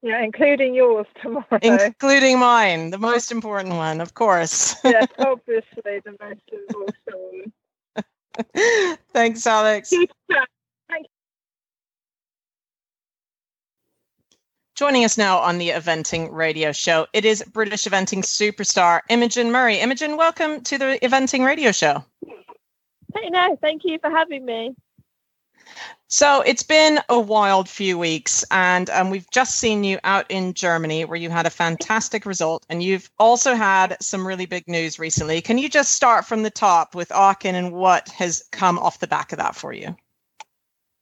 Yeah, 0.00 0.22
including 0.22 0.74
yours 0.74 1.06
tomorrow. 1.20 1.58
Including 1.60 2.38
mine, 2.38 2.90
the 2.90 2.98
most 3.10 3.30
important 3.30 3.74
one, 3.74 4.00
of 4.00 4.14
course. 4.14 4.76
yes, 4.82 5.08
obviously 5.18 6.00
the 6.04 6.16
most 6.20 6.40
important 6.52 7.52
one. 8.54 8.96
Thanks, 9.12 9.46
Alex. 9.46 9.92
Joining 14.76 15.06
us 15.06 15.16
now 15.16 15.38
on 15.38 15.56
the 15.56 15.70
Eventing 15.70 16.30
Radio 16.30 16.70
Show, 16.70 17.06
it 17.14 17.24
is 17.24 17.42
British 17.50 17.84
eventing 17.84 18.22
superstar 18.22 19.00
Imogen 19.08 19.50
Murray. 19.50 19.78
Imogen, 19.78 20.18
welcome 20.18 20.60
to 20.64 20.76
the 20.76 20.98
Eventing 21.00 21.46
Radio 21.46 21.72
Show. 21.72 22.04
Hey, 23.14 23.30
no, 23.30 23.56
thank 23.62 23.86
you 23.86 23.98
for 23.98 24.10
having 24.10 24.44
me. 24.44 24.74
So 26.08 26.42
it's 26.42 26.62
been 26.62 27.00
a 27.08 27.18
wild 27.18 27.70
few 27.70 27.96
weeks, 27.96 28.44
and 28.50 28.90
um, 28.90 29.08
we've 29.08 29.30
just 29.30 29.56
seen 29.56 29.82
you 29.82 29.98
out 30.04 30.26
in 30.28 30.52
Germany 30.52 31.06
where 31.06 31.16
you 31.16 31.30
had 31.30 31.46
a 31.46 31.50
fantastic 31.50 32.26
result, 32.26 32.66
and 32.68 32.82
you've 32.82 33.10
also 33.18 33.54
had 33.54 33.96
some 34.02 34.26
really 34.26 34.44
big 34.44 34.68
news 34.68 34.98
recently. 34.98 35.40
Can 35.40 35.56
you 35.56 35.70
just 35.70 35.92
start 35.92 36.26
from 36.26 36.42
the 36.42 36.50
top 36.50 36.94
with 36.94 37.10
Aachen 37.12 37.54
and 37.54 37.72
what 37.72 38.10
has 38.10 38.44
come 38.52 38.78
off 38.78 39.00
the 39.00 39.06
back 39.06 39.32
of 39.32 39.38
that 39.38 39.56
for 39.56 39.72
you? 39.72 39.96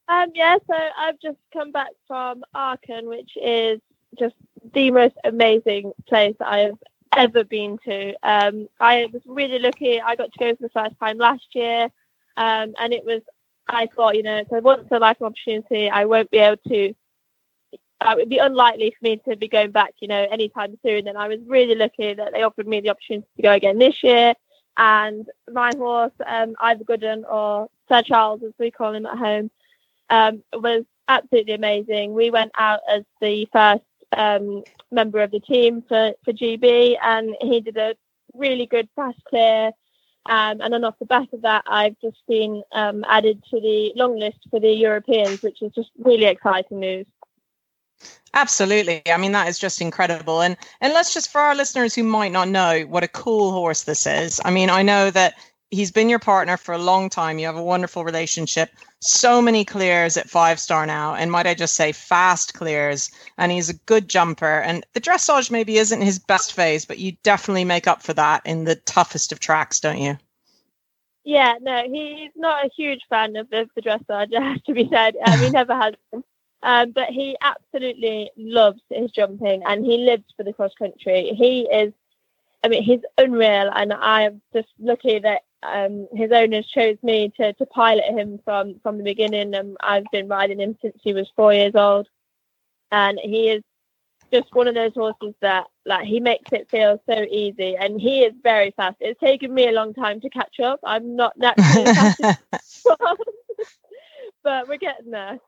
Um, 0.07 0.31
yeah, 0.35 0.57
so 0.67 0.75
I've 0.97 1.19
just 1.19 1.37
come 1.51 1.71
back 1.71 1.89
from 2.07 2.43
Aachen, 2.55 3.07
which 3.07 3.31
is 3.41 3.81
just 4.19 4.35
the 4.73 4.91
most 4.91 5.15
amazing 5.23 5.93
place 6.07 6.35
I 6.39 6.59
have 6.59 6.77
ever 7.15 7.43
been 7.43 7.77
to. 7.85 8.13
Um, 8.21 8.67
I 8.79 9.07
was 9.11 9.21
really 9.25 9.59
lucky. 9.59 9.99
I 9.99 10.15
got 10.15 10.31
to 10.31 10.39
go 10.39 10.55
for 10.55 10.61
the 10.61 10.69
first 10.69 10.99
time 10.99 11.17
last 11.17 11.47
year, 11.53 11.85
um, 12.37 12.73
and 12.79 12.93
it 12.93 13.05
was. 13.05 13.21
I 13.67 13.87
thought, 13.87 14.15
you 14.15 14.21
know, 14.21 14.37
it's 14.37 14.51
a 14.51 14.59
once 14.59 14.87
in 14.91 14.97
a 14.97 14.99
lifetime 14.99 15.27
opportunity. 15.27 15.89
I 15.89 16.05
won't 16.05 16.29
be 16.29 16.37
able 16.37 16.61
to. 16.67 16.93
Uh, 17.99 18.11
it 18.11 18.17
would 18.17 18.29
be 18.29 18.37
unlikely 18.37 18.91
for 18.91 19.03
me 19.03 19.19
to 19.27 19.35
be 19.35 19.47
going 19.47 19.71
back, 19.71 19.95
you 20.01 20.07
know, 20.07 20.27
anytime 20.29 20.77
soon. 20.85 21.07
And 21.07 21.17
I 21.17 21.27
was 21.27 21.39
really 21.47 21.73
lucky 21.73 22.13
that 22.13 22.33
they 22.33 22.43
offered 22.43 22.67
me 22.67 22.81
the 22.81 22.91
opportunity 22.91 23.27
to 23.37 23.41
go 23.41 23.53
again 23.53 23.79
this 23.79 24.03
year. 24.03 24.35
And 24.77 25.27
my 25.51 25.71
horse, 25.75 26.11
um, 26.27 26.55
Ivar 26.61 26.83
Gooden 26.83 27.23
or 27.27 27.69
Sir 27.89 28.03
Charles, 28.03 28.43
as 28.43 28.51
we 28.59 28.69
call 28.69 28.93
him 28.93 29.07
at 29.07 29.17
home, 29.17 29.49
um, 30.09 30.43
was 30.53 30.85
absolutely 31.07 31.53
amazing. 31.53 32.13
We 32.13 32.29
went 32.29 32.51
out 32.57 32.81
as 32.89 33.03
the 33.21 33.47
first 33.51 33.83
um, 34.15 34.63
member 34.91 35.21
of 35.21 35.31
the 35.31 35.39
team 35.39 35.83
for, 35.87 36.13
for 36.23 36.33
GB, 36.33 36.97
and 37.01 37.35
he 37.41 37.61
did 37.61 37.77
a 37.77 37.95
really 38.33 38.65
good 38.65 38.89
fast 38.95 39.19
clear. 39.27 39.71
Um, 40.27 40.59
and 40.61 40.73
then 40.73 40.83
off 40.83 40.97
the 40.99 41.05
back 41.05 41.31
of 41.33 41.43
that, 41.43 41.63
I've 41.67 41.99
just 42.01 42.17
been 42.27 42.63
um, 42.71 43.05
added 43.07 43.43
to 43.51 43.61
the 43.61 43.93
long 43.95 44.17
list 44.17 44.39
for 44.49 44.59
the 44.59 44.71
Europeans, 44.71 45.43
which 45.43 45.61
is 45.61 45.71
just 45.73 45.91
really 45.99 46.25
exciting 46.25 46.79
news. 46.79 47.05
Absolutely. 48.33 49.01
I 49.07 49.17
mean, 49.17 49.31
that 49.31 49.47
is 49.47 49.57
just 49.57 49.79
incredible. 49.81 50.41
And 50.41 50.57
and 50.81 50.93
let's 50.93 51.13
just 51.13 51.31
for 51.31 51.39
our 51.39 51.55
listeners 51.55 51.95
who 51.95 52.03
might 52.03 52.31
not 52.31 52.49
know 52.49 52.81
what 52.81 53.03
a 53.03 53.07
cool 53.07 53.51
horse 53.51 53.83
this 53.83 54.05
is. 54.05 54.41
I 54.43 54.51
mean, 54.51 54.69
I 54.69 54.81
know 54.81 55.09
that 55.11 55.35
he's 55.75 55.91
been 55.91 56.09
your 56.09 56.19
partner 56.19 56.57
for 56.57 56.73
a 56.73 56.79
long 56.79 57.09
time. 57.09 57.37
You 57.37 57.45
have 57.45 57.57
a 57.57 57.63
wonderful 57.63 58.03
relationship. 58.03 58.71
So 59.01 59.41
many 59.41 59.65
clears 59.65 60.17
at 60.17 60.29
five 60.29 60.59
star 60.59 60.85
now, 60.85 61.13
and 61.13 61.31
might 61.31 61.45
I 61.45 61.53
just 61.53 61.75
say, 61.75 61.91
fast 61.91 62.53
clears. 62.53 63.11
And 63.37 63.51
he's 63.51 63.69
a 63.69 63.77
good 63.85 64.07
jumper. 64.07 64.61
And 64.61 64.85
the 64.93 65.01
dressage 65.01 65.51
maybe 65.51 65.77
isn't 65.77 66.01
his 66.01 66.17
best 66.17 66.53
phase, 66.53 66.85
but 66.85 66.99
you 66.99 67.11
definitely 67.23 67.65
make 67.65 67.87
up 67.87 68.01
for 68.01 68.13
that 68.13 68.41
in 68.45 68.63
the 68.63 68.75
toughest 68.75 69.31
of 69.31 69.39
tracks, 69.39 69.79
don't 69.79 69.99
you? 69.99 70.17
Yeah, 71.25 71.55
no, 71.59 71.83
he's 71.91 72.31
not 72.35 72.65
a 72.65 72.69
huge 72.69 73.01
fan 73.09 73.35
of 73.35 73.49
the, 73.49 73.67
the 73.75 73.81
dressage. 73.81 74.27
It 74.31 74.41
has 74.41 74.61
to 74.63 74.73
be 74.73 74.87
said. 74.89 75.15
Um, 75.25 75.39
he 75.39 75.49
never 75.49 75.75
has 75.75 75.93
been. 76.11 76.23
Um, 76.61 76.91
but 76.91 77.09
he 77.09 77.37
absolutely 77.41 78.31
loves 78.37 78.81
his 78.89 79.11
jumping 79.11 79.61
and 79.67 79.85
he 79.85 79.97
lives 79.97 80.23
for 80.35 80.43
the 80.43 80.53
cross 80.53 80.73
country. 80.73 81.31
He 81.35 81.61
is, 81.61 81.93
I 82.63 82.69
mean, 82.69 82.81
he's 82.81 83.01
unreal. 83.19 83.69
And 83.75 83.93
I'm 83.93 84.41
just 84.51 84.69
lucky 84.79 85.19
that 85.19 85.43
um, 85.63 86.07
his 86.13 86.31
owners 86.31 86.67
chose 86.67 86.97
me 87.03 87.31
to, 87.37 87.53
to 87.53 87.65
pilot 87.67 88.05
him 88.05 88.39
from, 88.43 88.79
from 88.81 88.97
the 88.97 89.03
beginning. 89.03 89.55
And 89.55 89.77
I've 89.81 90.05
been 90.11 90.27
riding 90.27 90.59
him 90.59 90.77
since 90.81 90.97
he 91.03 91.13
was 91.13 91.31
four 91.35 91.53
years 91.53 91.75
old. 91.75 92.07
And 92.91 93.19
he 93.21 93.49
is 93.49 93.63
just 94.31 94.53
one 94.53 94.67
of 94.67 94.75
those 94.75 94.93
horses 94.93 95.33
that 95.41 95.65
like 95.85 96.05
he 96.05 96.19
makes 96.19 96.51
it 96.51 96.69
feel 96.69 97.01
so 97.07 97.25
easy 97.29 97.75
and 97.77 97.99
he 97.99 98.21
is 98.23 98.33
very 98.43 98.71
fast. 98.75 98.97
It's 98.99 99.19
taken 99.19 99.53
me 99.53 99.67
a 99.67 99.71
long 99.71 99.93
time 99.93 100.19
to 100.21 100.29
catch 100.29 100.59
up. 100.59 100.79
I'm 100.83 101.15
not 101.15 101.37
naturally 101.37 101.85
fast, 101.93 102.21
but 104.43 104.67
we're 104.67 104.77
getting 104.77 105.11
there. 105.11 105.39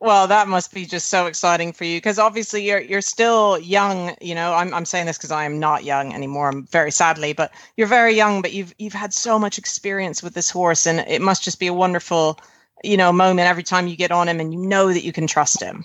Well, 0.00 0.26
that 0.26 0.48
must 0.48 0.72
be 0.72 0.84
just 0.84 1.08
so 1.08 1.26
exciting 1.26 1.72
for 1.72 1.84
you 1.84 1.96
because 1.98 2.18
obviously 2.18 2.66
you're 2.66 2.80
you're 2.80 3.00
still 3.00 3.58
young. 3.58 4.14
You 4.20 4.34
know, 4.34 4.52
I'm 4.54 4.72
I'm 4.74 4.84
saying 4.84 5.06
this 5.06 5.16
because 5.16 5.30
I 5.30 5.44
am 5.44 5.58
not 5.58 5.84
young 5.84 6.12
anymore. 6.12 6.48
I'm 6.48 6.66
very 6.66 6.90
sadly, 6.90 7.32
but 7.32 7.52
you're 7.76 7.86
very 7.86 8.14
young. 8.14 8.42
But 8.42 8.52
you've 8.52 8.74
you've 8.78 8.92
had 8.92 9.12
so 9.12 9.38
much 9.38 9.58
experience 9.58 10.22
with 10.22 10.34
this 10.34 10.50
horse, 10.50 10.86
and 10.86 11.00
it 11.00 11.22
must 11.22 11.42
just 11.42 11.58
be 11.58 11.66
a 11.66 11.74
wonderful, 11.74 12.38
you 12.82 12.96
know, 12.96 13.12
moment 13.12 13.48
every 13.48 13.62
time 13.62 13.86
you 13.86 13.96
get 13.96 14.12
on 14.12 14.28
him 14.28 14.40
and 14.40 14.52
you 14.52 14.60
know 14.60 14.92
that 14.92 15.04
you 15.04 15.12
can 15.12 15.26
trust 15.26 15.62
him. 15.62 15.84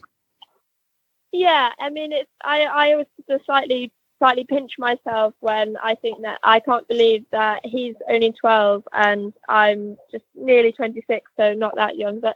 Yeah, 1.32 1.70
I 1.80 1.90
mean, 1.90 2.12
it's 2.12 2.32
I 2.44 2.64
I 2.64 2.92
always 2.92 3.08
slightly 3.46 3.92
slightly 4.20 4.44
pinch 4.44 4.74
myself 4.78 5.34
when 5.40 5.78
I 5.82 5.96
think 5.96 6.22
that 6.22 6.40
I 6.44 6.60
can't 6.60 6.88
believe 6.88 7.26
that 7.32 7.62
he's 7.64 7.96
only 8.10 8.34
12 8.34 8.86
and 8.92 9.34
I'm 9.48 9.98
just 10.12 10.26
nearly 10.36 10.74
26, 10.74 11.32
so 11.38 11.54
not 11.54 11.76
that 11.78 11.96
young, 11.96 12.20
but 12.20 12.36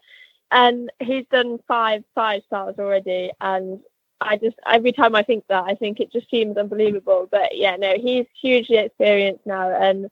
and 0.54 0.92
he's 1.02 1.26
done 1.32 1.60
five 1.68 2.04
five 2.16 2.44
stars 2.46 2.76
already. 2.80 3.32
And 3.42 3.80
I 4.22 4.38
just 4.38 4.56
every 4.66 4.94
time 4.94 5.16
I 5.16 5.24
think 5.24 5.46
that 5.50 5.66
I 5.66 5.76
think 5.76 6.00
it 6.00 6.14
just 6.14 6.30
seems 6.30 6.58
unbelievable. 6.58 7.28
But 7.30 7.58
yeah 7.58 7.76
no 7.76 7.96
he's 7.98 8.28
hugely 8.40 8.78
experienced 8.78 9.46
now. 9.46 9.70
And 9.72 10.10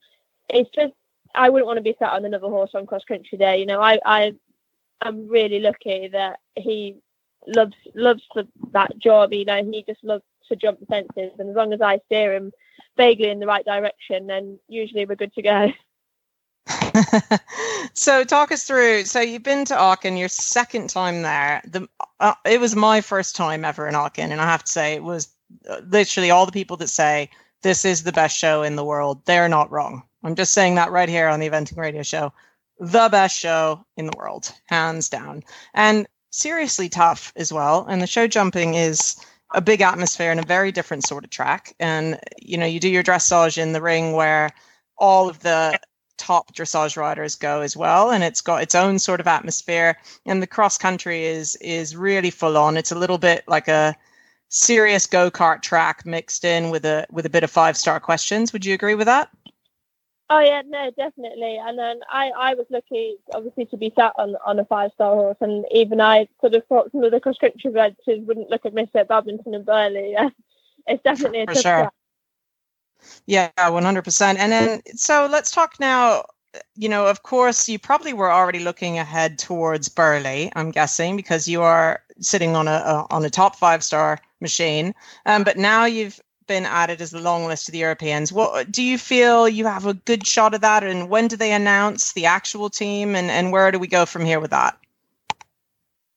it's 0.49 0.69
just 0.71 0.93
I 1.35 1.49
wouldn't 1.49 1.67
want 1.67 1.77
to 1.77 1.83
be 1.83 1.95
sat 1.99 2.11
on 2.11 2.25
another 2.25 2.49
horse 2.49 2.71
on 2.73 2.87
cross 2.87 3.05
country 3.05 3.37
day. 3.37 3.59
You 3.59 3.67
know 3.67 3.81
I 3.81 3.99
I 4.05 4.33
I'm 5.01 5.27
really 5.29 5.59
lucky 5.59 6.09
that 6.09 6.39
he 6.55 6.97
loves 7.47 7.75
loves 7.95 8.23
that 8.73 8.97
job. 8.97 9.33
You 9.33 9.45
know 9.45 9.63
he 9.63 9.83
just 9.87 10.03
loves 10.03 10.23
to 10.49 10.55
jump 10.55 10.79
the 10.79 10.87
fences. 10.87 11.31
And 11.39 11.49
as 11.49 11.55
long 11.55 11.71
as 11.71 11.81
I 11.81 11.99
steer 12.07 12.33
him 12.33 12.51
vaguely 12.97 13.29
in 13.29 13.39
the 13.39 13.47
right 13.47 13.63
direction 13.63 14.27
then 14.27 14.59
usually 14.67 15.05
we're 15.05 15.15
good 15.15 15.33
to 15.35 15.41
go 15.41 15.71
so 17.93 18.23
talk 18.23 18.51
us 18.51 18.63
through. 18.63 19.05
So 19.05 19.19
you've 19.19 19.43
been 19.43 19.65
to 19.65 19.79
Aachen, 19.79 20.17
your 20.17 20.29
second 20.29 20.89
time 20.89 21.21
there. 21.21 21.61
The 21.65 21.87
uh, 22.19 22.33
it 22.45 22.59
was 22.59 22.75
my 22.75 23.01
first 23.01 23.35
time 23.35 23.65
ever 23.65 23.87
in 23.87 23.95
Aachen, 23.95 24.31
and 24.31 24.41
I 24.41 24.45
have 24.45 24.63
to 24.63 24.71
say 24.71 24.93
it 24.93 25.03
was 25.03 25.29
uh, 25.69 25.81
literally 25.87 26.31
all 26.31 26.45
the 26.45 26.51
people 26.51 26.77
that 26.77 26.87
say 26.87 27.29
this 27.61 27.85
is 27.85 28.03
the 28.03 28.11
best 28.11 28.37
show 28.37 28.63
in 28.63 28.75
the 28.75 28.85
world. 28.85 29.21
They're 29.25 29.49
not 29.49 29.71
wrong. 29.71 30.03
I'm 30.23 30.35
just 30.35 30.53
saying 30.53 30.75
that 30.75 30.91
right 30.91 31.09
here 31.09 31.27
on 31.27 31.39
the 31.39 31.49
Eventing 31.49 31.77
Radio 31.77 32.03
Show. 32.03 32.33
The 32.79 33.09
best 33.11 33.37
show 33.37 33.85
in 33.97 34.07
the 34.07 34.17
world, 34.17 34.51
hands 34.65 35.09
down, 35.09 35.43
and 35.73 36.07
seriously 36.31 36.89
tough 36.89 37.31
as 37.35 37.51
well. 37.51 37.85
And 37.87 38.01
the 38.01 38.07
show 38.07 38.27
jumping 38.27 38.73
is 38.73 39.15
a 39.53 39.61
big 39.61 39.81
atmosphere 39.81 40.31
and 40.31 40.39
a 40.39 40.45
very 40.45 40.71
different 40.71 41.05
sort 41.05 41.23
of 41.23 41.29
track. 41.29 41.75
And 41.79 42.19
you 42.41 42.57
know, 42.57 42.65
you 42.65 42.79
do 42.79 42.89
your 42.89 43.03
dressage 43.03 43.57
in 43.57 43.73
the 43.73 43.81
ring 43.81 44.13
where 44.13 44.49
all 44.97 45.29
of 45.29 45.39
the 45.39 45.79
top 46.21 46.53
dressage 46.53 46.95
riders 46.95 47.33
go 47.33 47.61
as 47.61 47.75
well 47.75 48.11
and 48.11 48.23
it's 48.23 48.41
got 48.41 48.61
its 48.61 48.75
own 48.75 48.99
sort 48.99 49.19
of 49.19 49.25
atmosphere 49.25 49.97
and 50.27 50.39
the 50.39 50.45
cross 50.45 50.77
country 50.77 51.25
is 51.25 51.55
is 51.55 51.95
really 51.95 52.29
full 52.29 52.57
on. 52.57 52.77
It's 52.77 52.91
a 52.91 52.95
little 52.95 53.17
bit 53.17 53.43
like 53.47 53.67
a 53.67 53.95
serious 54.49 55.07
go-kart 55.07 55.63
track 55.63 56.05
mixed 56.05 56.45
in 56.45 56.69
with 56.69 56.85
a 56.85 57.07
with 57.09 57.25
a 57.25 57.29
bit 57.29 57.43
of 57.43 57.49
five 57.49 57.75
star 57.75 57.99
questions. 57.99 58.53
Would 58.53 58.65
you 58.65 58.75
agree 58.75 58.93
with 58.93 59.07
that? 59.07 59.31
Oh 60.29 60.39
yeah 60.39 60.61
no 60.63 60.91
definitely. 60.95 61.57
And 61.57 61.79
then 61.79 62.01
i 62.11 62.29
i 62.37 62.53
was 62.53 62.67
lucky 62.69 63.15
obviously 63.33 63.65
to 63.65 63.77
be 63.77 63.91
sat 63.95 64.13
on 64.19 64.35
on 64.45 64.59
a 64.59 64.65
five 64.65 64.91
star 64.93 65.15
horse 65.15 65.37
and 65.41 65.65
even 65.71 65.99
i 65.99 66.27
sort 66.39 66.53
of 66.53 66.63
thought 66.67 66.91
some 66.91 67.03
of 67.03 67.11
the 67.11 67.19
cross 67.19 67.39
country 67.39 67.71
riders 67.71 67.97
wouldn't 68.07 68.51
look 68.51 68.63
at 68.67 68.75
me 68.75 68.87
at 68.93 69.07
badminton 69.07 69.55
and 69.55 69.65
burghley 69.65 70.15
it's 70.87 71.03
definitely 71.03 71.41
a 71.41 71.47
For 71.47 71.55
tough 71.55 71.63
sure. 71.63 71.81
track. 71.81 71.93
Yeah, 73.25 73.49
100%. 73.57 74.37
And 74.37 74.51
then, 74.51 74.81
so 74.95 75.27
let's 75.31 75.51
talk 75.51 75.79
now. 75.79 76.25
You 76.75 76.89
know, 76.89 77.07
of 77.07 77.23
course, 77.23 77.69
you 77.69 77.79
probably 77.79 78.11
were 78.11 78.29
already 78.29 78.59
looking 78.59 78.99
ahead 78.99 79.39
towards 79.39 79.87
Burghley, 79.87 80.51
I'm 80.55 80.71
guessing, 80.71 81.15
because 81.15 81.47
you 81.47 81.61
are 81.61 82.01
sitting 82.19 82.57
on 82.57 82.67
a, 82.67 82.71
a 82.71 83.07
on 83.09 83.23
a 83.23 83.29
top 83.29 83.55
five 83.55 83.85
star 83.85 84.19
machine. 84.41 84.93
Um, 85.25 85.45
but 85.45 85.57
now 85.57 85.85
you've 85.85 86.19
been 86.47 86.65
added 86.65 86.99
as 86.99 87.11
the 87.11 87.21
long 87.21 87.45
list 87.45 87.69
of 87.69 87.71
the 87.71 87.77
Europeans. 87.77 88.33
What 88.33 88.69
do 88.69 88.83
you 88.83 88.97
feel 88.97 89.47
you 89.47 89.65
have 89.65 89.85
a 89.85 89.93
good 89.93 90.27
shot 90.27 90.53
of 90.53 90.59
that? 90.59 90.83
And 90.83 91.09
when 91.09 91.29
do 91.29 91.37
they 91.37 91.53
announce 91.53 92.11
the 92.11 92.25
actual 92.25 92.69
team? 92.69 93.15
And, 93.15 93.31
and 93.31 93.53
where 93.53 93.71
do 93.71 93.79
we 93.79 93.87
go 93.87 94.05
from 94.05 94.25
here 94.25 94.41
with 94.41 94.51
that? 94.51 94.77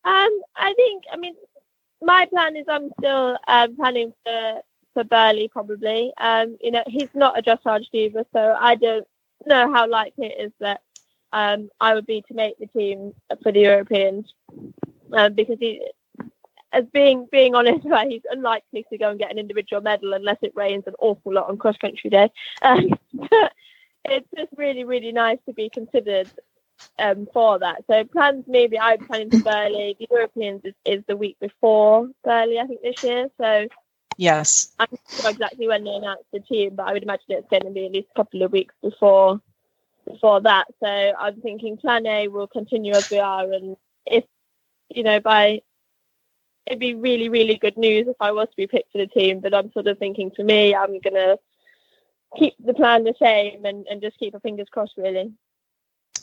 Um, 0.04 0.40
I 0.56 0.74
think, 0.74 1.04
I 1.12 1.16
mean, 1.16 1.34
my 2.02 2.26
plan 2.26 2.56
is 2.56 2.66
I'm 2.68 2.90
still 2.98 3.38
um, 3.46 3.76
planning 3.76 4.12
for 4.24 4.62
for 4.94 5.04
Burghley 5.04 5.48
probably. 5.48 6.12
Um, 6.18 6.57
you 6.61 6.70
know, 6.70 6.85
he's 6.87 7.11
not 7.14 7.38
a 7.38 7.42
dressage 7.42 7.90
diva, 7.92 8.24
so 8.33 8.57
I 8.59 8.76
don't 8.76 9.07
know 9.46 9.72
how 9.72 9.88
likely 9.88 10.26
it 10.26 10.46
is 10.46 10.52
that 10.61 10.80
um, 11.33 11.68
I 11.80 11.94
would 11.94 12.07
be 12.07 12.22
to 12.28 12.35
make 12.35 12.59
the 12.59 12.66
team 12.68 13.12
for 13.42 13.52
the 13.52 13.61
Europeans 13.61 14.33
um, 15.12 15.35
because 15.35 15.59
he, 15.59 15.83
as 16.72 16.85
being 16.92 17.26
being 17.30 17.54
honest, 17.54 17.85
right, 17.85 18.11
he's 18.11 18.22
unlikely 18.30 18.87
to 18.90 18.98
go 18.98 19.11
and 19.11 19.18
get 19.18 19.30
an 19.30 19.38
individual 19.38 19.83
medal 19.83 20.14
unless 20.14 20.38
it 20.42 20.52
rains 20.54 20.85
an 20.87 20.94
awful 20.98 21.35
lot 21.35 21.48
on 21.48 21.59
cross 21.59 21.76
country 21.76 22.09
day. 22.09 22.30
Um, 22.62 22.90
it's 24.04 24.28
just 24.37 24.52
really 24.57 24.85
really 24.85 25.12
nice 25.12 25.38
to 25.46 25.52
be 25.52 25.68
considered 25.68 26.30
um, 26.98 27.26
for 27.33 27.59
that. 27.59 27.85
So 27.90 28.04
plans 28.04 28.44
maybe 28.46 28.78
I'm 28.78 29.04
planning 29.07 29.30
for 29.30 29.38
Burghley. 29.38 29.96
The 29.98 30.07
Europeans 30.11 30.62
is, 30.64 30.74
is 30.85 31.04
the 31.07 31.16
week 31.16 31.37
before 31.40 32.09
Burghley, 32.22 32.59
I 32.59 32.66
think 32.66 32.83
this 32.83 33.02
year. 33.02 33.28
So 33.40 33.66
Yes. 34.16 34.72
I'm 34.79 34.88
not 34.90 35.00
sure 35.20 35.31
exactly 35.31 35.68
when 35.68 35.85
they 35.85 35.94
announce 35.94 36.24
the 36.33 36.40
team, 36.40 36.74
but 36.77 36.87
I 36.87 36.92
would 36.92 37.03
imagine 37.03 37.24
it's 37.29 37.48
going 37.48 37.62
to 37.62 37.70
be 37.70 37.87
at 37.87 37.92
least 37.92 38.09
a 38.12 38.16
couple 38.16 38.42
of 38.42 38.53
weeks 38.53 38.74
before 38.83 39.40
before 40.07 40.40
that. 40.42 40.66
So 40.81 40.87
I'm 40.87 41.40
thinking 41.40 41.77
Plan 41.77 42.07
A 42.07 42.29
will 42.29 42.46
continue 42.46 42.92
as 42.92 43.11
we 43.11 43.18
are, 43.18 43.50
and 43.53 43.77
if 44.07 44.24
you 44.90 45.03
know 45.03 45.20
by 45.20 45.62
it'd 46.66 46.79
be 46.79 46.94
really 46.94 47.29
really 47.29 47.57
good 47.57 47.77
news 47.77 48.07
if 48.09 48.16
I 48.20 48.33
was 48.33 48.48
to 48.48 48.57
be 48.57 48.66
picked 48.66 48.92
for 48.92 48.98
the 48.98 49.07
team. 49.07 49.40
But 49.40 49.55
I'm 49.55 49.72
sort 49.72 49.87
of 49.87 49.98
thinking 49.98 50.31
for 50.31 50.44
me, 50.44 50.74
I'm 50.74 51.00
gonna 51.00 51.38
keep 52.37 52.55
the 52.64 52.74
plan 52.74 53.05
the 53.05 53.14
same 53.20 53.64
and, 53.64 53.87
and 53.88 54.00
just 54.03 54.18
keep 54.18 54.35
our 54.35 54.40
fingers 54.40 54.68
crossed 54.70 54.96
really. 54.96 55.33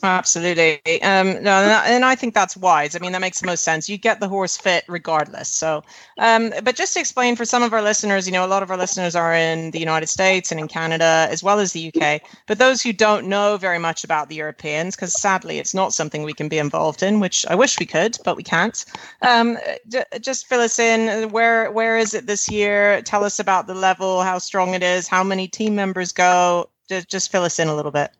Absolutely. 0.04 0.80
Um, 1.02 1.42
no, 1.44 1.52
and 1.86 2.04
I- 2.04 2.16
think 2.16 2.34
that's 2.34 2.56
wise. 2.56 2.94
I 2.96 2.98
mean, 2.98 3.12
that 3.12 3.20
makes 3.20 3.40
the 3.40 3.46
most 3.46 3.62
sense. 3.64 3.88
You 3.88 3.96
get 3.96 4.18
the 4.20 4.28
horse 4.28 4.56
fit 4.56 4.84
regardless. 4.88 5.48
So, 5.48 5.82
um, 6.18 6.52
but 6.64 6.74
just 6.76 6.94
to 6.94 7.00
explain 7.00 7.36
for 7.36 7.44
some 7.44 7.62
of 7.62 7.72
our 7.72 7.82
listeners, 7.82 8.26
you 8.26 8.32
know, 8.32 8.44
a 8.44 8.48
lot 8.48 8.62
of 8.62 8.70
our 8.70 8.76
listeners 8.76 9.14
are 9.14 9.32
in 9.34 9.70
the 9.70 9.78
United 9.78 10.08
States 10.08 10.50
and 10.50 10.60
in 10.60 10.68
Canada 10.68 11.26
as 11.30 11.42
well 11.42 11.58
as 11.60 11.72
the 11.72 11.80
UK. 11.80 12.22
But 12.46 12.58
those 12.58 12.82
who 12.82 12.92
don't 12.92 13.26
know 13.28 13.56
very 13.56 13.78
much 13.78 14.04
about 14.04 14.28
the 14.28 14.34
Europeans, 14.36 14.94
because 14.96 15.14
sadly 15.20 15.58
it's 15.58 15.74
not 15.74 15.94
something 15.94 16.22
we 16.24 16.34
can 16.34 16.48
be 16.48 16.58
involved 16.58 17.02
in, 17.02 17.20
which 17.20 17.46
I 17.48 17.54
wish 17.54 17.78
we 17.78 17.86
could, 17.86 18.18
but 18.24 18.36
we 18.36 18.42
can't. 18.42 18.84
Um, 19.22 19.58
j- 19.88 20.04
just 20.20 20.46
fill 20.48 20.60
us 20.60 20.78
in. 20.78 21.30
Where 21.30 21.70
where 21.70 21.96
is 21.96 22.14
it 22.14 22.26
this 22.26 22.48
year? 22.50 23.02
Tell 23.02 23.24
us 23.24 23.38
about 23.40 23.66
the 23.66 23.74
level, 23.74 24.22
how 24.22 24.38
strong 24.38 24.74
it 24.74 24.82
is, 24.82 25.08
how 25.08 25.22
many 25.24 25.48
team 25.48 25.74
members 25.74 26.12
go. 26.12 26.68
Just 26.88 27.08
just 27.08 27.30
fill 27.32 27.44
us 27.44 27.58
in 27.58 27.68
a 27.68 27.74
little 27.74 27.92
bit. 27.92 28.10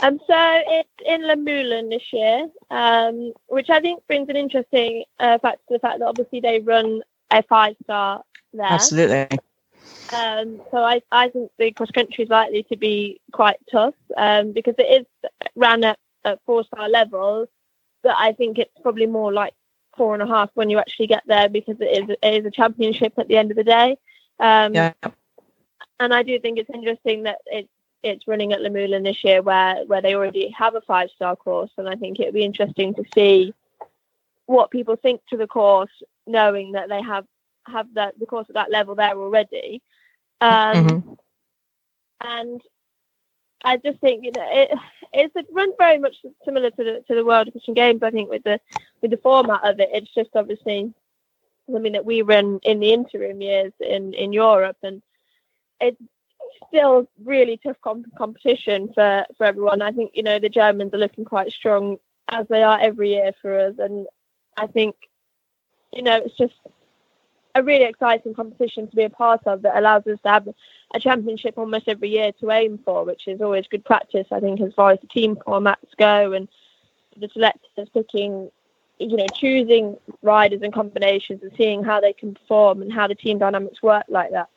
Um, 0.00 0.18
so 0.26 0.36
it's 0.36 0.88
in 1.04 1.22
Luhmühlen 1.22 1.90
this 1.90 2.12
year, 2.12 2.48
um, 2.70 3.32
which 3.48 3.68
I 3.68 3.80
think 3.80 4.06
brings 4.06 4.28
an 4.28 4.36
interesting 4.36 5.04
uh, 5.18 5.38
fact 5.38 5.58
to 5.68 5.74
the 5.74 5.78
fact 5.80 5.98
that 5.98 6.06
obviously 6.06 6.40
they 6.40 6.60
run 6.60 7.02
a 7.30 7.42
five 7.42 7.74
star 7.82 8.22
there. 8.52 8.66
Absolutely. 8.66 9.38
Um, 10.14 10.62
so 10.70 10.78
I, 10.78 11.02
I 11.10 11.28
think 11.28 11.50
the 11.58 11.72
cross 11.72 11.90
country 11.90 12.24
is 12.24 12.30
likely 12.30 12.62
to 12.64 12.76
be 12.76 13.20
quite 13.32 13.56
tough 13.70 13.94
um, 14.16 14.52
because 14.52 14.74
it 14.78 15.02
is 15.02 15.30
ran 15.56 15.84
at, 15.84 15.98
at 16.24 16.40
four 16.46 16.64
star 16.64 16.88
level, 16.88 17.46
but 18.02 18.14
I 18.16 18.32
think 18.32 18.58
it's 18.58 18.78
probably 18.82 19.06
more 19.06 19.32
like 19.32 19.52
four 19.96 20.14
and 20.14 20.22
a 20.22 20.26
half 20.26 20.50
when 20.54 20.70
you 20.70 20.78
actually 20.78 21.08
get 21.08 21.24
there 21.26 21.48
because 21.48 21.76
it 21.80 22.04
is, 22.04 22.16
it 22.22 22.34
is 22.34 22.46
a 22.46 22.50
championship 22.50 23.14
at 23.18 23.28
the 23.28 23.36
end 23.36 23.50
of 23.50 23.56
the 23.56 23.64
day. 23.64 23.98
Um, 24.38 24.74
Yeah. 24.74 24.92
And 26.00 26.14
I 26.14 26.22
do 26.22 26.38
think 26.38 26.58
it's 26.58 26.70
interesting 26.72 27.24
that 27.24 27.38
it's 27.46 27.68
it's 28.02 28.28
running 28.28 28.52
at 28.52 28.60
Luhmühlen 28.60 29.04
this 29.04 29.24
year 29.24 29.42
where 29.42 29.84
where 29.86 30.00
they 30.02 30.14
already 30.14 30.48
have 30.50 30.74
a 30.74 30.80
five 30.80 31.10
star 31.10 31.36
course, 31.36 31.70
and 31.76 31.88
I 31.88 31.96
think 31.96 32.18
it 32.18 32.26
would 32.26 32.34
be 32.34 32.44
interesting 32.44 32.94
to 32.94 33.04
see 33.14 33.54
what 34.46 34.70
people 34.70 34.96
think 34.96 35.20
to 35.26 35.36
the 35.36 35.46
course, 35.46 35.90
knowing 36.26 36.72
that 36.72 36.88
they 36.88 37.02
have 37.02 37.26
have 37.66 37.92
that 37.94 38.18
the 38.18 38.26
course 38.26 38.46
at 38.48 38.54
that 38.54 38.70
level 38.70 38.94
there 38.94 39.16
already. 39.16 39.82
Um, 40.40 40.86
Mhm. 40.86 41.18
And 42.20 42.62
I 43.64 43.76
just 43.76 43.98
think 44.00 44.24
you 44.24 44.32
know 44.32 44.46
it 44.50 44.70
it's 45.12 45.36
a 45.36 45.44
run 45.52 45.72
very 45.78 45.98
much 45.98 46.16
similar 46.44 46.70
to 46.70 46.84
the 46.84 47.04
to 47.08 47.14
the 47.14 47.24
World 47.24 47.48
Equestrian 47.48 47.74
Games. 47.74 48.02
I 48.02 48.10
think 48.10 48.30
with 48.30 48.44
the 48.44 48.60
with 49.00 49.10
the 49.10 49.16
format 49.18 49.64
of 49.64 49.80
it, 49.80 49.90
it's 49.92 50.14
just 50.14 50.30
obviously 50.34 50.92
something 51.70 51.92
that 51.92 52.04
we 52.04 52.22
run 52.22 52.60
in 52.62 52.80
the 52.80 52.92
interim 52.92 53.40
years 53.40 53.72
in 53.80 54.14
in 54.14 54.32
Europe, 54.32 54.76
and 54.82 55.02
it's 55.80 56.00
still 56.68 57.08
really 57.24 57.58
tough 57.62 57.76
comp- 57.82 58.14
competition 58.16 58.90
for 58.94 59.24
for 59.36 59.46
everyone. 59.46 59.82
I 59.82 59.92
think 59.92 60.12
you 60.14 60.22
know 60.22 60.38
the 60.38 60.48
Germans 60.48 60.94
are 60.94 60.98
looking 60.98 61.24
quite 61.24 61.52
strong 61.52 61.98
as 62.28 62.46
they 62.48 62.62
are 62.62 62.78
every 62.80 63.10
year 63.10 63.32
for 63.40 63.58
us, 63.58 63.74
and 63.78 64.06
I 64.56 64.66
think 64.66 64.96
you 65.92 66.02
know 66.02 66.16
it's 66.16 66.36
just 66.36 66.54
a 67.54 67.62
really 67.62 67.84
exciting 67.84 68.34
competition 68.34 68.88
to 68.88 68.96
be 68.96 69.04
a 69.04 69.10
part 69.10 69.40
of 69.46 69.62
that 69.62 69.76
allows 69.76 70.06
us 70.06 70.18
to 70.22 70.28
have 70.28 70.48
a 70.94 71.00
championship 71.00 71.54
almost 71.58 71.88
every 71.88 72.08
year 72.08 72.32
to 72.40 72.50
aim 72.50 72.78
for, 72.84 73.04
which 73.04 73.26
is 73.26 73.40
always 73.40 73.66
good 73.68 73.84
practice, 73.84 74.26
I 74.30 74.40
think, 74.40 74.60
as 74.60 74.72
far 74.74 74.92
as 74.92 75.00
the 75.00 75.08
team 75.08 75.36
formats 75.36 75.96
go 75.98 76.32
and 76.32 76.48
the 77.16 77.28
selectors 77.32 77.88
picking, 77.92 78.50
you 78.98 79.16
know, 79.16 79.26
choosing 79.34 79.96
riders 80.22 80.62
and 80.62 80.72
combinations 80.72 81.42
and 81.42 81.52
seeing 81.56 81.82
how 81.82 82.00
they 82.00 82.12
can 82.12 82.34
perform 82.34 82.82
and 82.82 82.92
how 82.92 83.08
the 83.08 83.14
team 83.14 83.38
dynamics 83.38 83.82
work 83.82 84.04
like 84.08 84.30
that. 84.30 84.48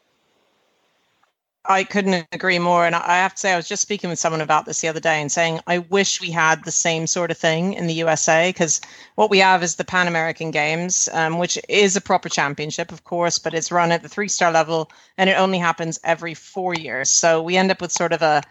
I 1.65 1.84
couldn't 1.84 2.28
agree 2.32 2.58
more. 2.58 2.88
And 2.88 2.95
I 2.95 3.17
have 3.17 3.36
to 3.36 3.39
say, 3.39 3.54
I 3.54 3.56
was 3.56 3.67
just 3.67 3.84
speaking 3.84 4.10
with 4.10 4.17
someone 4.17 4.41
about 4.41 4.65
this 4.65 4.82
the 4.82 4.88
other 4.88 5.00
day 5.00 5.21
and 5.21 5.32
saying, 5.32 5.60
I 5.67 5.78
wish 5.78 6.19
we 6.19 6.32
had 6.32 6.63
the 6.63 6.71
same 6.71 7.06
sort 7.06 7.30
of 7.30 7.38
thing 7.38 7.74
in 7.74 7.86
the 7.86 7.93
USA 7.93 8.50
because 8.50 8.82
what 9.15 9.30
we 9.30 9.38
have 9.39 9.62
is 9.62 9.76
the 9.76 9.84
Pan 9.84 10.08
American 10.08 10.50
Games, 10.50 11.08
um, 11.13 11.38
which 11.38 11.60
is 11.69 11.95
a 11.95 12.02
proper 12.02 12.30
championship, 12.30 12.91
of 12.91 13.04
course, 13.04 13.38
but 13.38 13.54
it's 13.54 13.71
run 13.71 13.91
at 13.91 14.02
the 14.02 14.10
three 14.10 14.28
star 14.28 14.52
level 14.52 14.91
and 15.17 15.30
it 15.30 15.38
only 15.38 15.60
happens 15.60 16.00
every 16.04 16.34
four 16.34 16.74
years. 16.74 17.10
So 17.10 17.43
we 17.43 17.58
end 17.58 17.69
up 17.69 17.80
with 17.80 17.91
sort 17.91 18.13
of 18.13 18.24
a, 18.24 18.41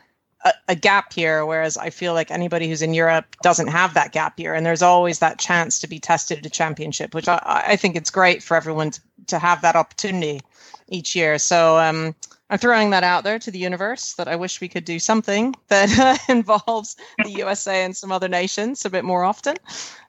a, 0.45 0.53
a 0.69 0.75
gap 0.77 1.13
here, 1.13 1.45
whereas 1.45 1.77
I 1.77 1.91
feel 1.91 2.15
like 2.15 2.31
anybody 2.31 2.69
who's 2.69 2.83
in 2.83 2.95
Europe 2.95 3.35
doesn't 3.43 3.67
have 3.67 3.95
that 3.95 4.13
gap 4.13 4.39
year. 4.39 4.55
And 4.55 4.65
there's 4.65 4.83
always 4.83 5.19
that 5.19 5.41
chance 5.41 5.81
to 5.81 5.89
be 5.89 5.99
tested 5.99 6.39
at 6.39 6.47
a 6.47 6.51
championship, 6.51 7.13
which 7.13 7.27
I, 7.27 7.41
I 7.45 7.77
think 7.77 7.97
it's 7.97 8.11
great 8.11 8.41
for 8.41 8.57
everyone 8.57 8.93
to, 8.93 9.01
to 9.27 9.39
have 9.41 9.63
that 9.63 9.75
opportunity 9.75 10.43
each 10.89 11.17
year. 11.17 11.39
So, 11.39 11.77
um, 11.77 12.15
I'm 12.51 12.59
throwing 12.59 12.91
that 12.91 13.05
out 13.05 13.23
there 13.23 13.39
to 13.39 13.51
the 13.51 13.61
universe 13.61 14.15
that 14.15 14.27
I 14.27 14.35
wish 14.35 14.61
we 14.61 14.69
could 14.69 14.85
do 14.85 14.99
something 14.99 15.55
that 15.69 15.97
uh, 15.99 16.17
involves 16.33 16.97
the 17.23 17.31
USA 17.31 17.85
and 17.85 17.97
some 17.97 18.11
other 18.11 18.29
nations 18.29 18.85
a 18.85 18.91
bit 18.91 19.05
more 19.05 19.23
often. 19.23 19.57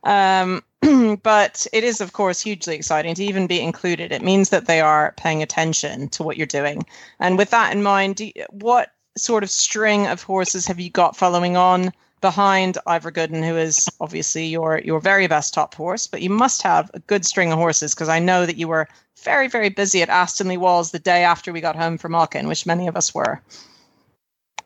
Um, 0.03 0.63
but 1.23 1.67
it 1.71 1.83
is, 1.83 2.01
of 2.01 2.13
course, 2.13 2.41
hugely 2.41 2.75
exciting 2.75 3.13
to 3.13 3.23
even 3.23 3.45
be 3.45 3.61
included. 3.61 4.11
It 4.11 4.23
means 4.23 4.49
that 4.49 4.65
they 4.65 4.81
are 4.81 5.13
paying 5.17 5.43
attention 5.43 6.09
to 6.09 6.23
what 6.23 6.35
you're 6.35 6.47
doing. 6.47 6.83
And 7.19 7.37
with 7.37 7.51
that 7.51 7.73
in 7.73 7.83
mind, 7.83 8.19
you, 8.19 8.31
what 8.49 8.91
sort 9.15 9.43
of 9.43 9.51
string 9.51 10.07
of 10.07 10.23
horses 10.23 10.65
have 10.65 10.79
you 10.79 10.89
got 10.89 11.15
following 11.15 11.55
on 11.55 11.91
behind 12.21 12.77
Ivar 12.87 13.11
Gooden, 13.11 13.45
who 13.45 13.57
is 13.57 13.87
obviously 13.99 14.45
your 14.45 14.79
your 14.79 14.99
very 14.99 15.27
best 15.27 15.53
top 15.53 15.75
horse? 15.75 16.07
But 16.07 16.23
you 16.23 16.31
must 16.31 16.63
have 16.63 16.89
a 16.95 16.99
good 16.99 17.23
string 17.23 17.51
of 17.51 17.59
horses 17.59 17.93
because 17.93 18.09
I 18.09 18.19
know 18.19 18.47
that 18.47 18.57
you 18.57 18.67
were 18.67 18.87
very, 19.23 19.47
very 19.47 19.69
busy 19.69 20.01
at 20.01 20.09
Aston-le-Walls 20.09 20.91
the 20.91 20.99
day 20.99 21.23
after 21.23 21.51
we 21.51 21.61
got 21.61 21.75
home 21.75 21.97
from 21.97 22.15
Aachen, 22.15 22.47
which 22.47 22.65
many 22.65 22.87
of 22.87 22.95
us 22.95 23.13
were. 23.13 23.41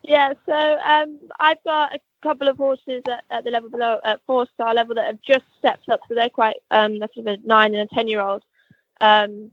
Yeah, 0.02 0.34
so 0.46 0.78
um, 0.84 1.18
I've 1.40 1.62
got 1.64 1.94
a 1.94 2.00
couple 2.22 2.48
of 2.48 2.56
horses 2.56 3.02
at, 3.08 3.24
at, 3.30 3.44
the 3.44 3.50
level 3.50 3.70
below, 3.70 3.98
at 4.04 4.20
four 4.26 4.46
star 4.54 4.74
level, 4.74 4.94
that 4.94 5.06
have 5.06 5.22
just 5.22 5.44
stepped 5.58 5.88
up. 5.88 6.00
So 6.08 6.14
they're 6.14 6.30
quite, 6.30 6.56
um, 6.70 6.98
that's 6.98 7.16
a 7.16 7.36
nine 7.44 7.74
and 7.74 7.88
a 7.90 7.94
10 7.94 8.08
year 8.08 8.20
old. 8.20 8.42
Um, 9.00 9.50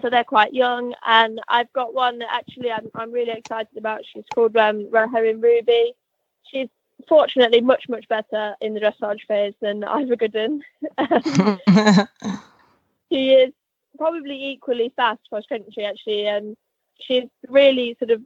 so 0.00 0.10
they're 0.10 0.24
quite 0.24 0.54
young. 0.54 0.94
And 1.04 1.40
I've 1.48 1.72
got 1.72 1.94
one 1.94 2.18
that 2.20 2.28
actually 2.30 2.70
I'm, 2.70 2.90
I'm 2.94 3.10
really 3.10 3.32
excited 3.32 3.76
about. 3.76 4.02
She's 4.12 4.24
called 4.34 4.56
um, 4.56 4.88
Roharim 4.90 5.42
Ruby. 5.42 5.94
She's 6.44 6.68
fortunately 7.08 7.60
much, 7.60 7.88
much 7.88 8.06
better 8.08 8.54
in 8.60 8.74
the 8.74 8.80
dressage 8.80 9.26
phase 9.26 9.54
than 9.60 9.82
Ivar 9.82 10.16
Gooden. 10.16 10.60
she 13.12 13.32
is 13.32 13.52
probably 13.96 14.50
equally 14.50 14.92
fast 14.96 15.20
cross 15.28 15.44
country 15.46 15.84
actually, 15.84 16.26
and 16.26 16.56
she's 17.00 17.24
really 17.48 17.96
sort 17.98 18.10
of 18.10 18.22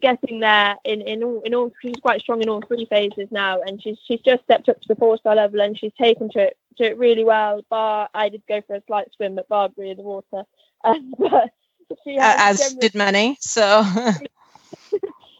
getting 0.00 0.40
there 0.40 0.76
in 0.84 1.00
in 1.02 1.22
all 1.22 1.40
in 1.42 1.54
all. 1.54 1.72
She's 1.82 1.96
quite 1.96 2.20
strong 2.20 2.42
in 2.42 2.48
all 2.48 2.62
three 2.62 2.86
phases 2.86 3.28
now, 3.30 3.60
and 3.62 3.82
she's 3.82 3.98
she's 4.06 4.20
just 4.20 4.44
stepped 4.44 4.68
up 4.68 4.80
to 4.80 4.88
the 4.88 4.96
four 4.96 5.18
star 5.18 5.34
level, 5.34 5.60
and 5.60 5.78
she's 5.78 5.92
taken 5.98 6.30
to 6.30 6.40
it 6.40 6.56
to 6.78 6.84
it 6.84 6.98
really 6.98 7.24
well. 7.24 7.62
Bar 7.70 8.08
I 8.14 8.28
did 8.28 8.42
go 8.48 8.62
for 8.66 8.76
a 8.76 8.82
slight 8.86 9.12
swim 9.14 9.38
at 9.38 9.48
Barbury 9.48 9.90
in 9.90 9.96
the 9.96 10.02
water, 10.02 10.44
um, 10.84 11.14
but 11.18 11.50
she 12.04 12.18
as 12.18 12.74
did 12.74 12.94
many. 12.94 13.36
So. 13.40 13.84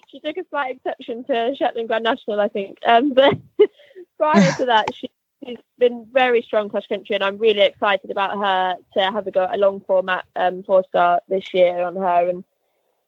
she 0.09 0.21
took 0.21 0.37
a 0.37 0.49
slight 0.49 0.77
exception 0.77 1.25
to 1.25 1.55
Shetland 1.57 1.89
Grand 1.89 2.05
National, 2.05 2.41
I 2.41 2.49
think. 2.49 2.79
Um, 2.87 3.13
but 3.13 3.37
prior 4.17 4.53
to 4.53 4.67
that, 4.67 4.95
she 4.95 5.11
she's 5.47 5.59
been 5.79 6.07
very 6.13 6.43
strong 6.43 6.69
cross 6.69 6.87
country, 6.87 7.15
and 7.15 7.25
I'm 7.25 7.39
really 7.39 7.63
excited 7.63 8.11
about 8.11 8.39
her 8.39 8.77
to 8.95 9.01
have 9.01 9.27
a 9.27 9.31
go 9.31 9.45
at 9.45 9.55
a 9.55 9.59
long 9.59 9.81
format 9.87 10.25
um, 10.35 10.63
four 10.63 10.85
star 10.89 11.21
this 11.29 11.55
year 11.55 11.83
on 11.83 11.97
her, 11.97 12.29
and 12.29 12.45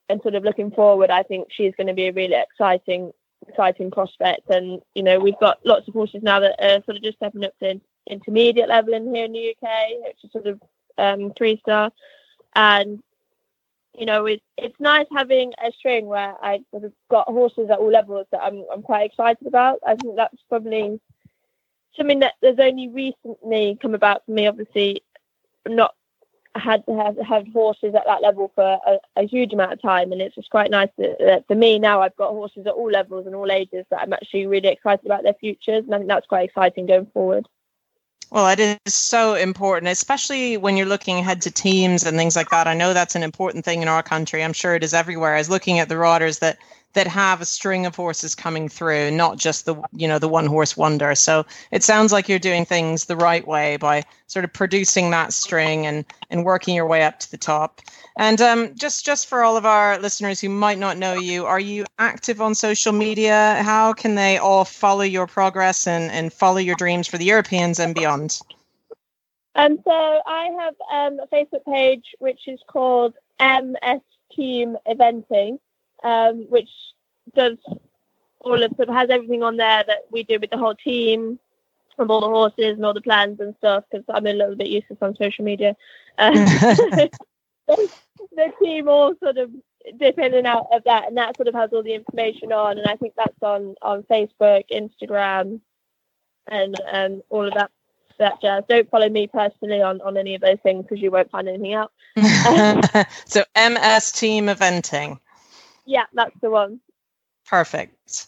and 0.08 0.22
sort 0.22 0.34
of 0.34 0.44
looking 0.44 0.70
forward. 0.70 1.10
I 1.10 1.22
think 1.22 1.48
she's 1.50 1.74
going 1.76 1.88
to 1.88 1.94
be 1.94 2.08
a 2.08 2.12
really 2.12 2.36
exciting 2.36 3.12
exciting 3.46 3.90
prospect, 3.90 4.48
and 4.50 4.80
you 4.94 5.02
know 5.02 5.18
we've 5.18 5.40
got 5.40 5.58
lots 5.64 5.88
of 5.88 5.94
horses 5.94 6.22
now 6.22 6.40
that 6.40 6.62
are 6.62 6.82
sort 6.84 6.96
of 6.96 7.02
just 7.02 7.18
stepping 7.18 7.44
up 7.44 7.58
to 7.60 7.80
intermediate 8.08 8.68
level 8.68 8.94
in 8.94 9.14
here 9.14 9.24
in 9.24 9.32
the 9.32 9.50
UK, 9.50 9.68
which 10.04 10.24
is 10.24 10.32
sort 10.32 10.46
of 10.46 10.60
um, 10.96 11.32
three 11.36 11.58
star, 11.58 11.90
and 12.54 13.02
you 13.98 14.06
know, 14.06 14.26
it's 14.26 14.44
it's 14.56 14.78
nice 14.78 15.06
having 15.14 15.52
a 15.62 15.72
string 15.72 16.06
where 16.06 16.34
I 16.40 16.60
sort 16.70 16.84
of 16.84 16.92
got 17.10 17.26
horses 17.26 17.68
at 17.70 17.78
all 17.78 17.90
levels 17.90 18.26
that 18.30 18.42
I'm 18.42 18.64
I'm 18.72 18.82
quite 18.82 19.10
excited 19.10 19.46
about. 19.46 19.80
I 19.84 19.96
think 19.96 20.14
that's 20.16 20.40
probably 20.48 21.00
something 21.96 22.20
that 22.20 22.34
has 22.42 22.58
only 22.58 22.88
recently 22.88 23.78
come 23.80 23.94
about 23.94 24.24
for 24.26 24.32
me. 24.32 24.46
Obviously, 24.46 25.02
not 25.66 25.94
had 26.54 26.82
have 26.88 27.16
had 27.18 27.48
horses 27.52 27.94
at 27.94 28.04
that 28.06 28.22
level 28.22 28.50
for 28.54 28.78
a, 28.86 28.98
a, 29.16 29.26
huge 29.26 29.52
amount 29.52 29.72
of 29.72 29.82
time, 29.82 30.12
and 30.12 30.20
it's 30.20 30.34
just 30.34 30.50
quite 30.50 30.70
nice 30.70 30.88
that, 30.98 31.16
that, 31.18 31.46
for 31.46 31.54
me 31.54 31.78
now 31.78 32.00
I've 32.00 32.16
got 32.16 32.30
horses 32.30 32.66
at 32.66 32.72
all 32.72 32.90
levels 32.90 33.26
and 33.26 33.34
all 33.34 33.50
ages 33.50 33.86
that 33.90 34.00
I'm 34.00 34.12
actually 34.12 34.46
really 34.46 34.68
excited 34.68 35.06
about 35.06 35.22
their 35.22 35.34
futures, 35.34 35.84
and 35.84 35.94
I 35.94 35.98
think 35.98 36.08
that's 36.08 36.26
quite 36.26 36.48
exciting 36.48 36.86
going 36.86 37.06
forward. 37.06 37.46
Well, 38.30 38.48
it 38.48 38.60
is 38.60 38.94
so 38.94 39.34
important, 39.34 39.90
especially 39.90 40.58
when 40.58 40.76
you're 40.76 40.86
looking 40.86 41.16
ahead 41.16 41.40
to 41.42 41.50
teams 41.50 42.04
and 42.04 42.18
things 42.18 42.36
like 42.36 42.50
that. 42.50 42.66
I 42.66 42.74
know 42.74 42.92
that's 42.92 43.14
an 43.14 43.22
important 43.22 43.64
thing 43.64 43.80
in 43.80 43.88
our 43.88 44.02
country. 44.02 44.44
I'm 44.44 44.52
sure 44.52 44.74
it 44.74 44.84
is 44.84 44.92
everywhere. 44.92 45.34
As 45.34 45.48
looking 45.48 45.78
at 45.78 45.88
the 45.88 45.96
riders 45.96 46.40
that 46.40 46.58
that 46.94 47.06
have 47.06 47.40
a 47.40 47.44
string 47.44 47.86
of 47.86 47.94
horses 47.94 48.34
coming 48.34 48.68
through, 48.68 49.10
not 49.10 49.36
just 49.36 49.66
the 49.66 49.76
you 49.92 50.08
know 50.08 50.18
the 50.18 50.28
one 50.28 50.46
horse 50.46 50.76
wonder. 50.76 51.14
So 51.14 51.44
it 51.70 51.82
sounds 51.82 52.12
like 52.12 52.28
you're 52.28 52.38
doing 52.38 52.64
things 52.64 53.04
the 53.04 53.16
right 53.16 53.46
way 53.46 53.76
by 53.76 54.04
sort 54.26 54.44
of 54.44 54.52
producing 54.52 55.10
that 55.10 55.32
string 55.32 55.86
and 55.86 56.04
and 56.30 56.44
working 56.44 56.74
your 56.74 56.86
way 56.86 57.02
up 57.02 57.20
to 57.20 57.30
the 57.30 57.36
top. 57.36 57.80
And 58.16 58.40
um, 58.40 58.74
just 58.74 59.04
just 59.04 59.26
for 59.26 59.44
all 59.44 59.56
of 59.56 59.66
our 59.66 59.98
listeners 59.98 60.40
who 60.40 60.48
might 60.48 60.78
not 60.78 60.96
know 60.96 61.14
you, 61.14 61.44
are 61.46 61.60
you 61.60 61.84
active 61.98 62.40
on 62.40 62.54
social 62.54 62.92
media? 62.92 63.60
How 63.62 63.92
can 63.92 64.14
they 64.14 64.38
all 64.38 64.64
follow 64.64 65.02
your 65.02 65.26
progress 65.26 65.86
and 65.86 66.10
and 66.10 66.32
follow 66.32 66.58
your 66.58 66.76
dreams 66.76 67.06
for 67.06 67.18
the 67.18 67.26
Europeans 67.26 67.78
and 67.78 67.94
beyond? 67.94 68.40
Um, 69.54 69.78
so 69.84 69.90
I 69.90 70.50
have 70.60 70.74
um, 70.92 71.20
a 71.20 71.26
Facebook 71.26 71.64
page 71.64 72.14
which 72.18 72.46
is 72.46 72.60
called 72.66 73.14
MS 73.40 74.00
Team 74.32 74.76
Eventing 74.86 75.58
um, 76.04 76.46
which 76.48 76.70
does 77.34 77.56
all 78.40 78.62
of 78.62 78.72
sort 78.76 78.88
of 78.88 78.94
has 78.94 79.10
everything 79.10 79.42
on 79.42 79.56
there 79.56 79.84
that 79.86 80.06
we 80.10 80.22
do 80.22 80.38
with 80.40 80.50
the 80.50 80.58
whole 80.58 80.74
team 80.74 81.38
from 81.96 82.10
all 82.10 82.20
the 82.20 82.28
horses 82.28 82.76
and 82.76 82.86
all 82.86 82.94
the 82.94 83.00
plans 83.00 83.40
and 83.40 83.54
stuff 83.56 83.84
because 83.90 84.04
I'm 84.08 84.26
a 84.26 84.32
little 84.32 84.54
bit 84.54 84.68
useless 84.68 84.98
on 85.02 85.16
social 85.16 85.44
media. 85.44 85.76
Um, 86.18 86.34
the 87.66 88.52
team 88.62 88.88
all 88.88 89.14
sort 89.22 89.38
of 89.38 89.50
dip 89.98 90.18
in 90.18 90.34
and 90.34 90.46
out 90.46 90.68
of 90.72 90.84
that, 90.84 91.08
and 91.08 91.16
that 91.16 91.36
sort 91.36 91.48
of 91.48 91.54
has 91.54 91.70
all 91.72 91.82
the 91.82 91.94
information 91.94 92.52
on. 92.52 92.78
And 92.78 92.86
I 92.86 92.96
think 92.96 93.14
that's 93.16 93.42
on 93.42 93.74
on 93.82 94.04
Facebook, 94.04 94.64
Instagram, 94.70 95.60
and 96.46 96.80
um, 96.90 97.22
all 97.30 97.46
of 97.46 97.54
that 97.54 97.70
that 98.18 98.40
jazz. 98.40 98.64
Don't 98.68 98.90
follow 98.90 99.08
me 99.08 99.26
personally 99.26 99.82
on 99.82 100.00
on 100.02 100.16
any 100.16 100.34
of 100.34 100.40
those 100.40 100.58
things 100.62 100.84
because 100.84 101.02
you 101.02 101.10
won't 101.10 101.30
find 101.30 101.48
anything 101.48 101.74
out. 101.74 101.92
so 103.26 103.44
MS 103.56 104.12
Team 104.12 104.46
Eventing. 104.46 105.18
Yeah, 105.88 106.04
that's 106.12 106.38
the 106.42 106.50
one. 106.50 106.80
Perfect. 107.46 108.26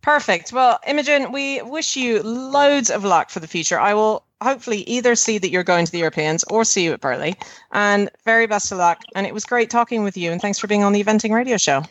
Perfect. 0.00 0.50
Well, 0.50 0.80
Imogen, 0.86 1.30
we 1.30 1.60
wish 1.60 1.94
you 1.94 2.22
loads 2.22 2.90
of 2.90 3.04
luck 3.04 3.28
for 3.28 3.38
the 3.38 3.46
future. 3.46 3.78
I 3.78 3.92
will 3.92 4.24
hopefully 4.40 4.78
either 4.88 5.14
see 5.14 5.36
that 5.36 5.50
you're 5.50 5.62
going 5.62 5.84
to 5.84 5.92
the 5.92 5.98
Europeans 5.98 6.42
or 6.44 6.64
see 6.64 6.84
you 6.84 6.94
at 6.94 7.02
Burghley. 7.02 7.36
And 7.70 8.08
very 8.24 8.46
best 8.46 8.72
of 8.72 8.78
luck. 8.78 9.02
And 9.14 9.26
it 9.26 9.34
was 9.34 9.44
great 9.44 9.68
talking 9.68 10.04
with 10.04 10.16
you. 10.16 10.32
And 10.32 10.40
thanks 10.40 10.58
for 10.58 10.68
being 10.68 10.84
on 10.84 10.94
the 10.94 11.04
Eventing 11.04 11.34
Radio 11.34 11.58
Show. 11.58 11.82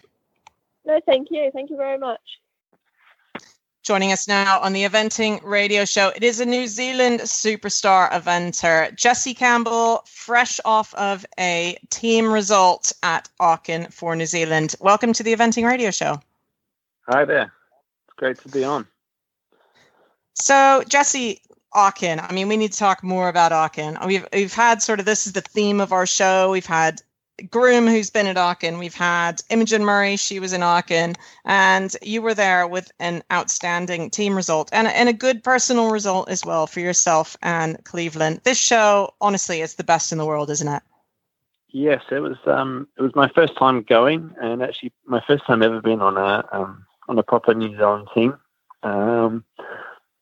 No, 0.84 1.00
thank 1.06 1.28
you. 1.30 1.52
Thank 1.54 1.70
you 1.70 1.78
very 1.78 2.00
much. 2.00 2.41
Joining 3.84 4.12
us 4.12 4.28
now 4.28 4.60
on 4.60 4.74
the 4.74 4.84
Eventing 4.84 5.42
Radio 5.44 5.86
Show, 5.86 6.10
it 6.16 6.24
is 6.24 6.40
a 6.40 6.46
New 6.46 6.68
Zealand 6.68 7.22
superstar 7.22 8.12
eventer, 8.12 8.96
Jesse 8.96 9.34
Campbell, 9.34 10.04
fresh 10.06 10.60
off 10.64 10.94
of 10.94 11.26
a 11.40 11.76
team 11.90 12.32
result 12.32 12.94
at 13.02 13.28
Aachen 13.40 13.88
for 13.90 14.16
New 14.16 14.28
Zealand. 14.28 14.76
Welcome 14.80 15.14
to 15.14 15.24
the 15.24 15.36
Eventing 15.36 15.66
Radio 15.66 15.90
Show. 15.90 16.22
Hi 17.08 17.26
there. 17.26 17.52
It's 18.06 18.14
great 18.18 18.38
to 18.42 18.50
be 18.50 18.64
on. 18.64 18.86
So, 20.36 20.84
Jesse, 20.88 21.42
Aachen. 21.74 22.20
I 22.20 22.32
mean, 22.34 22.50
we 22.50 22.58
need 22.58 22.74
to 22.74 22.78
talk 22.78 23.02
more 23.02 23.30
about 23.30 23.52
Aachen. 23.52 23.98
We've 24.06 24.28
we've 24.32 24.54
had 24.54 24.84
sort 24.84 25.00
of 25.00 25.08
this 25.08 25.26
is 25.26 25.34
the 25.34 25.42
theme 25.42 25.82
of 25.82 25.92
our 25.92 26.06
show. 26.06 26.52
We've 26.52 26.68
had 26.68 27.02
Groom, 27.50 27.88
who's 27.88 28.10
been 28.10 28.28
at 28.28 28.38
Aachen. 28.38 28.78
We've 28.78 28.94
had 28.94 29.42
Imogen 29.50 29.84
Murray, 29.84 30.16
she 30.16 30.40
was 30.40 30.54
in 30.54 30.62
Aachen, 30.62 31.16
and 31.46 31.96
you 32.02 32.22
were 32.22 32.34
there 32.34 32.68
with 32.68 32.92
an 33.00 33.24
outstanding 33.32 34.10
team 34.10 34.36
result 34.36 34.70
and, 34.72 34.88
and 34.88 35.10
a 35.10 35.14
good 35.14 35.44
personal 35.44 35.92
result 35.92 36.30
as 36.30 36.46
well 36.46 36.68
for 36.68 36.80
yourself 36.80 37.36
and 37.42 37.84
Cleveland. 37.84 38.42
This 38.44 38.58
show, 38.58 39.14
honestly, 39.22 39.62
is 39.62 39.76
the 39.76 39.84
best 39.84 40.12
in 40.12 40.18
the 40.18 40.26
world, 40.26 40.50
isn't 40.50 40.68
it? 40.68 40.84
Yes, 41.70 42.04
it 42.12 42.20
was. 42.20 42.38
Um, 42.46 42.88
it 42.98 43.02
was 43.02 43.16
my 43.16 43.30
first 43.30 43.56
time 43.58 43.82
going, 43.84 44.36
and 44.42 44.62
actually 44.62 44.92
my 45.06 45.24
first 45.26 45.46
time 45.46 45.64
ever 45.64 45.82
been 45.82 46.02
on 46.02 46.18
a 46.18 46.46
um, 46.52 46.86
on 47.08 47.18
a 47.18 47.24
proper 47.24 47.54
New 47.54 47.76
Zealand 47.78 48.10
team. 48.14 48.38
Um, 48.84 49.46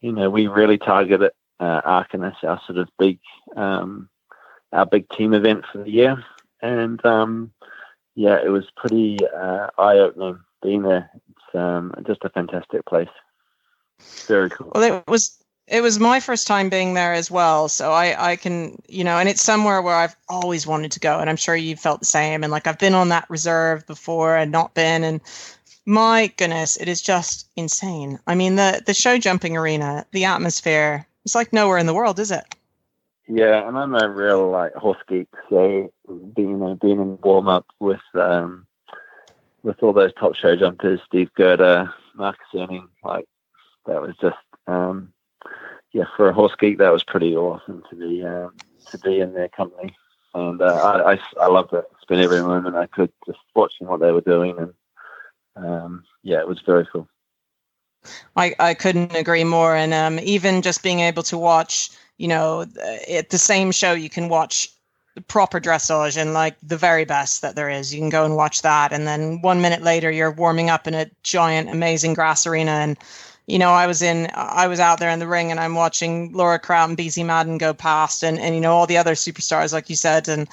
you 0.02 0.12
know, 0.12 0.30
we 0.30 0.46
really 0.46 0.78
targeted 0.78 1.32
uh, 1.60 1.82
Aachen 1.86 2.24
as 2.24 2.36
our 2.44 2.62
sort 2.68 2.78
of 2.78 2.88
big 3.00 3.20
um, 3.56 4.10
our 4.72 4.86
big 4.86 5.10
team 5.10 5.34
event 5.34 5.66
for 5.72 5.80
the 5.80 5.90
year 5.90 6.24
and 6.62 7.04
um, 7.06 7.52
yeah, 8.16 8.38
it 8.44 8.50
was 8.50 8.66
pretty 8.76 9.18
uh, 9.36 9.68
eye 9.78 9.98
opening 9.98 10.40
being 10.62 10.84
there. 10.84 11.10
It's 11.30 11.56
um, 11.56 11.94
just 12.06 12.24
a 12.24 12.30
fantastic 12.30 12.86
place. 12.86 13.10
Very 14.28 14.50
cool. 14.50 14.72
Well, 14.74 14.84
it 14.84 15.08
was 15.08 15.38
it 15.68 15.82
was 15.82 16.00
my 16.00 16.20
first 16.20 16.48
time 16.48 16.70
being 16.70 16.94
there 16.94 17.14
as 17.14 17.30
well, 17.30 17.70
so 17.70 17.92
I 17.92 18.32
I 18.32 18.36
can 18.36 18.82
you 18.88 19.04
know, 19.04 19.18
and 19.18 19.30
it's 19.30 19.42
somewhere 19.42 19.82
where 19.82 19.96
I've 19.96 20.16
always 20.28 20.66
wanted 20.66 20.92
to 20.94 21.00
go, 21.00 21.20
and 21.20 21.30
I'm 21.30 21.36
sure 21.36 21.56
you 21.56 21.76
felt 21.76 22.00
the 22.00 22.06
same. 22.06 22.44
And 22.44 22.52
like 22.52 22.68
I've 22.68 22.80
been 22.80 22.94
on 22.94 23.10
that 23.10 23.30
reserve 23.30 23.86
before 23.88 24.36
and 24.36 24.52
not 24.52 24.74
been, 24.74 25.04
and 25.04 25.22
my 25.86 26.28
goodness, 26.38 26.78
it 26.78 26.88
is 26.88 27.02
just 27.02 27.48
insane. 27.56 28.20
I 28.28 28.36
mean, 28.36 28.56
the 28.56 28.82
the 28.86 28.94
show 28.94 29.18
jumping 29.18 29.58
arena, 29.58 30.06
the 30.12 30.26
atmosphere, 30.26 31.08
it's 31.26 31.36
like 31.36 31.54
nowhere 31.54 31.78
in 31.78 31.86
the 31.86 31.94
world, 31.94 32.20
is 32.20 32.32
it? 32.32 32.56
Yeah, 33.32 33.68
and 33.68 33.78
I'm 33.78 33.94
a 33.94 34.10
real 34.10 34.50
like 34.50 34.74
horse 34.74 34.98
geek, 35.08 35.28
so 35.52 35.94
being 36.36 36.50
you 36.50 36.58
know, 36.58 36.76
being 36.82 37.00
in 37.00 37.20
warm 37.22 37.48
up 37.48 37.68
with 37.80 38.02
um 38.16 38.66
with 39.62 39.84
all 39.84 39.94
those 39.94 40.14
top 40.14 40.34
show 40.34 40.56
jumpers, 40.56 41.00
Steve 41.06 41.30
Guerdat, 41.38 41.94
Marcus 42.16 42.48
Ehning, 42.56 42.88
like 43.04 43.26
that 43.86 44.02
was 44.02 44.16
just 44.20 44.36
um 44.66 45.14
yeah, 45.94 46.06
for 46.18 46.30
a 46.30 46.34
horse 46.34 46.56
geek 46.60 46.80
that 46.80 46.92
was 46.92 47.04
pretty 47.04 47.36
awesome 47.36 47.84
to 47.92 47.96
be 47.96 48.26
um, 48.26 48.56
to 48.90 48.98
be 48.98 49.20
in 49.20 49.34
their 49.34 49.50
company. 49.50 49.96
And 50.34 50.60
uh, 50.60 50.66
I, 50.66 51.14
I, 51.14 51.20
I 51.42 51.48
loved 51.48 51.74
it. 51.74 51.86
Spent 52.02 52.22
every 52.22 52.42
moment 52.42 52.76
I 52.76 52.88
could 52.88 53.12
just 53.28 53.40
watching 53.56 53.88
what 53.88 54.00
they 54.00 54.12
were 54.12 54.22
doing 54.22 54.58
and 54.58 54.74
um, 55.56 56.04
yeah, 56.24 56.40
it 56.40 56.48
was 56.48 56.62
very 56.66 56.88
cool. 56.92 57.08
I, 58.36 58.56
I 58.60 58.74
couldn't 58.74 59.16
agree 59.16 59.44
more. 59.44 59.76
And 59.76 59.94
um, 59.94 60.20
even 60.20 60.62
just 60.62 60.82
being 60.82 61.02
able 61.02 61.24
to 61.24 61.38
watch 61.38 61.90
you 62.20 62.28
know, 62.28 62.66
at 63.10 63.30
the 63.30 63.38
same 63.38 63.72
show 63.72 63.94
you 63.94 64.10
can 64.10 64.30
watch 64.30 64.70
proper 65.28 65.60
dressage 65.60 66.18
and 66.18 66.34
like 66.34 66.56
the 66.62 66.78
very 66.78 67.06
best 67.06 67.42
that 67.42 67.56
there 67.56 67.70
is. 67.70 67.94
You 67.94 68.00
can 68.00 68.10
go 68.10 68.26
and 68.26 68.36
watch 68.36 68.62
that, 68.62 68.92
and 68.92 69.08
then 69.08 69.42
one 69.42 69.62
minute 69.62 69.82
later 69.82 70.12
you're 70.12 70.32
warming 70.32 70.70
up 70.70 70.86
in 70.86 70.94
a 70.94 71.10
giant, 71.24 71.70
amazing 71.70 72.14
grass 72.14 72.46
arena. 72.46 72.72
And 72.72 72.98
you 73.48 73.58
know, 73.58 73.72
I 73.72 73.88
was 73.88 74.02
in, 74.02 74.30
I 74.36 74.68
was 74.68 74.80
out 74.80 75.00
there 75.00 75.10
in 75.10 75.20
the 75.20 75.28
ring, 75.28 75.50
and 75.50 75.60
I'm 75.60 75.76
watching 75.76 76.32
Laura 76.34 76.60
Kraut 76.60 76.90
and 76.90 76.98
Beezie 76.98 77.26
Madden 77.26 77.58
go 77.58 77.74
past, 77.74 78.22
and 78.22 78.38
and 78.38 78.54
you 78.54 78.62
know 78.62 78.74
all 78.74 78.86
the 78.86 78.98
other 78.98 79.16
superstars, 79.16 79.74
like 79.74 79.90
you 79.90 79.96
said, 79.96 80.28
and 80.28 80.48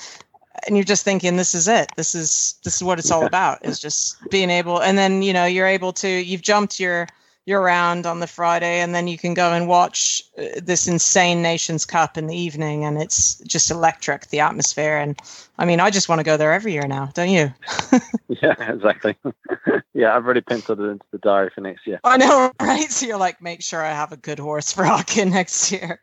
and 0.66 0.76
you're 0.76 0.84
just 0.84 1.04
thinking 1.04 1.36
this 1.36 1.54
is 1.54 1.68
it 1.68 1.90
this 1.96 2.14
is 2.14 2.54
this 2.64 2.76
is 2.76 2.82
what 2.82 2.98
it's 2.98 3.10
all 3.10 3.26
about 3.26 3.62
is 3.64 3.78
just 3.78 4.16
being 4.30 4.48
able 4.48 4.80
and 4.80 4.96
then 4.96 5.20
you 5.20 5.30
know 5.30 5.44
you're 5.44 5.66
able 5.66 5.92
to 5.92 6.08
you've 6.08 6.40
jumped 6.40 6.80
your 6.80 7.06
you're 7.46 7.60
around 7.60 8.06
on 8.06 8.18
the 8.18 8.26
Friday, 8.26 8.80
and 8.80 8.94
then 8.94 9.06
you 9.06 9.16
can 9.16 9.32
go 9.32 9.52
and 9.52 9.68
watch 9.68 10.22
uh, 10.36 10.60
this 10.60 10.88
insane 10.88 11.42
Nations 11.42 11.86
Cup 11.86 12.18
in 12.18 12.26
the 12.26 12.36
evening, 12.36 12.84
and 12.84 13.00
it's 13.00 13.36
just 13.46 13.70
electric 13.70 14.26
the 14.28 14.40
atmosphere. 14.40 14.98
And 14.98 15.16
I 15.56 15.64
mean, 15.64 15.78
I 15.78 15.90
just 15.90 16.08
want 16.08 16.18
to 16.18 16.24
go 16.24 16.36
there 16.36 16.52
every 16.52 16.72
year 16.72 16.86
now, 16.88 17.10
don't 17.14 17.30
you? 17.30 17.54
yeah, 18.42 18.72
exactly. 18.72 19.16
yeah, 19.94 20.16
I've 20.16 20.24
already 20.24 20.40
penciled 20.40 20.80
it 20.80 20.84
into 20.84 21.06
the 21.12 21.18
diary 21.18 21.50
for 21.54 21.60
next 21.60 21.86
year. 21.86 22.00
I 22.02 22.16
know, 22.16 22.50
right? 22.60 22.90
So 22.90 23.06
you're 23.06 23.16
like, 23.16 23.40
make 23.40 23.62
sure 23.62 23.82
I 23.82 23.92
have 23.92 24.10
a 24.10 24.16
good 24.16 24.40
horse 24.40 24.72
for 24.72 24.84
Aachen 24.84 25.30
next 25.30 25.70
year. 25.70 26.00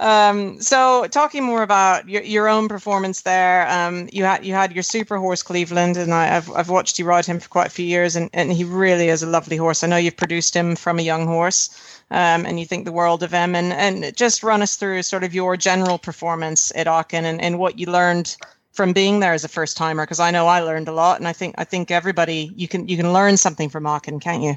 Um, 0.00 0.58
so 0.62 1.06
talking 1.10 1.44
more 1.44 1.62
about 1.62 2.08
your, 2.08 2.22
your 2.22 2.48
own 2.48 2.68
performance 2.68 3.20
there, 3.20 3.68
um, 3.68 4.08
you 4.10 4.24
had 4.24 4.46
you 4.46 4.54
had 4.54 4.72
your 4.72 4.82
super 4.82 5.18
horse 5.18 5.42
Cleveland, 5.42 5.98
and 5.98 6.14
I, 6.14 6.24
have 6.24 6.50
I've 6.52 6.70
watched 6.70 6.98
you 6.98 7.04
ride 7.04 7.26
him 7.26 7.38
for 7.38 7.50
quite 7.50 7.66
a 7.66 7.70
few 7.70 7.84
years, 7.84 8.16
and, 8.16 8.30
and 8.32 8.50
he 8.50 8.64
really 8.64 9.10
is 9.10 9.22
a 9.22 9.26
lovely 9.26 9.58
horse. 9.58 9.84
I 9.84 9.88
know 9.88 9.98
you've 9.98 10.16
produced 10.16 10.56
him 10.56 10.74
from 10.74 10.98
a 10.98 11.02
young 11.02 11.26
horse, 11.26 11.68
um, 12.10 12.46
and 12.46 12.58
you 12.58 12.64
think 12.64 12.86
the 12.86 12.92
world 12.92 13.22
of 13.22 13.30
him. 13.30 13.54
And 13.54 13.74
and 13.74 14.16
just 14.16 14.42
run 14.42 14.62
us 14.62 14.76
through 14.76 15.02
sort 15.02 15.22
of 15.22 15.34
your 15.34 15.58
general 15.58 15.98
performance 15.98 16.72
at 16.74 16.86
Aachen 16.86 17.26
and, 17.26 17.38
and 17.38 17.58
what 17.58 17.78
you 17.78 17.84
learned 17.84 18.38
from 18.72 18.94
being 18.94 19.20
there 19.20 19.34
as 19.34 19.44
a 19.44 19.48
first 19.48 19.76
timer, 19.76 20.04
because 20.04 20.20
I 20.20 20.30
know 20.30 20.46
I 20.46 20.60
learned 20.60 20.88
a 20.88 20.92
lot, 20.92 21.18
and 21.18 21.28
I 21.28 21.34
think 21.34 21.56
I 21.58 21.64
think 21.64 21.90
everybody 21.90 22.50
you 22.56 22.68
can 22.68 22.88
you 22.88 22.96
can 22.96 23.12
learn 23.12 23.36
something 23.36 23.68
from 23.68 23.86
Aachen, 23.86 24.18
can't 24.18 24.42
you? 24.42 24.56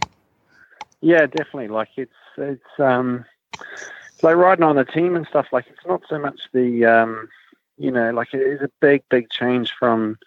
Yeah, 1.01 1.25
definitely. 1.25 1.67
Like 1.67 1.89
it's 1.97 2.13
it's 2.37 2.79
um 2.79 3.25
like 4.23 4.35
riding 4.35 4.63
on 4.63 4.77
a 4.77 4.85
team 4.85 5.15
and 5.15 5.27
stuff, 5.27 5.47
like 5.51 5.65
it's 5.67 5.85
not 5.85 6.01
so 6.07 6.17
much 6.19 6.41
the, 6.53 6.85
um, 6.85 7.29
you 7.77 7.91
know, 7.91 8.11
like 8.11 8.33
it 8.33 8.41
is 8.41 8.61
a 8.61 8.69
big, 8.79 9.03
big 9.09 9.29
change 9.29 9.73
from, 9.77 10.17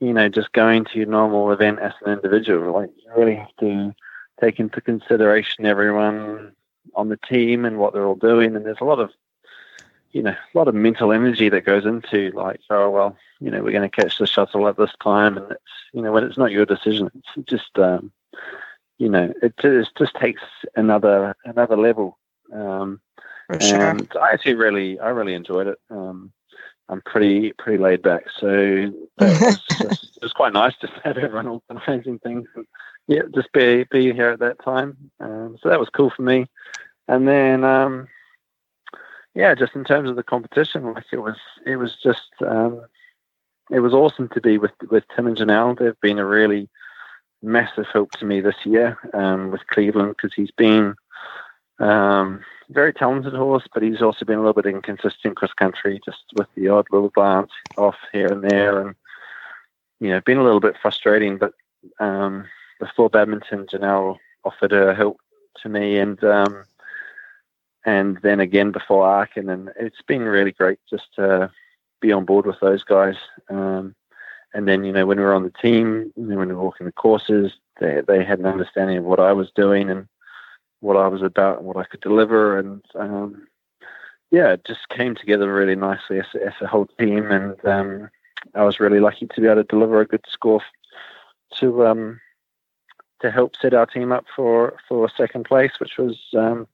you 0.00 0.12
know, 0.12 0.28
just 0.28 0.52
going 0.52 0.84
to 0.84 0.98
your 0.98 1.06
normal 1.06 1.50
event 1.52 1.78
as 1.78 1.92
an 2.04 2.12
individual. 2.12 2.72
Like 2.72 2.90
you 2.96 3.10
really 3.16 3.36
have 3.36 3.54
to 3.60 3.94
take 4.40 4.60
into 4.60 4.80
consideration 4.80 5.64
everyone 5.64 6.52
on 6.94 7.08
the 7.08 7.16
team 7.16 7.64
and 7.64 7.78
what 7.78 7.92
they're 7.92 8.06
all 8.06 8.16
doing. 8.16 8.56
And 8.56 8.66
there's 8.66 8.80
a 8.80 8.84
lot 8.84 9.00
of, 9.00 9.10
you 10.12 10.22
know, 10.22 10.32
a 10.54 10.58
lot 10.58 10.68
of 10.68 10.74
mental 10.74 11.12
energy 11.12 11.48
that 11.48 11.64
goes 11.64 11.84
into 11.84 12.30
like, 12.32 12.60
oh 12.70 12.90
well, 12.90 13.16
you 13.40 13.50
know, 13.50 13.62
we're 13.62 13.72
going 13.72 13.88
to 13.88 14.02
catch 14.02 14.18
the 14.18 14.26
shuttle 14.26 14.66
at 14.66 14.76
this 14.76 14.94
time, 15.02 15.36
and 15.36 15.50
it's, 15.52 15.62
you 15.92 16.00
know, 16.00 16.10
when 16.10 16.24
it's 16.24 16.38
not 16.38 16.52
your 16.52 16.64
decision, 16.64 17.10
it's 17.14 17.48
just, 17.50 17.78
um, 17.78 18.10
you 18.98 19.10
know, 19.10 19.32
it, 19.42 19.52
it 19.62 19.88
just 19.98 20.14
takes 20.14 20.42
another 20.74 21.36
another 21.44 21.76
level. 21.76 22.18
Um, 22.52 23.00
for 23.46 23.60
sure. 23.60 23.90
And 23.90 24.10
I 24.20 24.32
actually 24.32 24.54
really, 24.54 24.98
I 24.98 25.08
really 25.08 25.34
enjoyed 25.34 25.66
it. 25.66 25.78
Um, 25.90 26.32
I'm 26.88 27.02
pretty, 27.02 27.52
pretty 27.52 27.82
laid 27.82 28.02
back, 28.02 28.24
so 28.38 28.48
it 28.48 28.94
was, 29.18 29.60
just, 29.78 30.16
it 30.16 30.22
was 30.22 30.32
quite 30.32 30.52
nice 30.52 30.76
to 30.78 30.88
have 31.04 31.18
everyone 31.18 31.60
organising 31.68 32.18
things. 32.20 32.48
And, 32.54 32.66
yeah, 33.08 33.22
just 33.34 33.52
be 33.52 33.84
be 33.90 34.12
here 34.12 34.30
at 34.30 34.40
that 34.40 34.62
time. 34.62 34.96
Um, 35.20 35.56
so 35.62 35.68
that 35.68 35.80
was 35.80 35.88
cool 35.90 36.10
for 36.10 36.22
me. 36.22 36.46
And 37.08 37.26
then, 37.26 37.64
um, 37.64 38.08
yeah, 39.34 39.54
just 39.54 39.74
in 39.74 39.84
terms 39.84 40.10
of 40.10 40.16
the 40.16 40.22
competition, 40.22 40.92
like 40.92 41.04
it 41.12 41.18
was, 41.18 41.36
it 41.64 41.76
was 41.76 41.96
just, 42.02 42.30
um, 42.44 42.82
it 43.70 43.80
was 43.80 43.94
awesome 43.94 44.28
to 44.30 44.40
be 44.40 44.58
with 44.58 44.72
with 44.90 45.04
Tim 45.14 45.26
and 45.26 45.36
Jonelle. 45.36 45.78
They've 45.78 46.00
been 46.00 46.18
a 46.18 46.24
really 46.24 46.68
massive 47.42 47.86
help 47.92 48.12
to 48.12 48.24
me 48.24 48.40
this 48.40 48.64
year 48.64 48.98
um, 49.14 49.50
with 49.50 49.66
Cleveland 49.68 50.14
because 50.16 50.34
he's 50.34 50.50
been 50.52 50.94
um, 51.78 52.40
very 52.70 52.92
talented 52.92 53.34
horse, 53.34 53.66
but 53.72 53.82
he's 53.82 54.02
also 54.02 54.24
been 54.24 54.38
a 54.38 54.40
little 54.40 54.60
bit 54.60 54.66
inconsistent 54.66 55.36
cross 55.36 55.52
country, 55.52 56.00
just 56.04 56.24
with 56.34 56.48
the 56.54 56.68
odd 56.68 56.86
little 56.90 57.10
glance 57.10 57.52
off 57.76 57.96
here 58.12 58.28
and 58.28 58.42
there, 58.42 58.80
and 58.80 58.94
you 60.00 60.10
know, 60.10 60.20
been 60.20 60.38
a 60.38 60.44
little 60.44 60.60
bit 60.60 60.76
frustrating. 60.80 61.38
But 61.38 61.52
um, 62.00 62.46
before 62.80 63.10
badminton, 63.10 63.66
Jonelle 63.66 64.18
offered 64.44 64.72
her 64.72 64.94
help 64.94 65.20
to 65.62 65.68
me, 65.68 65.98
and 65.98 66.22
um, 66.24 66.64
and 67.84 68.18
then 68.22 68.40
again 68.40 68.72
before 68.72 69.06
Aachen, 69.06 69.48
and 69.48 69.70
it's 69.78 70.02
been 70.06 70.22
really 70.22 70.52
great 70.52 70.78
just 70.88 71.14
to 71.16 71.50
be 72.00 72.12
on 72.12 72.24
board 72.24 72.46
with 72.46 72.60
those 72.60 72.84
guys. 72.84 73.16
Um, 73.48 73.94
and 74.54 74.66
then 74.66 74.84
you 74.84 74.92
know, 74.92 75.06
when 75.06 75.18
we 75.18 75.24
were 75.24 75.34
on 75.34 75.44
the 75.44 75.50
team, 75.62 76.12
when 76.16 76.38
we 76.38 76.46
were 76.46 76.62
walking 76.62 76.86
the 76.86 76.92
courses, 76.92 77.52
they 77.80 78.00
they 78.06 78.24
had 78.24 78.38
an 78.38 78.46
understanding 78.46 78.98
of 78.98 79.04
what 79.04 79.20
I 79.20 79.32
was 79.32 79.50
doing 79.54 79.90
and 79.90 80.08
what 80.80 80.96
I 80.96 81.08
was 81.08 81.22
about 81.22 81.58
and 81.58 81.66
what 81.66 81.76
I 81.76 81.84
could 81.84 82.00
deliver, 82.00 82.58
and 82.58 82.82
um, 82.94 83.46
yeah, 84.30 84.52
it 84.52 84.64
just 84.64 84.88
came 84.88 85.14
together 85.14 85.52
really 85.52 85.76
nicely 85.76 86.18
as, 86.18 86.26
as 86.44 86.52
a 86.60 86.66
whole 86.66 86.86
team, 86.98 87.30
and 87.30 87.64
um, 87.64 88.10
I 88.54 88.64
was 88.64 88.80
really 88.80 89.00
lucky 89.00 89.26
to 89.26 89.40
be 89.40 89.46
able 89.46 89.56
to 89.56 89.64
deliver 89.64 90.00
a 90.00 90.06
good 90.06 90.24
score 90.28 90.60
to 91.58 91.86
um, 91.86 92.20
to 93.20 93.30
help 93.30 93.56
set 93.56 93.74
our 93.74 93.86
team 93.86 94.12
up 94.12 94.26
for 94.34 94.78
for 94.88 95.08
second 95.08 95.44
place, 95.44 95.72
which 95.78 95.96
was 95.98 96.18
um, 96.36 96.66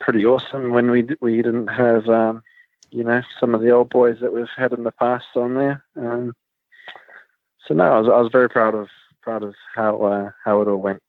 pretty 0.00 0.24
awesome 0.24 0.70
when 0.70 0.90
we 0.90 1.06
we 1.20 1.36
didn't 1.36 1.68
have 1.68 2.08
um, 2.08 2.42
you 2.90 3.04
know 3.04 3.22
some 3.38 3.54
of 3.54 3.62
the 3.62 3.70
old 3.70 3.90
boys 3.90 4.18
that 4.20 4.32
we've 4.32 4.46
had 4.56 4.72
in 4.72 4.84
the 4.84 4.92
past 4.92 5.26
on 5.36 5.54
there. 5.54 5.84
Um, 5.96 6.34
so 7.66 7.74
no, 7.74 7.84
I 7.84 7.98
was 8.00 8.08
I 8.08 8.20
was 8.20 8.32
very 8.32 8.48
proud 8.48 8.74
of 8.74 8.88
proud 9.22 9.42
of 9.42 9.54
how 9.74 10.02
uh, 10.02 10.30
how 10.44 10.60
it 10.60 10.68
all 10.68 10.76
went 10.76 11.02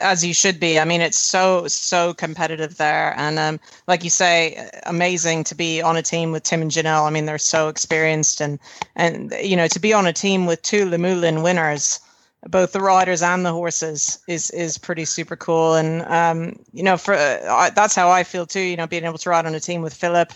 as 0.00 0.24
you 0.24 0.34
should 0.34 0.60
be. 0.60 0.78
I 0.78 0.84
mean, 0.84 1.00
it's 1.00 1.18
so 1.18 1.66
so 1.68 2.14
competitive 2.14 2.76
there, 2.76 3.14
and 3.16 3.38
um, 3.38 3.60
like 3.86 4.04
you 4.04 4.10
say, 4.10 4.68
amazing 4.86 5.44
to 5.44 5.54
be 5.54 5.82
on 5.82 5.96
a 5.96 6.02
team 6.02 6.32
with 6.32 6.42
Tim 6.44 6.62
and 6.62 6.70
Jonelle. 6.70 7.06
I 7.06 7.10
mean, 7.10 7.26
they're 7.26 7.38
so 7.38 7.68
experienced, 7.68 8.40
and 8.40 8.58
and 8.96 9.32
you 9.42 9.56
know 9.56 9.68
to 9.68 9.80
be 9.80 9.92
on 9.92 10.06
a 10.06 10.12
team 10.12 10.46
with 10.46 10.62
two 10.62 10.84
Luhmühlen 10.86 11.42
winners. 11.42 12.00
both 12.48 12.72
the 12.72 12.80
riders 12.80 13.22
and 13.22 13.44
the 13.44 13.52
horses 13.52 14.18
is 14.26 14.50
is 14.50 14.78
pretty 14.78 15.04
super 15.04 15.36
cool. 15.36 15.74
And 15.74 16.02
um, 16.02 16.58
you 16.72 16.82
know, 16.82 16.96
for 16.96 17.14
uh, 17.14 17.70
that's 17.70 17.94
how 17.94 18.10
I 18.10 18.24
feel 18.24 18.46
too. 18.46 18.60
You 18.60 18.76
know, 18.76 18.86
being 18.86 19.04
able 19.04 19.18
to 19.18 19.30
ride 19.30 19.46
on 19.46 19.54
a 19.54 19.60
team 19.60 19.82
with 19.82 19.94
Philip 19.94 20.32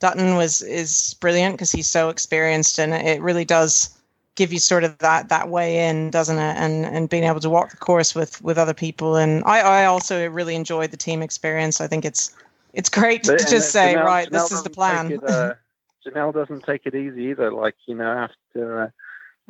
Dutton 0.00 0.36
was 0.36 0.62
is 0.62 1.14
brilliant 1.20 1.54
because 1.56 1.72
he's 1.72 1.88
so 1.88 2.08
experienced, 2.08 2.78
and 2.78 2.94
it 2.94 3.20
really 3.20 3.44
does 3.44 3.90
give 4.40 4.54
you 4.54 4.58
sort 4.58 4.84
of 4.84 4.96
that 4.98 5.28
that 5.28 5.50
way 5.50 5.86
in, 5.86 6.10
doesn't 6.10 6.38
it? 6.38 6.56
And 6.56 6.86
and 6.86 7.10
being 7.10 7.24
able 7.24 7.40
to 7.40 7.50
walk 7.50 7.70
the 7.70 7.76
course 7.76 8.14
with 8.14 8.40
with 8.40 8.56
other 8.56 8.72
people. 8.72 9.16
And 9.16 9.44
I 9.44 9.60
I 9.60 9.84
also 9.84 10.26
really 10.30 10.54
enjoyed 10.54 10.90
the 10.92 10.96
team 10.96 11.20
experience. 11.20 11.78
I 11.78 11.86
think 11.86 12.06
it's 12.06 12.34
it's 12.72 12.88
great 12.88 13.22
to 13.24 13.36
just 13.36 13.70
say, 13.70 13.94
Jonelle, 13.94 14.04
right, 14.04 14.28
Jonelle 14.28 14.32
this 14.32 14.52
is 14.52 14.62
the 14.62 14.70
plan. 14.70 15.12
It, 15.12 15.22
uh, 15.22 15.54
Jonelle 16.06 16.32
doesn't 16.32 16.64
take 16.64 16.86
it 16.86 16.94
easy 16.94 17.24
either. 17.24 17.52
Like 17.52 17.76
you 17.84 17.94
know, 17.94 18.10
after 18.10 18.82
uh, 18.84 18.90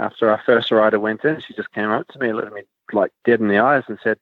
after 0.01 0.28
our 0.28 0.43
first 0.45 0.72
rider 0.72 0.99
went 0.99 1.24
in, 1.24 1.41
she 1.41 1.55
just 1.55 1.70
came 1.70 1.91
up 1.91 2.09
to 2.09 2.18
me, 2.18 2.32
looked 2.32 2.49
at 2.49 2.53
me 2.53 2.62
like 2.93 3.12
dead 3.24 3.38
in 3.38 3.47
the 3.47 3.59
eyes, 3.59 3.84
and 3.86 3.99
said, 4.03 4.18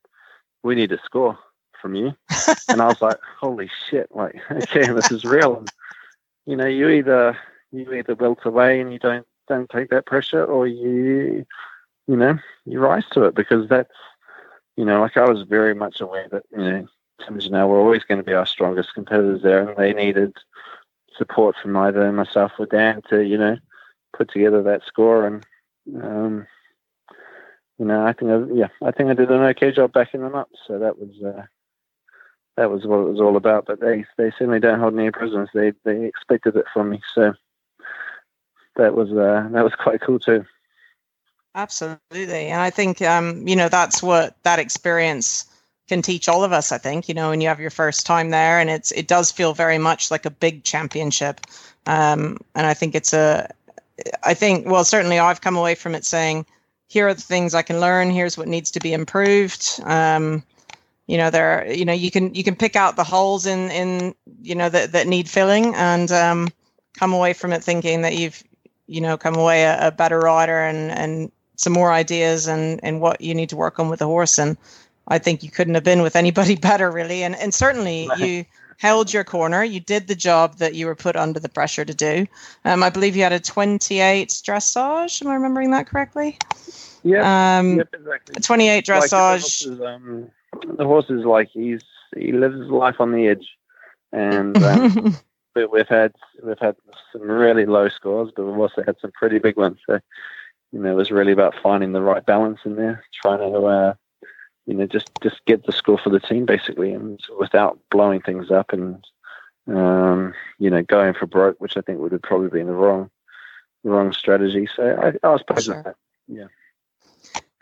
"We 0.61 0.75
need 0.75 0.91
a 0.91 1.01
score 1.03 1.35
from 1.81 1.95
you." 1.95 2.15
and 2.69 2.79
I 2.79 2.85
was 2.85 3.01
like, 3.01 3.17
"Holy 3.39 3.71
shit! 3.89 4.13
Like, 4.13 4.35
okay, 4.51 4.91
this 4.93 5.11
is 5.11 5.25
real." 5.25 5.57
And, 5.57 5.71
you 6.45 6.55
know, 6.55 6.67
you 6.67 6.89
either 6.89 7.35
you 7.71 7.91
either 7.91 8.13
wilt 8.13 8.45
away 8.45 8.79
and 8.79 8.93
you 8.93 8.99
don't 8.99 9.25
don't 9.49 9.69
take 9.69 9.89
that 9.89 10.05
pressure, 10.05 10.45
or 10.45 10.67
you 10.67 11.45
you 12.07 12.15
know 12.15 12.37
you 12.65 12.79
rise 12.79 13.05
to 13.11 13.23
it 13.23 13.35
because 13.35 13.67
that's 13.67 13.91
you 14.77 14.85
know, 14.85 15.01
like 15.01 15.17
I 15.17 15.29
was 15.29 15.41
very 15.41 15.75
much 15.75 15.99
aware 15.99 16.29
that 16.29 16.43
you 16.51 16.57
know 16.57 16.87
Tim 17.25 17.37
and 17.37 17.69
were 17.69 17.79
always 17.79 18.03
going 18.05 18.19
to 18.19 18.23
be 18.23 18.33
our 18.33 18.45
strongest 18.45 18.93
competitors 18.93 19.41
there, 19.41 19.67
and 19.67 19.77
they 19.77 19.93
needed 19.93 20.33
support 21.17 21.57
from 21.61 21.75
either 21.75 22.09
myself 22.13 22.53
or 22.57 22.65
Dan 22.65 23.01
to 23.09 23.21
you 23.21 23.37
know 23.37 23.57
put 24.15 24.31
together 24.31 24.63
that 24.63 24.83
score 24.85 25.27
and 25.27 25.45
um, 26.01 26.47
you 27.79 27.85
know, 27.85 28.05
I 28.05 28.13
think, 28.13 28.29
I, 28.31 28.53
yeah, 28.53 28.67
I 28.83 28.91
think 28.91 29.09
I 29.09 29.13
did 29.13 29.31
an 29.31 29.41
okay 29.41 29.71
job 29.71 29.93
backing 29.93 30.21
them 30.21 30.35
up. 30.35 30.49
So 30.67 30.77
that 30.79 30.99
was 30.99 31.09
uh, 31.25 31.43
that 32.57 32.69
was 32.69 32.85
what 32.85 32.99
it 32.99 33.09
was 33.09 33.21
all 33.21 33.37
about. 33.37 33.65
But 33.65 33.79
they 33.79 34.05
they 34.17 34.31
certainly 34.31 34.59
don't 34.59 34.79
hold 34.79 34.93
any 34.93 35.11
prisoners. 35.11 35.49
They 35.53 35.71
they 35.85 36.05
expected 36.05 36.57
it 36.57 36.65
from 36.73 36.89
me. 36.89 37.01
So 37.15 37.33
that 38.79 38.95
was 38.95 39.11
uh, 39.11 39.47
that 39.51 39.63
was 39.63 39.73
quite 39.75 40.01
cool 40.01 40.19
too. 40.19 40.45
Absolutely, 41.55 42.47
and 42.47 42.61
I 42.61 42.69
think 42.69 43.01
um, 43.01 43.47
you 43.47 43.55
know 43.55 43.69
that's 43.69 44.01
what 44.01 44.35
that 44.43 44.59
experience 44.59 45.45
can 45.87 46.01
teach 46.01 46.29
all 46.29 46.43
of 46.43 46.51
us. 46.51 46.71
I 46.71 46.77
think 46.77 47.07
you 47.07 47.13
know 47.13 47.29
when 47.29 47.41
you 47.41 47.47
have 47.47 47.59
your 47.59 47.71
first 47.71 48.05
time 48.05 48.29
there, 48.29 48.59
and 48.59 48.69
it's 48.69 48.91
it 48.91 49.07
does 49.07 49.31
feel 49.31 49.53
very 49.53 49.77
much 49.77 50.11
like 50.11 50.25
a 50.25 50.31
big 50.31 50.63
championship. 50.63 51.41
Um, 51.85 52.37
and 52.55 52.67
I 52.67 52.73
think 52.73 52.95
it's 52.95 53.13
a 53.13 53.49
I 54.23 54.33
think, 54.33 54.67
well, 54.67 54.83
certainly 54.83 55.19
I've 55.19 55.41
come 55.41 55.57
away 55.57 55.75
from 55.75 55.95
it 55.95 56.05
saying, 56.05 56.45
here 56.87 57.07
are 57.07 57.13
the 57.13 57.21
things 57.21 57.53
I 57.53 57.61
can 57.61 57.79
learn. 57.79 58.09
Here's 58.09 58.37
what 58.37 58.47
needs 58.47 58.71
to 58.71 58.79
be 58.79 58.93
improved. 58.93 59.79
Um, 59.83 60.43
you 61.07 61.17
know, 61.17 61.29
there, 61.29 61.71
you 61.71 61.85
know, 61.85 61.93
you 61.93 62.11
can 62.11 62.33
you 62.33 62.43
can 62.43 62.55
pick 62.55 62.75
out 62.75 62.95
the 62.95 63.03
holes 63.03 63.45
in 63.45 63.71
in 63.71 64.15
you 64.41 64.55
know 64.55 64.69
that 64.69 64.91
that 64.91 65.07
need 65.07 65.27
filling, 65.27 65.73
and 65.75 66.11
um, 66.11 66.49
come 66.93 67.13
away 67.13 67.33
from 67.33 67.51
it 67.51 67.63
thinking 67.63 68.01
that 68.03 68.15
you've 68.15 68.43
you 68.89 69.01
know 69.01 69.17
come 69.17 69.35
away 69.35 69.63
a, 69.63 69.87
a 69.87 69.91
better 69.91 70.19
rider 70.19 70.59
and 70.59 70.91
and 70.91 71.31
some 71.55 71.73
more 71.73 71.91
ideas 71.91 72.47
and 72.47 72.79
and 72.83 73.01
what 73.01 73.21
you 73.21 73.35
need 73.35 73.49
to 73.49 73.55
work 73.55 73.79
on 73.79 73.89
with 73.89 73.99
the 73.99 74.07
horse. 74.07 74.37
And 74.37 74.57
I 75.07 75.19
think 75.19 75.43
you 75.43 75.51
couldn't 75.51 75.75
have 75.75 75.83
been 75.83 76.01
with 76.01 76.15
anybody 76.15 76.55
better, 76.69 76.89
really. 76.89 77.23
And 77.23 77.35
and 77.35 77.53
certainly 77.53 78.09
you 78.17 78.45
held 78.77 79.13
your 79.13 79.23
corner. 79.23 79.63
You 79.63 79.79
did 79.79 80.07
the 80.07 80.15
job 80.15 80.55
that 80.57 80.73
you 80.73 80.87
were 80.87 80.95
put 80.95 81.15
under 81.15 81.39
the 81.39 81.49
pressure 81.49 81.85
to 81.85 81.93
do. 81.93 82.25
Um, 82.65 82.81
I 82.81 82.89
believe 82.89 83.15
you 83.15 83.23
had 83.23 83.33
a 83.33 83.39
28 83.39 84.29
dressage. 84.29 85.21
Am 85.21 85.27
I 85.27 85.33
remembering 85.33 85.71
that 85.71 85.87
correctly? 85.87 86.37
Yeah. 87.03 87.59
Um, 87.59 87.77
yep, 87.77 87.89
exactly. 87.93 88.41
28 88.41 88.85
dressage. 88.85 89.01
Like 89.01 89.09
the, 89.09 89.17
horse 89.17 89.61
is, 89.65 89.81
um, 89.81 90.31
the 90.77 90.85
horse 90.85 91.09
is 91.09 91.25
like 91.25 91.49
he's 91.53 91.81
he 92.17 92.31
lives 92.31 92.55
his 92.57 92.69
life 92.69 92.95
on 92.99 93.11
the 93.11 93.27
edge, 93.27 93.47
and 94.11 94.57
um, 94.63 95.17
we've 95.55 95.87
had 95.87 96.13
we've 96.43 96.59
had 96.59 96.75
some 97.11 97.21
really 97.21 97.65
low 97.65 97.89
scores, 97.89 98.31
but 98.35 98.45
we've 98.45 98.59
also 98.59 98.83
had 98.83 98.97
some 99.01 99.11
pretty 99.11 99.39
big 99.39 99.57
ones. 99.57 99.79
So 99.87 99.99
you 100.71 100.79
know, 100.79 100.91
it 100.91 100.95
was 100.95 101.11
really 101.11 101.31
about 101.31 101.55
finding 101.61 101.93
the 101.93 102.01
right 102.01 102.25
balance 102.25 102.59
in 102.65 102.75
there, 102.75 103.03
trying 103.21 103.39
to 103.39 103.65
uh, 103.65 103.93
you 104.65 104.75
know, 104.75 104.85
just 104.85 105.09
just 105.21 105.43
get 105.45 105.65
the 105.65 105.71
score 105.71 105.97
for 105.97 106.11
the 106.11 106.19
team 106.19 106.45
basically, 106.45 106.93
and 106.93 107.19
without 107.39 107.79
blowing 107.89 108.21
things 108.21 108.51
up 108.51 108.71
and 108.71 109.03
um, 109.67 110.33
you 110.59 110.69
know 110.69 110.83
going 110.83 111.13
for 111.13 111.25
broke, 111.25 111.59
which 111.59 111.75
I 111.75 111.81
think 111.81 111.99
would 111.99 112.11
have 112.11 112.21
probably 112.21 112.49
been 112.49 112.67
the 112.67 112.73
wrong 112.73 113.09
the 113.83 113.89
wrong 113.89 114.13
strategy. 114.13 114.67
So 114.75 114.95
I, 115.01 115.27
I 115.27 115.31
was 115.31 115.43
pleased 115.43 115.65
sure. 115.65 115.77
with 115.77 115.85
that. 115.85 115.95
Yeah. 116.27 116.45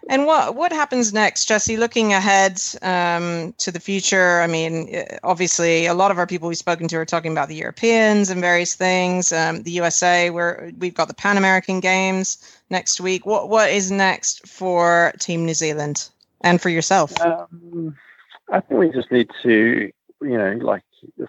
And 0.09 0.25
what 0.25 0.55
what 0.55 0.71
happens 0.71 1.13
next, 1.13 1.45
Jesse? 1.45 1.77
Looking 1.77 2.13
ahead 2.13 2.61
um, 2.81 3.53
to 3.57 3.71
the 3.71 3.79
future, 3.79 4.41
I 4.41 4.47
mean, 4.47 4.89
eh, 4.91 5.17
obviously, 5.23 5.85
a 5.85 5.93
lot 5.93 6.11
of 6.11 6.17
our 6.17 6.27
people 6.27 6.47
we've 6.47 6.57
spoken 6.57 6.87
to 6.87 6.97
are 6.97 7.05
talking 7.05 7.31
about 7.31 7.49
the 7.49 7.55
Europeans 7.55 8.29
and 8.29 8.41
various 8.41 8.75
things. 8.75 9.31
Um, 9.31 9.63
the 9.63 9.71
USA, 9.71 10.29
where 10.29 10.71
we've 10.79 10.93
got 10.93 11.07
the 11.07 11.13
Pan 11.13 11.37
American 11.37 11.79
Games 11.79 12.59
next 12.69 13.01
week. 13.01 13.25
What 13.25 13.49
what 13.49 13.69
is 13.69 13.91
next 13.91 14.47
for 14.47 15.13
Team 15.19 15.45
New 15.45 15.53
Zealand? 15.53 16.09
and 16.41 16.61
for 16.61 16.69
yourself? 16.69 17.19
Um, 17.21 17.95
I 18.51 18.59
think 18.61 18.79
we 18.79 18.89
just 18.89 19.11
need 19.11 19.29
to, 19.43 19.91
you 20.21 20.37
know, 20.37 20.53
like 20.61 20.83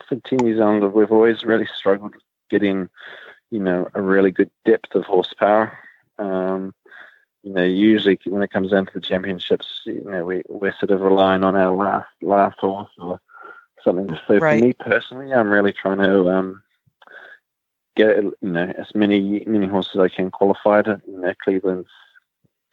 for 0.08 0.16
Team 0.16 0.38
New 0.42 0.56
Zealand, 0.56 0.92
we've 0.92 1.12
always 1.12 1.44
really 1.44 1.68
struggled 1.76 2.14
getting, 2.50 2.88
you 3.50 3.60
know, 3.60 3.88
a 3.94 4.00
really 4.00 4.30
good 4.30 4.50
depth 4.64 4.94
of 4.94 5.04
horsepower. 5.04 5.76
Um, 6.18 6.74
you 7.48 7.54
know, 7.54 7.64
usually 7.64 8.18
when 8.26 8.42
it 8.42 8.50
comes 8.50 8.72
down 8.72 8.84
to 8.84 8.92
the 8.92 9.00
championships, 9.00 9.80
you 9.86 10.04
know, 10.04 10.22
we, 10.22 10.42
we're 10.48 10.74
sort 10.78 10.90
of 10.90 11.00
relying 11.00 11.44
on 11.44 11.56
our 11.56 11.74
last, 11.74 12.08
last 12.20 12.58
horse 12.58 12.90
or 12.98 13.18
something. 13.82 14.14
So 14.26 14.36
right. 14.36 14.60
for 14.60 14.66
me 14.66 14.72
personally, 14.74 15.32
I'm 15.32 15.48
really 15.48 15.72
trying 15.72 15.96
to 15.98 16.28
um, 16.28 16.62
get, 17.96 18.18
you 18.18 18.34
know, 18.42 18.70
as 18.76 18.94
many 18.94 19.44
many 19.46 19.66
horses 19.66 19.92
as 19.94 20.00
I 20.00 20.08
can 20.08 20.30
qualified. 20.30 20.86
You 20.86 21.20
know, 21.20 21.32
Cleveland's 21.42 21.88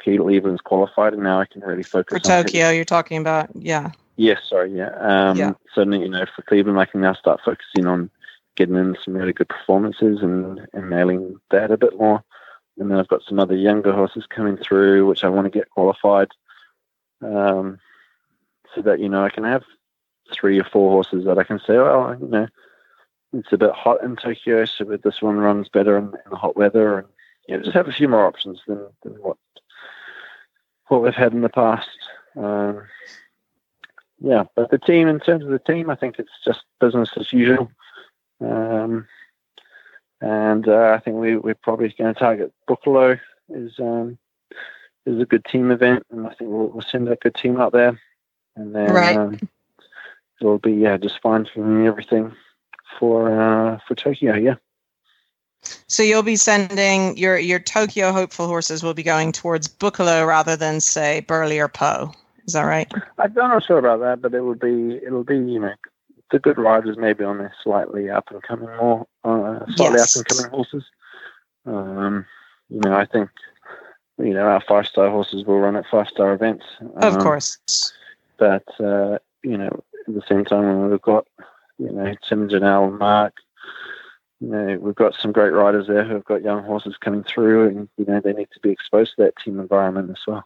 Cleveland's 0.01 0.61
qualified, 0.61 1.13
and 1.13 1.23
now 1.23 1.39
I 1.39 1.45
can 1.45 1.61
really 1.61 1.83
focus 1.83 2.17
for 2.17 2.19
Tokyo. 2.19 2.69
You're 2.69 2.83
talking 2.83 3.17
about, 3.17 3.49
yeah. 3.55 3.91
Yes, 4.17 4.41
sorry, 4.49 4.75
yeah. 4.75 4.91
Um, 4.99 5.37
yeah. 5.37 5.53
Certainly, 5.73 6.01
you 6.01 6.09
know, 6.09 6.25
for 6.35 6.41
Cleveland, 6.41 6.79
I 6.79 6.85
can 6.85 6.99
now 6.99 7.13
start 7.13 7.39
focusing 7.45 7.85
on 7.85 8.09
getting 8.57 8.75
in 8.75 8.97
some 9.05 9.13
really 9.13 9.33
good 9.33 9.47
performances 9.47 10.19
and, 10.21 10.67
and 10.73 10.89
nailing 10.89 11.39
that 11.51 11.71
a 11.71 11.77
bit 11.77 11.97
more. 11.97 12.23
And 12.77 12.91
then 12.91 12.99
I've 12.99 13.07
got 13.07 13.23
some 13.23 13.39
other 13.39 13.55
younger 13.55 13.93
horses 13.93 14.25
coming 14.27 14.57
through, 14.57 15.07
which 15.07 15.23
I 15.23 15.29
want 15.29 15.45
to 15.45 15.57
get 15.59 15.69
qualified, 15.69 16.29
um, 17.21 17.79
so 18.73 18.81
that 18.81 18.99
you 18.99 19.07
know 19.07 19.23
I 19.23 19.29
can 19.29 19.45
have 19.45 19.63
three 20.33 20.59
or 20.59 20.65
four 20.65 20.91
horses 20.91 21.25
that 21.25 21.37
I 21.37 21.43
can 21.43 21.59
say, 21.59 21.77
well, 21.77 22.17
you 22.19 22.27
know, 22.27 22.47
it's 23.33 23.53
a 23.53 23.57
bit 23.57 23.71
hot 23.71 24.03
in 24.03 24.15
Tokyo, 24.15 24.65
so 24.65 24.83
this 24.83 25.21
one 25.21 25.37
runs 25.37 25.69
better 25.69 25.97
in, 25.97 26.05
in 26.05 26.31
the 26.31 26.35
hot 26.35 26.57
weather, 26.57 26.99
and 26.99 27.07
you 27.47 27.57
know, 27.57 27.63
just 27.63 27.75
have 27.75 27.87
a 27.87 27.93
few 27.93 28.07
more 28.07 28.25
options 28.25 28.61
than, 28.67 28.85
than 29.03 29.13
what 29.13 29.37
what 30.87 31.01
we've 31.01 31.15
had 31.15 31.33
in 31.33 31.41
the 31.41 31.49
past. 31.49 31.89
Um, 32.37 32.83
yeah, 34.19 34.43
but 34.55 34.71
the 34.71 34.77
team, 34.77 35.07
in 35.07 35.19
terms 35.19 35.43
of 35.43 35.51
the 35.51 35.59
team, 35.59 35.89
I 35.89 35.95
think 35.95 36.19
it's 36.19 36.29
just 36.43 36.63
business 36.79 37.09
as 37.17 37.33
usual. 37.33 37.71
Um, 38.41 39.07
and 40.21 40.67
uh, 40.67 40.95
I 40.95 40.99
think 40.99 41.17
we, 41.17 41.37
we're 41.37 41.55
probably 41.55 41.93
going 41.97 42.13
to 42.13 42.19
target 42.19 42.53
Boekelo 42.69 43.19
is 43.49 43.73
um, 43.79 44.17
is 45.05 45.19
a 45.19 45.25
good 45.25 45.45
team 45.45 45.71
event, 45.71 46.05
and 46.11 46.25
I 46.25 46.33
think 46.33 46.49
we'll, 46.49 46.67
we'll 46.67 46.81
send 46.81 47.09
a 47.09 47.15
good 47.15 47.35
team 47.35 47.59
out 47.59 47.73
there, 47.73 47.99
and 48.55 48.73
then 48.73 48.91
right. 48.91 49.17
um, 49.17 49.39
it'll 50.41 50.57
be 50.57 50.73
yeah 50.73 50.97
just 50.97 51.21
fine 51.21 51.47
for 51.53 51.59
me 51.59 51.87
everything 51.87 52.33
for 52.99 53.39
uh, 53.39 53.79
for 53.87 53.95
Tokyo. 53.95 54.35
Yeah. 54.35 54.55
So 55.87 56.03
you'll 56.03 56.23
be 56.23 56.35
sending 56.35 57.17
your 57.17 57.37
your 57.37 57.59
Tokyo 57.59 58.11
hopeful 58.11 58.47
horses 58.47 58.83
will 58.83 58.93
be 58.93 59.03
going 59.03 59.31
towards 59.31 59.67
Boekelo 59.67 60.27
rather 60.27 60.55
than 60.55 60.79
say 60.79 61.21
Burghley 61.21 61.59
or 61.59 61.67
Pau. 61.67 62.13
Is 62.45 62.53
that 62.53 62.63
right? 62.63 62.91
I'm 63.17 63.33
not 63.33 63.63
sure 63.63 63.79
about 63.79 63.99
that, 64.01 64.21
but 64.21 64.33
it 64.33 64.41
will 64.41 64.55
be 64.55 64.97
it'll 65.03 65.23
be 65.23 65.37
you 65.37 65.59
know 65.59 65.73
the 66.31 66.39
good 66.39 66.57
riders 66.57 66.97
maybe 66.97 67.23
on 67.23 67.37
the 67.37 67.51
slightly 67.63 68.09
up 68.09 68.29
and 68.31 68.41
coming 68.43 68.69
more 68.77 69.05
uh, 69.23 69.59
slightly 69.75 69.97
yes. 69.97 70.15
up 70.15 70.19
and 70.19 70.37
coming 70.37 70.51
horses. 70.51 70.83
Um, 71.65 72.25
you 72.69 72.79
know, 72.79 72.93
I 72.93 73.05
think 73.05 73.29
you 74.17 74.33
know 74.33 74.47
our 74.47 74.61
five 74.61 74.87
star 74.87 75.09
horses 75.09 75.45
will 75.45 75.59
run 75.59 75.75
at 75.75 75.85
five 75.89 76.07
star 76.07 76.33
events. 76.33 76.65
Um, 76.81 76.89
of 76.95 77.19
course, 77.19 77.57
but 78.37 78.63
uh, 78.79 79.19
you 79.43 79.57
know 79.57 79.83
at 80.07 80.13
the 80.13 80.23
same 80.27 80.45
time 80.45 80.89
we've 80.89 81.01
got 81.01 81.27
you 81.77 81.91
know 81.91 82.13
Tim 82.27 82.49
Janelle, 82.49 82.97
Mark, 82.97 83.33
you 84.41 84.47
know, 84.47 84.77
we've 84.79 84.95
got 84.95 85.15
some 85.15 85.31
great 85.31 85.53
riders 85.53 85.87
there 85.87 86.03
who 86.03 86.15
have 86.15 86.25
got 86.25 86.43
young 86.43 86.63
horses 86.63 86.97
coming 86.99 87.23
through, 87.23 87.67
and 87.67 87.89
you 87.97 88.05
know 88.05 88.19
they 88.19 88.33
need 88.33 88.49
to 88.53 88.59
be 88.59 88.69
exposed 88.69 89.15
to 89.15 89.23
that 89.23 89.35
team 89.37 89.59
environment 89.59 90.09
as 90.09 90.21
well. 90.27 90.45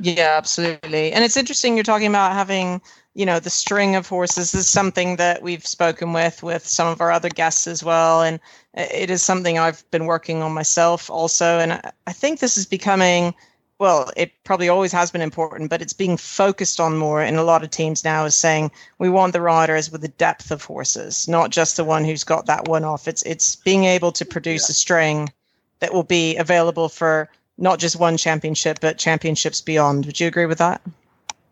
Yeah, 0.00 0.34
absolutely. 0.36 1.12
And 1.12 1.24
it's 1.24 1.36
interesting 1.36 1.74
you're 1.74 1.84
talking 1.84 2.06
about 2.06 2.32
having, 2.32 2.82
you 3.16 3.24
know, 3.24 3.40
the 3.40 3.48
string 3.48 3.96
of 3.96 4.06
horses 4.06 4.54
is 4.54 4.68
something 4.68 5.16
that 5.16 5.40
we've 5.40 5.66
spoken 5.66 6.12
with 6.12 6.42
with 6.42 6.66
some 6.66 6.86
of 6.86 7.00
our 7.00 7.10
other 7.10 7.30
guests 7.30 7.66
as 7.66 7.82
well, 7.82 8.22
and 8.22 8.38
it 8.74 9.08
is 9.08 9.22
something 9.22 9.58
I've 9.58 9.90
been 9.90 10.04
working 10.04 10.42
on 10.42 10.52
myself 10.52 11.08
also. 11.08 11.58
And 11.58 11.80
I 12.06 12.12
think 12.12 12.40
this 12.40 12.58
is 12.58 12.66
becoming 12.66 13.34
well, 13.78 14.10
it 14.16 14.32
probably 14.44 14.68
always 14.68 14.92
has 14.92 15.10
been 15.10 15.22
important, 15.22 15.70
but 15.70 15.80
it's 15.80 15.94
being 15.94 16.18
focused 16.18 16.78
on 16.78 16.96
more 16.98 17.22
in 17.22 17.36
a 17.36 17.42
lot 17.42 17.62
of 17.62 17.70
teams 17.70 18.04
now 18.04 18.24
is 18.26 18.34
saying 18.34 18.70
we 18.98 19.08
want 19.08 19.32
the 19.32 19.40
riders 19.40 19.90
with 19.90 20.02
the 20.02 20.08
depth 20.08 20.50
of 20.50 20.62
horses, 20.62 21.26
not 21.26 21.50
just 21.50 21.76
the 21.76 21.84
one 21.84 22.04
who's 22.04 22.24
got 22.24 22.46
that 22.46 22.68
one 22.68 22.84
off. 22.84 23.08
It's 23.08 23.22
it's 23.22 23.56
being 23.56 23.84
able 23.84 24.12
to 24.12 24.26
produce 24.26 24.68
yeah. 24.68 24.72
a 24.72 24.74
string 24.74 25.32
that 25.80 25.94
will 25.94 26.04
be 26.04 26.36
available 26.36 26.90
for 26.90 27.30
not 27.56 27.78
just 27.78 27.98
one 27.98 28.18
championship, 28.18 28.78
but 28.82 28.98
championships 28.98 29.62
beyond. 29.62 30.04
Would 30.04 30.20
you 30.20 30.26
agree 30.26 30.46
with 30.46 30.58
that? 30.58 30.82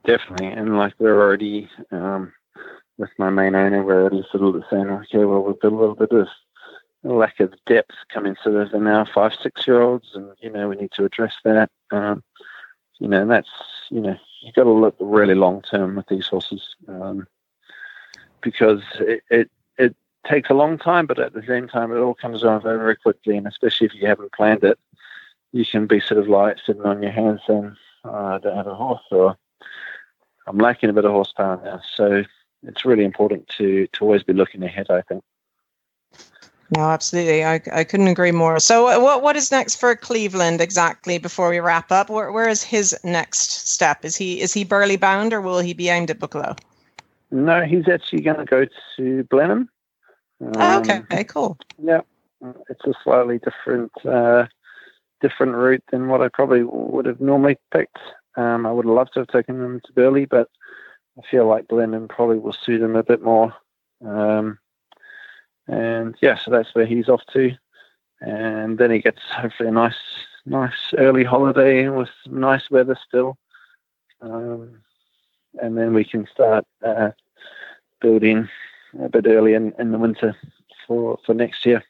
Definitely. 0.05 0.49
And 0.49 0.77
like 0.77 0.95
we're 0.99 1.21
already 1.21 1.69
um, 1.91 2.33
with 2.99 3.11
my 3.19 3.31
main 3.31 3.55
owner, 3.55 3.83
we're 3.83 4.03
already 4.03 4.25
sort 4.31 4.55
of 4.55 4.63
saying, 4.71 4.89
okay, 4.89 5.25
well, 5.25 5.43
we've 5.43 5.61
got 5.61 5.73
a 5.73 5.77
little 5.77 5.95
bit 5.95 6.13
of 6.13 6.29
lack 7.03 7.41
of 7.41 7.53
depth 7.67 7.95
coming 8.13 8.37
sort 8.43 8.57
of 8.57 8.87
our 8.87 9.07
five, 9.15 9.33
six 9.43 9.67
year 9.67 9.83
olds, 9.83 10.11
and 10.15 10.31
you 10.41 10.51
know 10.51 10.69
we 10.69 10.77
need 10.77 10.93
to 10.93 11.05
address 11.05 11.35
that. 11.45 11.71
Um, 11.91 12.23
you 12.99 13.09
know, 13.09 13.23
and 13.23 13.31
that's 13.31 13.49
you 13.91 14.01
know 14.01 14.17
you've 14.43 14.55
got 14.55 14.65
to 14.65 14.71
look 14.71 14.97
really 15.01 15.35
long 15.35 15.63
term 15.63 15.97
with 15.97 16.07
these 16.09 16.27
horses 16.27 16.77
um, 16.89 17.27
because 18.43 18.83
it, 19.01 19.23
it 19.31 19.51
takes 20.27 20.51
a 20.51 20.55
long 20.55 20.79
time, 20.79 21.07
but 21.07 21.19
at 21.19 21.33
the 21.33 21.43
same 21.47 21.69
time 21.69 21.93
it 21.93 21.99
all 21.99 22.15
comes 22.15 22.43
around 22.43 22.63
very 22.63 22.97
quickly, 22.97 23.37
and 23.37 23.47
especially 23.47 23.87
if 23.87 23.95
you 23.95 24.07
haven't 24.07 24.33
planned 24.33 24.65
it, 24.65 24.79
you 25.53 25.65
can 25.65 25.87
be 25.87 26.01
sort 26.01 26.21
of 26.21 26.29
like 26.29 26.57
sitting 26.65 26.83
on 26.83 27.03
your 27.03 27.13
hands 27.13 27.41
saying, 27.47 27.77
oh, 28.05 28.11
I 28.11 28.39
don't 28.39 28.57
have 28.57 28.67
a 28.67 28.75
horse, 28.75 29.03
or 29.11 29.37
I'm 30.47 30.59
lacking 30.59 30.91
a 30.91 30.93
bit 30.93 31.05
of 31.05 31.13
horsepower 31.13 31.61
now. 31.65 31.81
So 31.97 32.25
it's 32.63 32.85
really 32.85 33.05
important 33.05 33.49
to 33.59 33.87
to 33.89 34.05
always 34.05 34.23
be 34.23 34.33
looking 34.33 34.63
ahead. 34.63 34.91
I 34.91 35.03
think. 35.03 35.23
No, 36.71 36.81
absolutely. 36.81 37.45
I, 37.45 37.61
I 37.73 37.85
couldn't 37.85 38.09
agree 38.09 38.33
more. 38.33 38.59
So, 38.59 38.89
uh, 38.89 38.99
what 39.01 39.23
what 39.23 39.37
is 39.37 39.51
next 39.51 39.77
for 39.77 39.95
Cleveland 39.95 40.61
exactly? 40.61 41.19
Before 41.19 41.51
we 41.51 41.61
wrap 41.61 41.93
up, 41.93 42.09
where 42.09 42.33
where 42.33 42.49
is 42.49 42.63
his 42.63 42.97
next 43.05 43.69
step? 43.69 44.05
Is 44.05 44.17
he 44.17 44.41
is 44.41 44.53
he 44.53 44.65
Burghley 44.65 44.97
bound 44.97 45.33
or 45.33 45.41
will 45.41 45.59
he 45.59 45.75
be 45.75 45.89
aimed 45.89 46.11
at 46.11 46.19
Boekelo? 46.19 46.59
No, 47.31 47.65
he's 47.65 47.89
actually 47.89 48.23
going 48.23 48.39
to 48.39 48.45
go 48.45 48.67
to 48.97 49.25
Blenheim. 49.25 49.69
Um, 50.41 50.53
oh, 50.57 50.79
okay, 50.81 51.03
um, 51.11 51.25
cool. 51.25 51.59
Yeah, 51.83 52.01
it's 52.69 52.85
a 52.87 52.93
slightly 53.03 53.39
different 53.39 53.93
uh, 54.05 54.47
different 55.21 55.55
route 55.55 55.85
than 55.91 56.09
what 56.09 56.23
I 56.23 56.29
probably 56.29 56.63
would 56.65 57.07
have 57.07 57.21
normally 57.21 57.57
picked. 57.73 57.99
Um, 58.37 58.67
I 58.67 58.73
would 58.73 58.85
have 58.85 58.95
loved 58.95 59.15
to 59.15 59.21
have 59.21 59.29
taken 59.29 59.63
him 59.63 59.81
to 59.85 59.93
Burghley, 59.93 60.25
but 60.25 60.49
I 61.19 61.23
feel 61.31 61.47
like 61.47 61.69
Blenheim 61.69 62.09
probably 62.09 62.39
will 62.39 62.53
suit 62.53 62.83
him 62.83 62.97
a 62.97 63.03
bit 63.03 63.23
more. 63.23 63.55
Um, 64.05 64.59
and 65.69 66.15
yeah, 66.21 66.37
so 66.37 66.51
that's 66.51 66.75
where 66.75 66.87
he's 66.87 67.09
off 67.09 67.23
to. 67.33 67.53
And 68.21 68.79
then 68.79 68.91
he 68.91 68.99
gets 68.99 69.21
hopefully 69.31 69.69
a 69.69 69.73
nice, 69.73 69.97
nice 70.47 70.93
early 70.99 71.25
holiday 71.25 71.89
with 71.89 72.11
nice 72.27 72.71
weather 72.71 72.97
still. 73.07 73.39
Um, 74.21 74.81
and 75.61 75.77
then 75.77 75.95
we 75.95 76.05
can 76.05 76.27
start 76.27 76.65
uh, 76.85 77.11
building 78.01 78.49
a 79.01 79.09
bit 79.09 79.27
early 79.27 79.55
in, 79.55 79.73
in 79.79 79.93
the 79.93 79.99
winter 79.99 80.37
for, 80.87 81.19
for 81.25 81.35
next 81.35 81.65
year. 81.65 81.83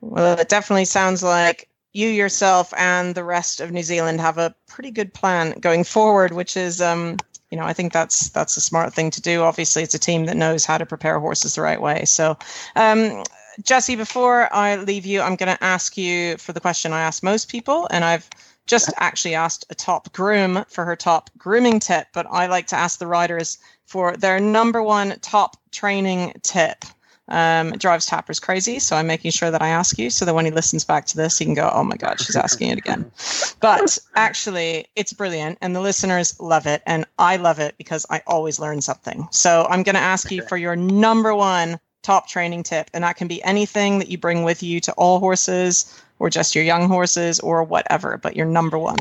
Well, 0.00 0.38
it 0.38 0.48
definitely 0.48 0.84
sounds 0.84 1.22
like 1.22 1.68
you 1.96 2.08
yourself 2.08 2.72
and 2.76 3.14
the 3.14 3.24
rest 3.24 3.60
of 3.60 3.72
New 3.72 3.82
Zealand 3.82 4.20
have 4.20 4.38
a 4.38 4.54
pretty 4.68 4.90
good 4.90 5.14
plan 5.14 5.58
going 5.60 5.84
forward, 5.84 6.32
which 6.32 6.56
is 6.56 6.80
um, 6.80 7.16
you 7.50 7.56
know, 7.56 7.64
I 7.64 7.72
think 7.72 7.92
that's 7.92 8.30
that's 8.30 8.56
a 8.56 8.60
smart 8.60 8.92
thing 8.92 9.10
to 9.12 9.20
do. 9.20 9.42
Obviously, 9.42 9.82
it's 9.82 9.94
a 9.94 9.98
team 9.98 10.26
that 10.26 10.36
knows 10.36 10.64
how 10.64 10.78
to 10.78 10.86
prepare 10.86 11.18
horses 11.20 11.54
the 11.54 11.62
right 11.62 11.80
way. 11.80 12.04
So, 12.04 12.36
um, 12.74 13.22
Jesse, 13.62 13.96
before 13.96 14.52
I 14.52 14.76
leave 14.76 15.06
you, 15.06 15.20
I'm 15.20 15.36
going 15.36 15.54
to 15.54 15.64
ask 15.64 15.96
you 15.96 16.36
for 16.38 16.52
the 16.52 16.60
question 16.60 16.92
I 16.92 17.00
ask 17.00 17.22
most 17.22 17.48
people, 17.48 17.88
and 17.90 18.04
I've 18.04 18.28
just 18.66 18.92
actually 18.98 19.34
asked 19.34 19.64
a 19.70 19.74
top 19.74 20.12
groom 20.12 20.64
for 20.68 20.84
her 20.84 20.96
top 20.96 21.30
grooming 21.38 21.78
tip, 21.78 22.08
but 22.12 22.26
I 22.28 22.46
like 22.48 22.66
to 22.68 22.76
ask 22.76 22.98
the 22.98 23.06
riders 23.06 23.58
for 23.86 24.16
their 24.16 24.40
number 24.40 24.82
one 24.82 25.18
top 25.20 25.56
training 25.70 26.34
tip. 26.42 26.84
Um, 27.28 27.72
it 27.72 27.80
drives 27.80 28.06
Tappers 28.06 28.38
crazy, 28.38 28.78
so 28.78 28.94
I'm 28.94 29.08
making 29.08 29.32
sure 29.32 29.50
that 29.50 29.60
I 29.60 29.68
ask 29.68 29.98
you 29.98 30.10
so 30.10 30.24
that 30.24 30.34
when 30.34 30.44
he 30.44 30.52
listens 30.52 30.84
back 30.84 31.06
to 31.06 31.16
this, 31.16 31.38
he 31.38 31.44
can 31.44 31.54
go, 31.54 31.68
"Oh 31.72 31.82
my 31.82 31.96
God, 31.96 32.20
she's 32.20 32.36
asking 32.36 32.70
it 32.70 32.78
again." 32.78 33.10
But 33.60 33.98
actually, 34.14 34.86
it's 34.94 35.12
brilliant, 35.12 35.58
and 35.60 35.74
the 35.74 35.80
listeners 35.80 36.38
love 36.38 36.66
it, 36.66 36.82
and 36.86 37.04
I 37.18 37.36
love 37.36 37.58
it 37.58 37.76
because 37.78 38.06
I 38.10 38.22
always 38.26 38.60
learn 38.60 38.80
something. 38.80 39.26
So 39.30 39.66
I'm 39.68 39.82
going 39.82 39.94
to 39.94 40.00
ask 40.00 40.30
you 40.30 40.42
for 40.42 40.56
your 40.56 40.76
number 40.76 41.34
one 41.34 41.80
top 42.02 42.28
training 42.28 42.62
tip, 42.62 42.90
and 42.94 43.02
that 43.02 43.16
can 43.16 43.26
be 43.26 43.42
anything 43.42 43.98
that 43.98 44.08
you 44.08 44.18
bring 44.18 44.44
with 44.44 44.62
you 44.62 44.78
to 44.80 44.92
all 44.92 45.18
horses, 45.18 46.00
or 46.20 46.30
just 46.30 46.54
your 46.54 46.62
young 46.62 46.86
horses, 46.86 47.40
or 47.40 47.64
whatever. 47.64 48.18
But 48.18 48.36
your 48.36 48.46
number 48.46 48.78
one. 48.78 48.98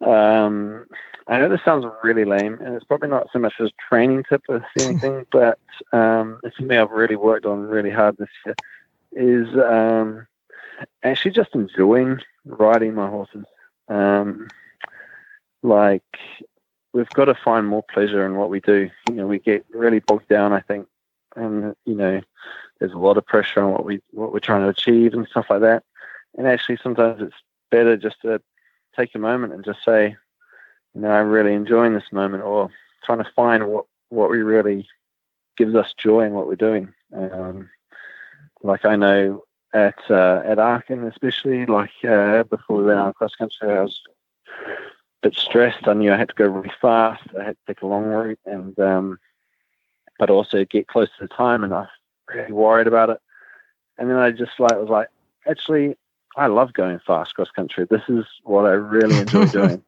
Um, 0.00 0.86
I 1.28 1.38
know 1.38 1.48
this 1.48 1.64
sounds 1.64 1.86
really 2.02 2.24
lame, 2.24 2.58
and 2.60 2.74
it's 2.74 2.84
probably 2.84 3.08
not 3.08 3.28
so 3.32 3.38
much 3.38 3.54
as 3.60 3.70
training 3.88 4.24
tip 4.28 4.42
or 4.48 4.64
anything, 4.80 5.26
but 5.30 5.58
um, 5.92 6.40
it's 6.42 6.56
something 6.56 6.76
I've 6.76 6.90
really 6.90 7.16
worked 7.16 7.46
on 7.46 7.62
really 7.62 7.90
hard 7.90 8.16
this 8.18 8.28
year. 8.44 8.54
Is 9.14 9.48
um, 9.58 10.26
actually 11.02 11.32
just 11.32 11.54
enjoying 11.54 12.18
riding 12.44 12.94
my 12.94 13.08
horses. 13.08 13.44
Um, 13.88 14.48
like 15.62 16.02
we've 16.92 17.08
got 17.10 17.26
to 17.26 17.34
find 17.34 17.66
more 17.66 17.84
pleasure 17.92 18.26
in 18.26 18.36
what 18.36 18.50
we 18.50 18.60
do. 18.60 18.90
You 19.08 19.14
know, 19.14 19.26
we 19.26 19.38
get 19.38 19.64
really 19.70 20.00
bogged 20.00 20.28
down, 20.28 20.52
I 20.52 20.60
think, 20.60 20.86
and 21.36 21.74
you 21.84 21.94
know, 21.94 22.20
there's 22.78 22.92
a 22.92 22.98
lot 22.98 23.16
of 23.16 23.26
pressure 23.26 23.62
on 23.62 23.72
what 23.72 23.84
we 23.84 24.00
what 24.10 24.32
we're 24.32 24.40
trying 24.40 24.62
to 24.62 24.68
achieve 24.68 25.14
and 25.14 25.28
stuff 25.28 25.46
like 25.50 25.60
that. 25.60 25.84
And 26.36 26.46
actually, 26.46 26.78
sometimes 26.82 27.20
it's 27.22 27.36
better 27.70 27.96
just 27.96 28.20
to 28.22 28.40
take 28.96 29.14
a 29.14 29.18
moment 29.18 29.52
and 29.52 29.64
just 29.64 29.84
say, 29.84 30.16
you 30.94 31.00
know, 31.00 31.10
I'm 31.10 31.28
really 31.28 31.54
enjoying 31.54 31.94
this 31.94 32.12
moment, 32.12 32.44
or 32.44 32.70
trying 33.04 33.18
to 33.18 33.30
find 33.34 33.66
what 33.68 33.86
what 34.08 34.30
we 34.30 34.42
really 34.42 34.86
gives 35.56 35.74
us 35.74 35.94
joy 35.96 36.22
in 36.22 36.32
what 36.32 36.46
we're 36.46 36.56
doing. 36.56 36.92
Um, 37.14 37.70
like 38.62 38.84
I 38.84 38.96
know 38.96 39.44
at 39.72 39.98
uh, 40.10 40.42
at 40.44 40.58
Aachen, 40.58 41.04
especially 41.04 41.66
like 41.66 41.92
uh, 42.06 42.42
before 42.44 42.78
we 42.78 42.84
went 42.84 42.98
out 42.98 43.14
cross 43.14 43.34
country, 43.34 43.70
I 43.70 43.82
was 43.82 44.00
a 44.66 44.72
bit 45.22 45.34
stressed. 45.34 45.88
I 45.88 45.94
knew 45.94 46.12
I 46.12 46.16
had 46.16 46.28
to 46.28 46.34
go 46.34 46.46
really 46.46 46.72
fast. 46.80 47.22
I 47.38 47.44
had 47.44 47.56
to 47.56 47.66
take 47.66 47.82
a 47.82 47.86
long 47.86 48.04
route, 48.04 48.38
and 48.44 48.78
um, 48.78 49.18
but 50.18 50.30
also 50.30 50.64
get 50.64 50.88
close 50.88 51.08
to 51.18 51.26
the 51.26 51.34
time, 51.34 51.64
and 51.64 51.72
I 51.72 51.80
was 51.80 51.88
really 52.34 52.52
worried 52.52 52.86
about 52.86 53.10
it. 53.10 53.18
And 53.98 54.10
then 54.10 54.16
I 54.16 54.30
just 54.30 54.58
like 54.58 54.72
was 54.72 54.88
like, 54.88 55.08
actually, 55.46 55.96
I 56.36 56.46
love 56.46 56.72
going 56.72 56.98
fast 57.06 57.34
cross 57.34 57.50
country. 57.50 57.86
This 57.88 58.02
is 58.08 58.24
what 58.44 58.66
I 58.66 58.72
really 58.72 59.18
enjoy 59.18 59.46
doing. 59.52 59.82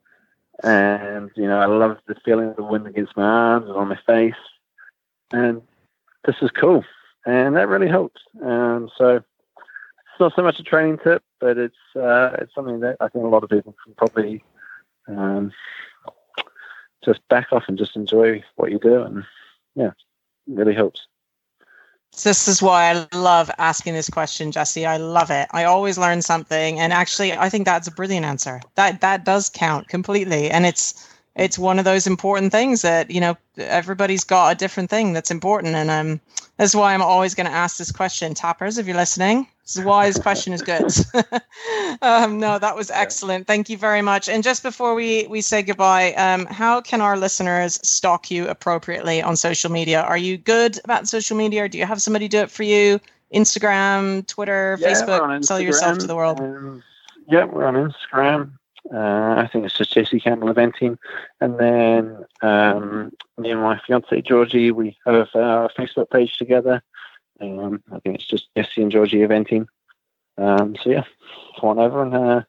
And, 0.63 1.31
you 1.35 1.47
know, 1.47 1.59
I 1.59 1.67
love 1.67 1.99
the 2.07 2.15
feeling 2.25 2.51
of 2.51 2.57
the 2.57 2.63
wind 2.63 2.87
against 2.87 3.17
my 3.17 3.25
arms 3.25 3.67
and 3.69 3.77
on 3.77 3.89
my 3.89 3.99
face. 4.07 4.35
And 5.33 5.63
this 6.25 6.37
is 6.43 6.51
cool. 6.51 6.85
And 7.27 7.57
that 7.57 7.69
really 7.69 7.89
helps. 7.89 8.21
Um, 8.43 8.91
so 8.97 9.17
it's 9.17 10.21
not 10.21 10.35
so 10.37 10.43
much 10.43 10.61
a 10.61 10.63
training 10.63 10.99
tip, 11.03 11.23
but 11.41 11.59
it's 11.59 11.77
uh, 11.97 12.37
it's 12.39 12.55
something 12.55 12.81
that 12.81 12.97
I 13.01 13.09
think 13.09 13.25
a 13.25 13.29
lot 13.29 13.43
of 13.43 13.51
people 13.51 13.75
can 13.85 13.95
probably 13.95 14.45
um, 15.09 15.53
just 17.05 17.27
back 17.29 17.49
off 17.53 17.65
and 17.67 17.79
just 17.79 17.97
enjoy 17.97 18.43
what 18.57 18.71
you 18.71 18.79
do. 18.79 19.03
And 19.03 19.25
yeah, 19.75 19.91
really 20.47 20.75
helps. 20.75 21.07
This 22.23 22.47
is 22.49 22.63
why 22.63 22.91
I 22.93 23.17
love 23.17 23.51
asking 23.59 23.95
this 23.95 24.09
question, 24.09 24.53
Jesse. 24.53 24.87
I 24.87 24.99
love 24.99 25.31
it. 25.31 25.49
I 25.51 25.65
always 25.65 25.99
learn 25.99 26.23
something, 26.23 26.79
and 26.79 26.93
actually, 26.93 27.33
I 27.33 27.49
think 27.49 27.65
that's 27.65 27.89
a 27.89 27.91
brilliant 27.91 28.25
answer. 28.25 28.61
That 28.77 29.01
that 29.01 29.25
does 29.25 29.51
count 29.51 29.89
completely, 29.89 30.51
and 30.51 30.65
it's 30.65 30.95
it's 31.37 31.59
one 31.59 31.79
of 31.79 31.85
those 31.85 32.07
important 32.07 32.53
things 32.53 32.83
that 32.83 33.11
you 33.11 33.21
know 33.21 33.37
everybody's 33.57 34.25
got 34.25 34.53
a 34.53 34.55
different 34.55 34.91
thing 34.91 35.13
that's 35.13 35.31
important, 35.31 35.75
and 35.75 35.91
um, 35.91 36.21
that's 36.57 36.75
why 36.75 36.95
I'm 36.95 37.03
always 37.03 37.35
going 37.35 37.47
to 37.47 37.53
ask 37.53 37.77
this 37.77 37.91
question. 37.91 38.35
Tappers, 38.35 38.79
if 38.79 38.87
you're 38.87 38.97
listening, 38.97 39.49
this 39.63 39.77
is 39.77 39.85
why 39.85 40.07
this 40.07 40.19
question 40.19 40.53
is 40.53 40.63
good. 40.63 40.93
um, 42.03 42.39
no, 42.39 42.59
that 42.59 42.77
was 42.77 42.91
excellent. 42.91 43.47
Thank 43.47 43.69
you 43.69 43.77
very 43.77 44.03
much. 44.03 44.29
And 44.29 44.45
just 44.45 44.63
before 44.63 44.95
we 44.95 45.27
we 45.27 45.41
say 45.41 45.63
goodbye, 45.63 46.13
um, 46.15 46.47
how 46.47 46.81
can 46.81 47.01
our 47.01 47.17
listeners 47.17 47.81
stalk 47.83 48.31
you 48.31 48.47
appropriately 48.49 49.21
on 49.21 49.37
social 49.37 49.71
media? 49.71 50.03
Are 50.03 50.19
you 50.19 50.39
good 50.39 50.79
about 50.85 51.09
social 51.09 51.37
media, 51.37 51.65
or 51.65 51.69
do 51.69 51.79
you 51.79 51.87
have 51.87 52.01
somebody 52.01 52.29
do 52.29 52.39
it 52.39 52.51
for 52.51 52.63
you? 52.63 53.01
Instagram, 53.35 54.25
Twitter, 54.29 54.79
yeah, 54.81 54.89
Facebook, 54.89 55.45
sell 55.45 55.59
yourself 55.59 55.99
to 55.99 56.07
the 56.07 56.15
world. 56.15 56.39
Um, 56.39 56.85
yeah, 57.29 57.45
we're 57.45 57.65
on 57.65 57.75
Instagram. 57.75 58.53
Uh, 58.93 59.35
I 59.39 59.49
think 59.51 59.65
it's 59.65 59.77
just 59.77 59.95
Jesse 59.95 60.21
Campbell 60.21 60.53
eventing, 60.53 60.99
and 61.41 61.59
then 61.59 62.25
um, 62.43 63.13
me 63.39 63.51
and 63.51 63.63
my 63.63 63.81
fiance 63.87 64.21
Georgie, 64.21 64.73
we 64.73 64.97
have 65.07 65.29
our 65.35 65.71
Facebook 65.71 66.11
page 66.11 66.37
together. 66.37 66.83
Um, 67.41 67.83
I 67.91 67.99
think 68.01 68.17
it's 68.17 68.27
just 68.27 68.49
Jesse 68.55 68.83
and 68.83 68.93
Georgie 68.93 69.19
eventing. 69.19 69.67
Um, 70.37 70.77
so 70.83 70.91
yeah, 70.91 71.05
come 71.59 71.71
on 71.71 71.79
over 71.79 72.03
and 72.03 72.15
uh, 72.15 72.43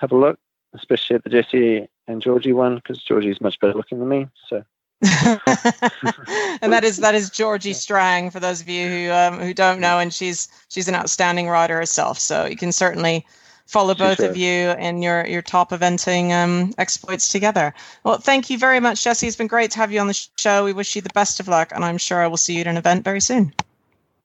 have 0.00 0.10
a 0.10 0.16
look, 0.16 0.38
especially 0.74 1.16
at 1.16 1.24
the 1.24 1.30
Jesse 1.30 1.88
and 2.08 2.20
Georgie 2.20 2.52
one 2.52 2.76
because 2.76 3.02
Georgie's 3.02 3.40
much 3.40 3.60
better 3.60 3.74
looking 3.74 4.00
than 4.00 4.08
me. 4.08 4.28
So. 4.48 4.64
and 5.02 6.72
that 6.72 6.82
is 6.84 6.98
that 6.98 7.14
is 7.14 7.30
Georgie 7.30 7.72
Strang 7.72 8.30
for 8.30 8.40
those 8.40 8.60
of 8.60 8.68
you 8.68 8.88
who 8.88 9.12
um, 9.12 9.38
who 9.38 9.54
don't 9.54 9.80
know, 9.80 9.98
and 9.98 10.12
she's 10.12 10.48
she's 10.68 10.88
an 10.88 10.94
outstanding 10.94 11.48
rider 11.48 11.76
herself. 11.76 12.18
So 12.18 12.46
you 12.46 12.56
can 12.56 12.72
certainly 12.72 13.26
follow 13.72 13.94
both 13.94 14.18
sure. 14.18 14.28
of 14.28 14.36
you 14.36 14.70
and 14.78 15.02
your 15.02 15.26
your 15.26 15.40
top 15.42 15.70
eventing 15.70 16.30
um, 16.30 16.72
exploits 16.76 17.28
together. 17.28 17.74
Well, 18.04 18.18
thank 18.18 18.50
you 18.50 18.58
very 18.58 18.80
much, 18.80 19.02
Jesse. 19.02 19.26
It's 19.26 19.36
been 19.36 19.46
great 19.46 19.70
to 19.72 19.78
have 19.78 19.90
you 19.90 19.98
on 19.98 20.08
the 20.08 20.28
show. 20.36 20.64
We 20.64 20.74
wish 20.74 20.94
you 20.94 21.00
the 21.02 21.10
best 21.14 21.40
of 21.40 21.48
luck, 21.48 21.72
and 21.74 21.84
I'm 21.84 21.98
sure 21.98 22.22
I 22.22 22.26
will 22.26 22.36
see 22.36 22.54
you 22.54 22.60
at 22.60 22.66
an 22.66 22.76
event 22.76 23.02
very 23.02 23.20
soon. 23.20 23.52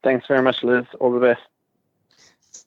Thanks 0.03 0.27
very 0.27 0.41
much, 0.41 0.63
Liz. 0.63 0.85
All 0.99 1.11
the 1.11 1.19
best. 1.19 1.41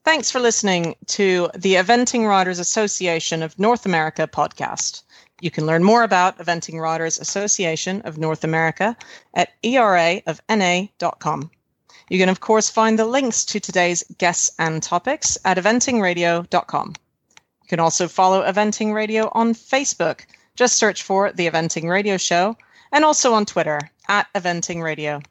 Thanks 0.03 0.31
for 0.31 0.41
listening 0.41 0.97
to 1.09 1.51
the 1.55 1.75
Eventing 1.75 2.27
Riders 2.27 2.59
Association 2.59 3.43
of 3.43 3.59
North 3.59 3.85
America 3.85 4.27
podcast. 4.27 5.03
You 5.43 5.51
can 5.51 5.67
learn 5.67 5.85
more 5.85 6.03
about 6.03 6.39
Eventing 6.39 6.81
Riders 6.81 7.19
Association 7.21 8.01
of 8.03 8.17
North 8.17 8.43
America 8.43 8.97
at 9.35 9.51
eraofna.com. 9.63 11.51
You 12.11 12.19
can, 12.19 12.29
of 12.29 12.41
course, 12.41 12.69
find 12.69 12.99
the 12.99 13.07
links 13.07 13.45
to 13.47 13.61
today's 13.61 14.03
guests 14.19 14.51
and 14.59 14.83
topics 14.83 15.39
at 15.45 15.57
eventingradio.com. 15.57 16.95
You 17.63 17.69
can 17.69 17.79
also 17.79 18.09
follow 18.09 18.43
Eventing 18.43 18.93
Radio 18.93 19.31
on 19.33 19.55
Facebook. 19.55 20.23
Just 20.57 20.77
search 20.77 21.05
for 21.05 21.31
The 21.31 21.49
Eventing 21.49 21.89
Radio 21.89 22.17
Show 22.17 22.57
and 22.91 23.05
also 23.05 23.33
on 23.33 23.47
Twitter 23.47 23.79
at 24.09 24.27
Eventing 24.35 24.83
Radio. 24.83 25.23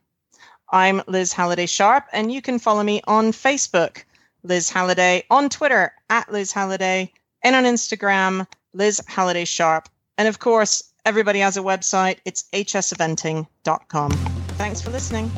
I'm 0.71 1.01
Liz 1.05 1.34
Halliday 1.34 1.65
Sharp, 1.65 2.05
and 2.13 2.32
you 2.32 2.41
can 2.41 2.59
follow 2.59 2.82
me 2.82 3.01
on 3.07 3.34
Facebook 3.34 4.03
Liz 4.43 4.69
Halliday, 4.69 5.25
on 5.30 5.49
Twitter 5.49 5.91
at 6.09 6.32
Liz 6.32 6.53
Halliday, 6.53 7.11
and 7.43 7.57
on 7.57 7.65
Instagram, 7.65 8.47
Liz 8.71 9.01
Halliday 9.05 9.43
Sharp. 9.43 9.89
And 10.17 10.30
of 10.30 10.39
course, 10.39 10.93
everybody 11.05 11.39
has 11.39 11.57
a 11.57 11.61
website. 11.61 12.19
It's 12.23 12.45
hseventing.com. 12.53 14.11
Thanks 14.11 14.80
for 14.80 14.91
listening. 14.91 15.30